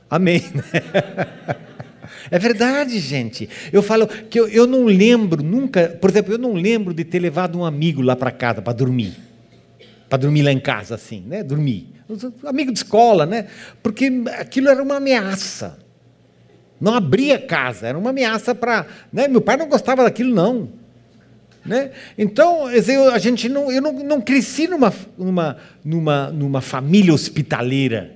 [0.10, 0.44] Amém.
[2.32, 3.48] É verdade, gente.
[3.72, 7.20] Eu falo que eu, eu não lembro nunca, por exemplo, eu não lembro de ter
[7.20, 9.16] levado um amigo lá para casa para dormir.
[10.10, 11.44] Para dormir lá em casa, assim, né?
[11.44, 11.94] Dormir.
[12.44, 13.48] Amigo de escola, né?
[13.84, 15.78] Porque aquilo era uma ameaça.
[16.82, 18.88] Não abria casa, era uma ameaça para.
[19.14, 19.28] Né?
[19.28, 20.70] Meu pai não gostava daquilo, não.
[21.66, 21.92] Né?
[22.18, 28.16] Então, a gente não, eu não, não cresci numa, numa, numa, numa família hospitaleira.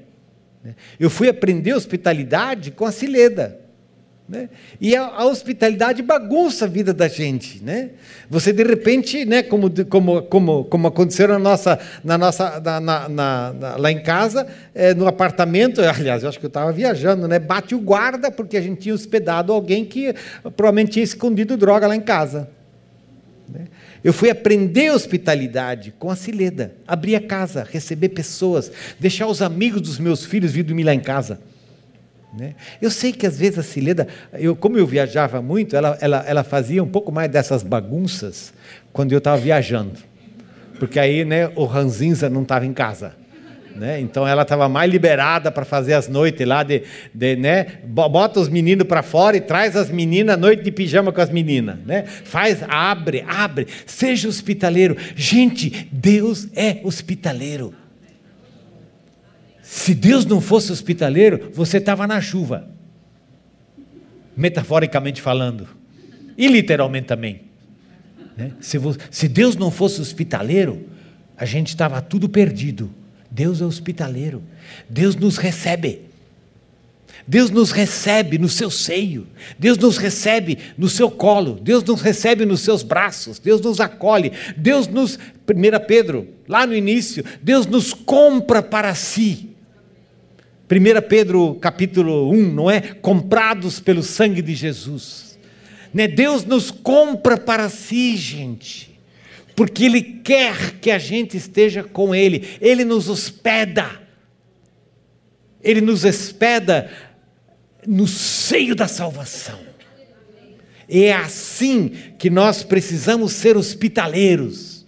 [0.63, 0.75] Né?
[0.99, 3.59] Eu fui aprender hospitalidade com a Cileda.
[4.27, 4.49] Né?
[4.79, 7.61] E a, a, hospitalidade bagunça a vida da gente.
[7.61, 7.89] Né?
[8.29, 13.09] Você, de repente, né, como, como, como, como aconteceu na nossa, na nossa, na, na,
[13.09, 17.37] na, lá em casa, é, no apartamento, aliás, eu acho que eu estava viajando, né,
[17.37, 20.15] bate o guarda, porque a gente tinha hospedado alguém que
[20.55, 22.49] provavelmente tinha escondido droga lá em casa.
[23.49, 23.67] Né?
[24.01, 29.81] Eu fui aprender hospitalidade com a Cileda, abrir a casa, receber pessoas, deixar os amigos
[29.81, 31.39] dos meus filhos vir dormir lá em casa.
[32.37, 32.55] Né?
[32.81, 36.43] Eu sei que às vezes a Cileda, eu, como eu viajava muito, ela, ela, ela
[36.43, 38.53] fazia um pouco mais dessas bagunças
[38.91, 39.93] quando eu estava viajando.
[40.79, 43.15] Porque aí né, o Ranzinza não estava em casa.
[43.75, 43.99] Né?
[43.99, 46.83] Então ela estava mais liberada para fazer as noites lá de,
[47.13, 47.65] de né?
[47.85, 51.77] bota os meninos para fora e traz as meninas noite de pijama com as meninas,
[51.85, 52.03] né?
[52.03, 54.95] Faz, abre, abre, seja hospitaleiro.
[55.15, 57.73] Gente, Deus é hospitaleiro.
[59.63, 62.69] Se Deus não fosse hospitaleiro, você estava na chuva.
[64.37, 65.67] Metaforicamente falando.
[66.37, 67.41] E literalmente também.
[68.37, 68.51] Né?
[68.59, 68.77] Se,
[69.09, 70.85] se Deus não fosse hospitaleiro,
[71.35, 72.93] a gente estava tudo perdido
[73.33, 74.43] Deus é hospitaleiro.
[74.87, 76.01] Deus nos recebe.
[77.25, 79.25] Deus nos recebe no seu seio.
[79.57, 81.59] Deus nos recebe no seu colo.
[81.59, 83.39] Deus nos recebe nos seus braços.
[83.39, 84.31] Deus nos acolhe.
[84.55, 85.17] Deus nos.
[85.17, 85.19] 1
[85.87, 89.49] Pedro, lá no início, Deus nos compra para si.
[90.77, 92.81] 1 Pedro capítulo 1, não é?
[92.81, 95.37] Comprados pelo sangue de Jesus.
[95.93, 96.07] Né?
[96.07, 98.93] Deus nos compra para si, gente
[99.55, 104.01] porque Ele quer que a gente esteja com Ele, Ele nos hospeda,
[105.61, 106.91] Ele nos hospeda
[107.85, 109.59] no seio da salvação.
[110.87, 114.85] É assim que nós precisamos ser hospitaleiros,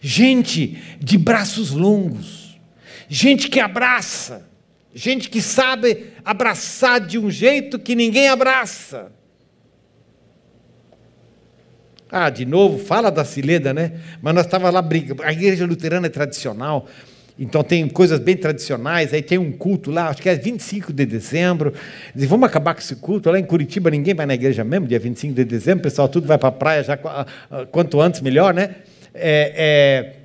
[0.00, 2.58] gente de braços longos,
[3.08, 4.48] gente que abraça,
[4.94, 9.12] gente que sabe abraçar de um jeito que ninguém abraça
[12.16, 13.90] ah, de novo, fala da Cileda, né?
[14.22, 15.20] Mas nós estávamos lá brigando.
[15.24, 16.86] A igreja luterana é tradicional,
[17.36, 19.12] então tem coisas bem tradicionais.
[19.12, 21.74] Aí tem um culto lá, acho que é 25 de dezembro.
[22.14, 23.28] Vamos acabar com esse culto.
[23.32, 25.80] Lá em Curitiba ninguém vai na igreja mesmo, dia 25 de dezembro.
[25.80, 26.96] O pessoal tudo vai para a praia já
[27.72, 28.76] quanto antes melhor, né?
[29.12, 30.23] É, é...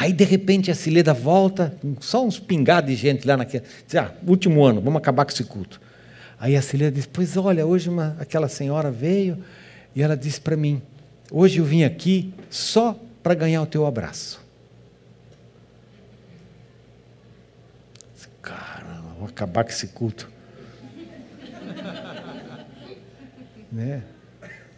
[0.00, 3.64] Aí, de repente, a Cileda volta, só uns pingados de gente lá naquele.
[3.86, 5.78] Diz, ah, último ano, vamos acabar com esse culto.
[6.38, 9.44] Aí a Cileda diz: Pois olha, hoje uma, aquela senhora veio
[9.94, 10.80] e ela disse para mim:
[11.30, 14.40] Hoje eu vim aqui só para ganhar o teu abraço.
[18.40, 20.30] Caramba, vamos acabar com esse culto.
[23.70, 24.02] né?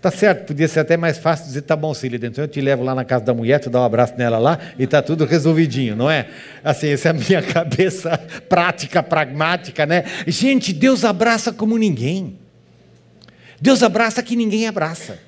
[0.02, 2.82] Tá certo, podia ser até mais fácil dizer, tá bom, Cília, então eu te levo
[2.82, 5.94] lá na casa da mulher, tu dá um abraço nela lá e tá tudo resolvidinho,
[5.94, 6.26] não é?
[6.64, 8.18] Assim, essa é a minha cabeça
[8.48, 10.02] prática, pragmática, né?
[10.26, 12.36] Gente, Deus abraça como ninguém.
[13.60, 15.20] Deus abraça que ninguém abraça.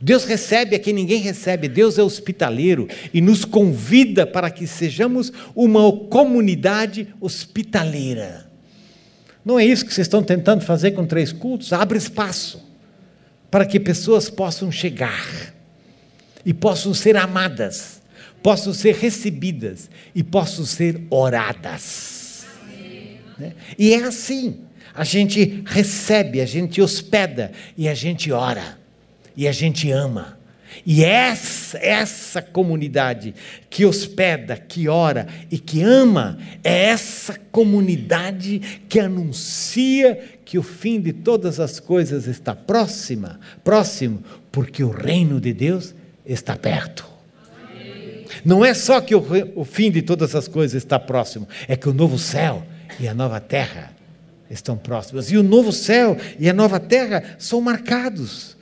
[0.00, 5.30] Deus recebe a quem ninguém recebe, Deus é hospitaleiro e nos convida para que sejamos
[5.54, 8.48] uma comunidade hospitaleira.
[9.44, 11.74] Não é isso que vocês estão tentando fazer com três cultos?
[11.74, 12.67] Abre espaço
[13.50, 15.54] para que pessoas possam chegar
[16.44, 18.00] e possam ser amadas,
[18.42, 22.46] possam ser recebidas e possam ser oradas.
[23.38, 23.54] Né?
[23.78, 24.60] E é assim:
[24.94, 28.78] a gente recebe, a gente hospeda e a gente ora
[29.36, 30.37] e a gente ama.
[30.90, 33.34] E essa, essa comunidade
[33.68, 40.98] que hospeda, que ora e que ama, é essa comunidade que anuncia que o fim
[40.98, 45.94] de todas as coisas está próxima, próximo, porque o reino de Deus
[46.24, 47.06] está perto.
[48.42, 49.22] Não é só que o,
[49.56, 52.66] o fim de todas as coisas está próximo, é que o novo céu
[52.98, 53.92] e a nova terra
[54.50, 55.30] estão próximos.
[55.30, 58.56] E o novo céu e a nova terra são marcados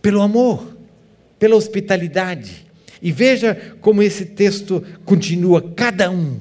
[0.00, 0.78] pelo amor,
[1.40, 2.66] pela hospitalidade.
[3.02, 6.38] E veja como esse texto continua: cada um.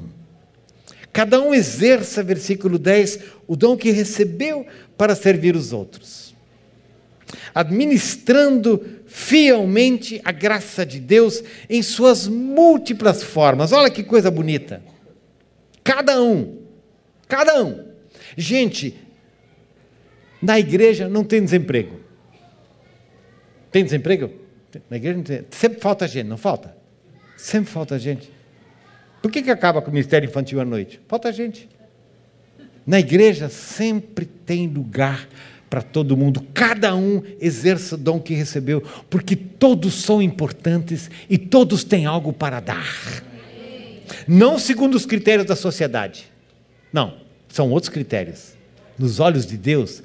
[1.11, 6.35] Cada um exerça, versículo 10, o dom que recebeu para servir os outros,
[7.55, 13.71] administrando fielmente a graça de Deus em suas múltiplas formas.
[13.71, 14.84] Olha que coisa bonita.
[15.84, 16.59] Cada um,
[17.27, 17.85] cada um.
[18.38, 18.95] Gente,
[20.39, 21.99] na igreja não tem desemprego.
[23.71, 24.31] Tem desemprego?
[24.90, 25.46] Na igreja não tem.
[25.52, 26.76] Sempre falta gente, não falta?
[27.38, 28.32] Sempre falta gente.
[29.22, 31.00] Por que, que acaba com o ministério infantil à noite?
[31.08, 31.68] Falta gente.
[32.86, 35.28] Na igreja sempre tem lugar
[35.70, 41.38] para todo mundo, cada um exerça o dom que recebeu, porque todos são importantes e
[41.38, 43.24] todos têm algo para dar.
[44.28, 46.26] Não segundo os critérios da sociedade.
[46.91, 47.18] Não,
[47.48, 48.54] são outros critérios.
[48.98, 50.02] Nos olhos de Deus,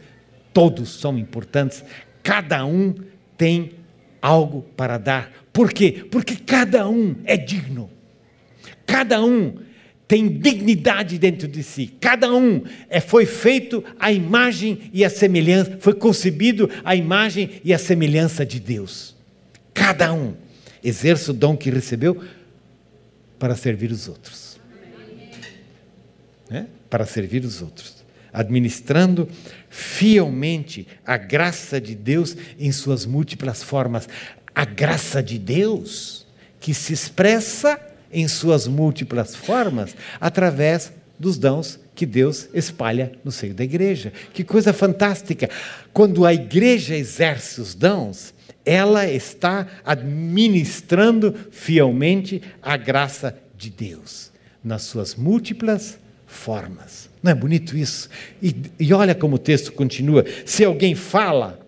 [0.52, 1.82] todos são importantes,
[2.22, 2.94] cada um
[3.38, 3.72] tem
[4.24, 5.30] algo para dar.
[5.52, 6.06] Por quê?
[6.10, 7.90] Porque cada um é digno.
[8.86, 9.58] Cada um
[10.08, 11.88] tem dignidade dentro de si.
[12.00, 17.74] Cada um é, foi feito à imagem e à semelhança, foi concebido à imagem e
[17.74, 19.14] à semelhança de Deus.
[19.74, 20.34] Cada um
[20.82, 22.22] exerce o dom que recebeu
[23.38, 24.58] para servir os outros.
[26.50, 26.64] É?
[26.88, 28.03] Para servir os outros.
[28.34, 29.28] Administrando
[29.70, 34.08] fielmente a graça de Deus em suas múltiplas formas.
[34.54, 36.26] A graça de Deus
[36.60, 37.80] que se expressa
[38.12, 44.12] em suas múltiplas formas através dos dons que Deus espalha no seio da igreja.
[44.32, 45.48] Que coisa fantástica!
[45.92, 48.34] Quando a igreja exerce os dons,
[48.64, 54.32] ela está administrando fielmente a graça de Deus
[54.62, 57.10] nas suas múltiplas formas.
[57.24, 58.10] Não é bonito isso?
[58.42, 61.58] E, e olha como o texto continua: se alguém fala,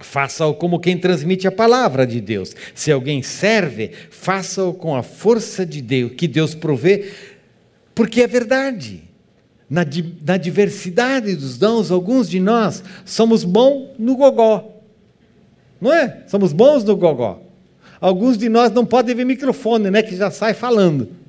[0.00, 2.52] faça-o como quem transmite a palavra de Deus.
[2.74, 7.12] Se alguém serve, faça-o com a força de Deus, que Deus provê,
[7.94, 9.04] porque é verdade.
[9.70, 9.86] Na,
[10.26, 14.82] na diversidade dos dons, alguns de nós somos bons no gogó.
[15.80, 16.24] Não é?
[16.26, 17.40] Somos bons no gogó.
[18.00, 20.02] Alguns de nós não podem ver microfone, né?
[20.02, 21.21] Que já sai falando.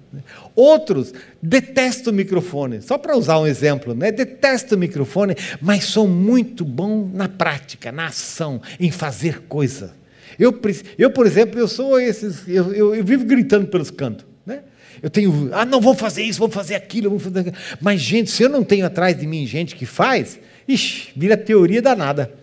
[0.55, 4.11] Outros detestam o microfone, só para usar um exemplo, né?
[4.11, 9.93] detestam o microfone, mas são muito bons na prática, na ação, em fazer coisa.
[10.37, 10.59] Eu,
[10.97, 14.25] eu por exemplo, eu sou esses, eu, eu, eu vivo gritando pelos cantos.
[14.45, 14.61] Né?
[15.01, 17.55] Eu tenho, ah, não vou fazer isso, vou fazer aquilo, vou fazer aquilo.
[17.81, 21.81] Mas, gente, se eu não tenho atrás de mim gente que faz, ixi, vira teoria
[21.81, 22.42] danada.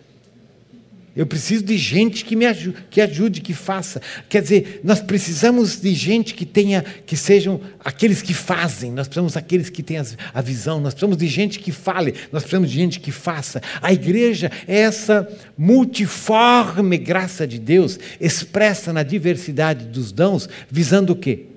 [1.13, 4.01] Eu preciso de gente que me ajude, que ajude, que faça.
[4.29, 8.91] Quer dizer, nós precisamos de gente que tenha, que sejam aqueles que fazem.
[8.91, 10.79] Nós precisamos daqueles que tenham a visão.
[10.79, 12.13] Nós precisamos de gente que fale.
[12.31, 13.61] Nós precisamos de gente que faça.
[13.81, 15.27] A igreja é essa
[15.57, 21.47] multiforme graça de Deus expressa na diversidade dos dons, visando o quê?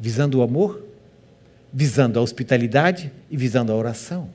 [0.00, 0.84] Visando o amor,
[1.72, 4.28] visando a hospitalidade e visando a oração.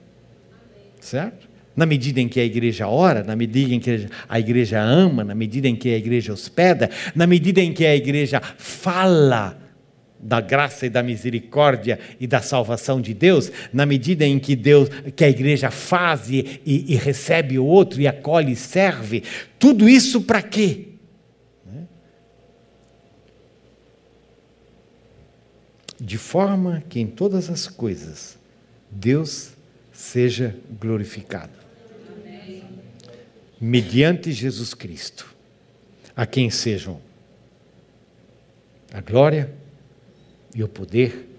[1.01, 1.50] Certo?
[1.75, 5.33] Na medida em que a igreja ora, na medida em que a igreja ama, na
[5.33, 9.57] medida em que a igreja hospeda, na medida em que a igreja fala
[10.21, 14.89] da graça e da misericórdia e da salvação de Deus, na medida em que Deus,
[15.15, 19.23] que a igreja faz e, e, recebe o outro e acolhe e serve,
[19.57, 20.89] tudo isso para quê?
[25.99, 28.37] De forma que em todas as coisas
[28.89, 29.51] Deus
[29.91, 31.60] seja glorificado
[33.61, 35.31] mediante Jesus Cristo,
[36.15, 36.99] a quem sejam
[38.91, 39.53] a glória
[40.55, 41.29] e o poder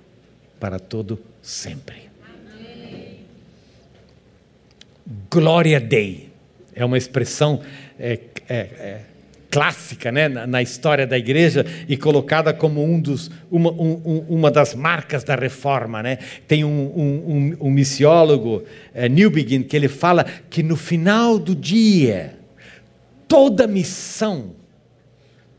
[0.60, 2.10] para todo sempre.
[5.28, 6.30] Glória Dei
[6.72, 7.60] é uma expressão
[7.98, 9.04] é, é, é,
[9.52, 14.50] clássica né, na, na, história da igreja e colocada como um dos, uma, um, uma
[14.50, 16.02] das marcas da reforma.
[16.02, 16.16] Né?
[16.48, 18.64] Tem um, um, um missiólogo,
[18.94, 22.38] é, Newbegin, que ele fala que no final do dia,
[23.28, 24.54] toda missão,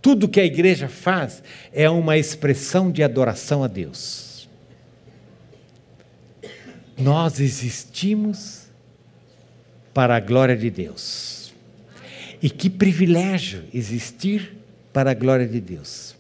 [0.02, 4.50] tudo que a igreja faz é uma expressão de adoração a Deus.
[6.98, 8.64] Nós existimos
[9.94, 11.33] para a glória de Deus.
[12.44, 14.58] E que privilégio existir
[14.92, 16.14] para a glória de Deus.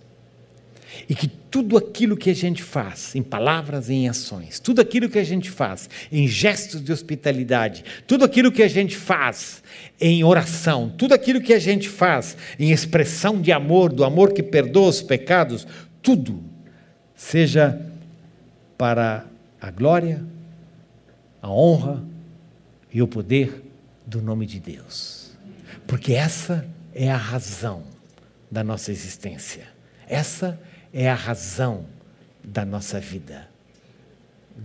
[1.10, 5.10] E que tudo aquilo que a gente faz, em palavras e em ações, tudo aquilo
[5.10, 9.62] que a gente faz em gestos de hospitalidade, tudo aquilo que a gente faz
[10.00, 14.42] em oração, tudo aquilo que a gente faz em expressão de amor, do amor que
[14.42, 15.68] perdoa os pecados,
[16.02, 16.42] tudo
[17.16, 17.80] seja
[18.78, 19.26] para
[19.60, 20.24] a glória,
[21.42, 22.04] a honra
[22.94, 23.62] e o poder
[24.06, 25.23] do nome de Deus.
[25.94, 27.84] Porque essa é a razão
[28.50, 29.62] da nossa existência.
[30.08, 30.60] Essa
[30.92, 31.86] é a razão
[32.44, 33.48] da nossa vida.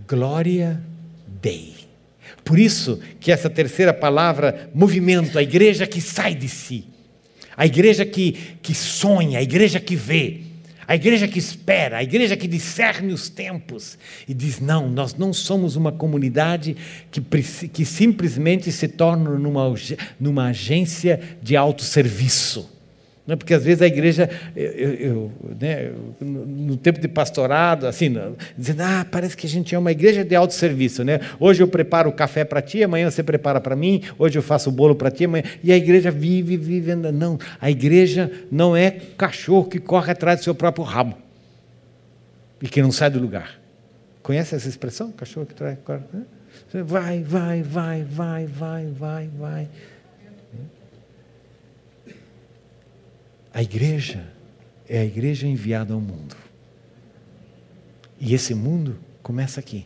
[0.07, 0.81] Glória
[1.27, 1.75] Dei.
[2.43, 6.85] Por isso que essa terceira palavra, movimento, a igreja que sai de si,
[7.55, 8.31] a igreja que,
[8.63, 10.41] que sonha, a igreja que vê,
[10.89, 13.95] a igreja que espera, a igreja que discerne os tempos
[14.27, 16.75] e diz: não, nós não somos uma comunidade
[17.11, 17.21] que,
[17.67, 19.71] que simplesmente se torna numa,
[20.19, 22.78] numa agência de autosserviço.
[23.29, 23.35] Né?
[23.35, 25.31] Porque às vezes a igreja, eu, eu,
[25.61, 28.11] né, no tempo de pastorado, assim,
[28.57, 31.03] dizendo, ah, parece que a gente é uma igreja de autosserviço.
[31.03, 31.19] Né?
[31.39, 34.69] Hoje eu preparo o café para ti, amanhã você prepara para mim, hoje eu faço
[34.69, 35.43] o bolo para ti, amanhã.
[35.63, 37.11] E a igreja vive, vive, anda.
[37.11, 41.15] Não, a igreja não é cachorro que corre atrás do seu próprio rabo
[42.59, 43.59] e que não sai do lugar.
[44.23, 45.11] Conhece essa expressão?
[45.11, 45.77] Cachorro que traz.
[46.73, 49.67] Vai, vai, vai, vai, vai, vai, vai.
[53.53, 54.31] A igreja
[54.87, 56.35] é a igreja enviada ao mundo.
[58.19, 59.85] E esse mundo começa aqui.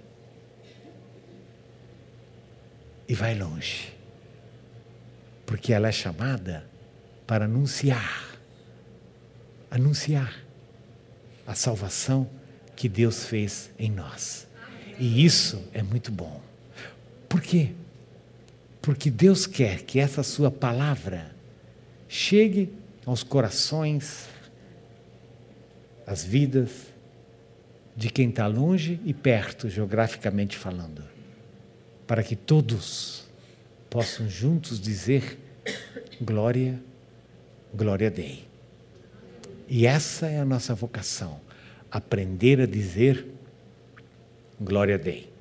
[3.08, 3.94] E vai longe.
[5.46, 6.66] Porque ela é chamada
[7.28, 8.34] para anunciar
[9.74, 10.40] anunciar
[11.48, 12.30] a salvação
[12.76, 14.48] que Deus fez em nós.
[15.00, 16.40] E isso é muito bom.
[17.28, 17.72] Por quê?
[18.80, 21.36] Porque Deus quer que essa sua palavra
[22.08, 22.72] chegue
[23.06, 24.28] aos corações,
[26.06, 26.94] às vidas
[27.96, 31.04] de quem está longe e perto, geograficamente falando,
[32.08, 33.26] para que todos
[33.90, 35.38] possam juntos dizer
[36.22, 36.82] glória,
[37.74, 38.48] glória a Dei.
[39.68, 41.40] E essa é a nossa vocação,
[41.92, 43.28] aprender a dizer
[44.60, 45.33] glória a Dei.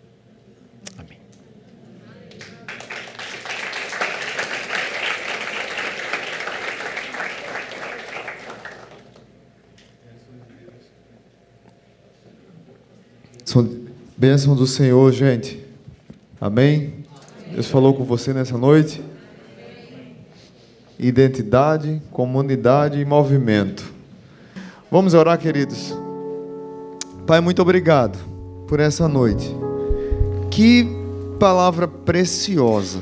[14.16, 15.60] Bênção do Senhor, gente.
[16.40, 16.94] Amém?
[17.52, 19.02] Deus falou com você nessa noite.
[20.98, 23.84] Identidade, comunidade e movimento.
[24.90, 25.92] Vamos orar, queridos.
[27.26, 28.18] Pai, muito obrigado
[28.68, 29.54] por essa noite.
[30.50, 30.86] Que
[31.38, 33.00] palavra preciosa.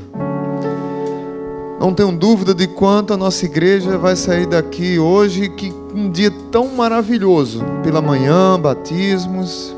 [1.79, 6.31] Não tenho dúvida de quanto a nossa igreja vai sair daqui hoje, que um dia
[6.51, 7.65] tão maravilhoso.
[7.83, 9.75] Pela manhã, batismos,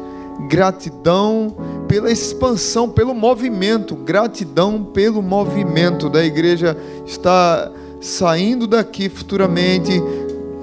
[0.48, 1.54] gratidão
[1.88, 6.76] pela expansão, pelo movimento, gratidão pelo movimento da igreja
[7.06, 10.02] está saindo daqui futuramente,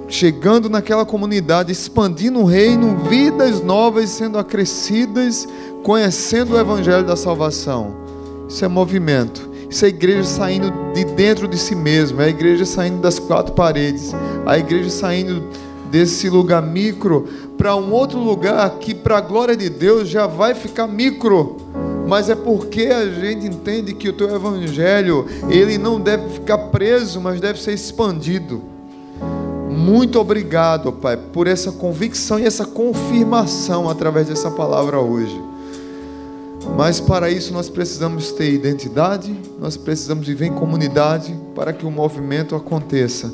[0.08, 5.48] chegando naquela comunidade, expandindo o reino, vidas novas sendo acrescidas,
[5.82, 7.94] conhecendo o evangelho da salvação.
[8.48, 9.48] Isso é movimento.
[9.70, 13.20] Isso é a igreja saindo de dentro de si mesma, é a igreja saindo das
[13.20, 14.12] quatro paredes,
[14.44, 15.44] a igreja saindo
[15.90, 20.54] desse lugar micro para um outro lugar que, para a glória de Deus, já vai
[20.54, 21.56] ficar micro.
[22.06, 27.20] Mas é porque a gente entende que o teu evangelho, ele não deve ficar preso,
[27.20, 28.62] mas deve ser expandido.
[29.70, 35.40] Muito obrigado, Pai, por essa convicção e essa confirmação através dessa palavra hoje.
[36.76, 41.90] Mas para isso nós precisamos ter identidade, nós precisamos viver em comunidade para que o
[41.90, 43.32] movimento aconteça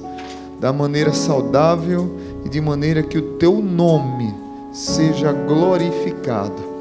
[0.61, 2.11] da maneira saudável
[2.45, 4.35] e de maneira que o teu nome
[4.73, 6.77] seja glorificado.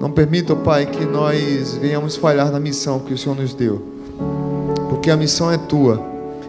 [0.00, 3.82] Não permita, Pai, que nós venhamos falhar na missão que o Senhor nos deu,
[4.88, 6.02] porque a missão é tua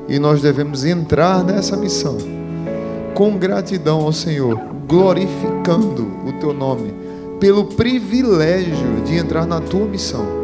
[0.07, 2.17] e nós devemos entrar nessa missão
[3.13, 6.93] com gratidão ao Senhor, glorificando o teu nome,
[7.39, 10.40] pelo privilégio de entrar na tua missão.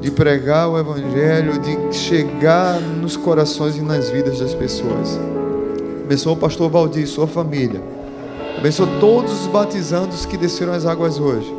[0.00, 5.18] De pregar o Evangelho, de chegar nos corações e nas vidas das pessoas.
[6.04, 7.82] Abençoa o pastor Valdir e sua família.
[8.56, 11.52] Abençoa todos os batizandos que desceram as águas hoje.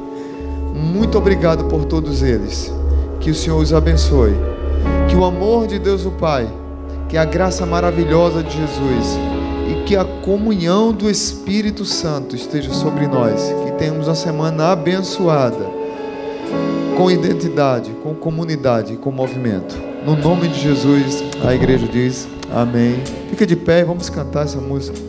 [0.74, 2.74] Muito obrigado por todos eles.
[3.20, 4.34] Que o Senhor os abençoe.
[5.10, 6.48] Que o amor de Deus o Pai,
[7.10, 9.18] que a graça maravilhosa de Jesus
[9.70, 13.54] e que a comunhão do Espírito Santo esteja sobre nós.
[13.66, 15.79] Que tenhamos uma semana abençoada
[17.00, 19.74] com identidade, com comunidade, com movimento.
[20.06, 23.02] No nome de Jesus, a igreja diz amém.
[23.30, 25.09] Fica de pé e vamos cantar essa música.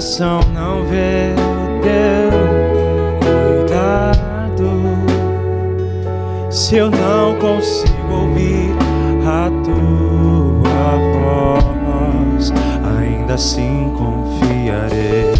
[0.00, 2.30] Coração não vê o teu
[3.20, 4.70] cuidado,
[6.50, 8.74] se eu não consigo ouvir
[9.26, 10.96] a tua
[12.32, 12.50] voz,
[12.98, 15.34] ainda assim confiarei.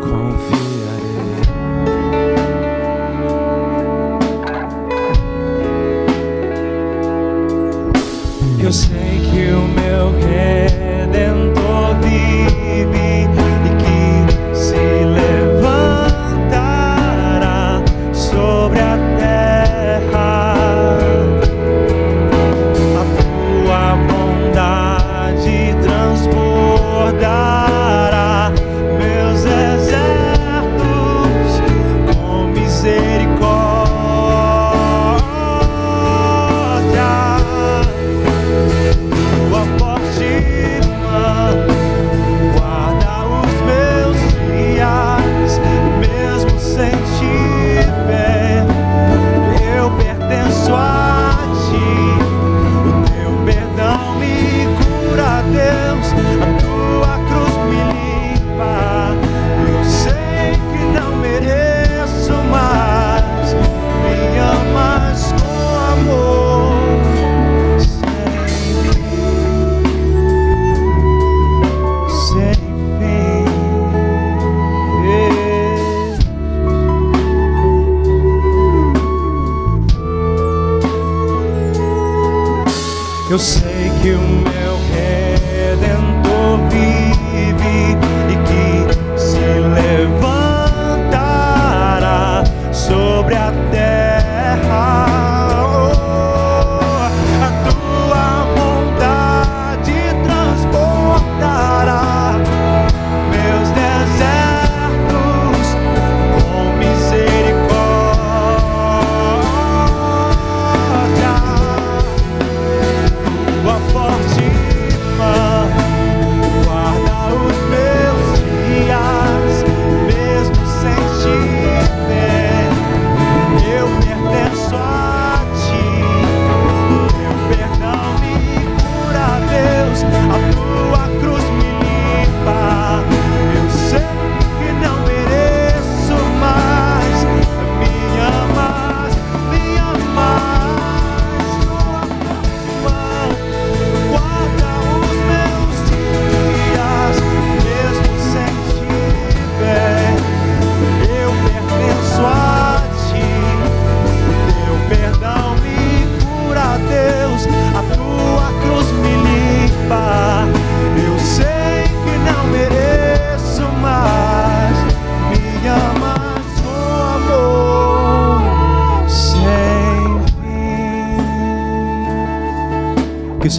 [0.00, 0.71] Confiarei.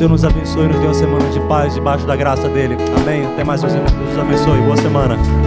[0.04, 2.76] Senhor nos abençoe e nos dê uma semana de paz debaixo da graça dele.
[2.98, 3.26] Amém.
[3.26, 3.62] Até mais.
[3.62, 4.60] Deus nos abençoe.
[4.60, 5.43] Boa semana.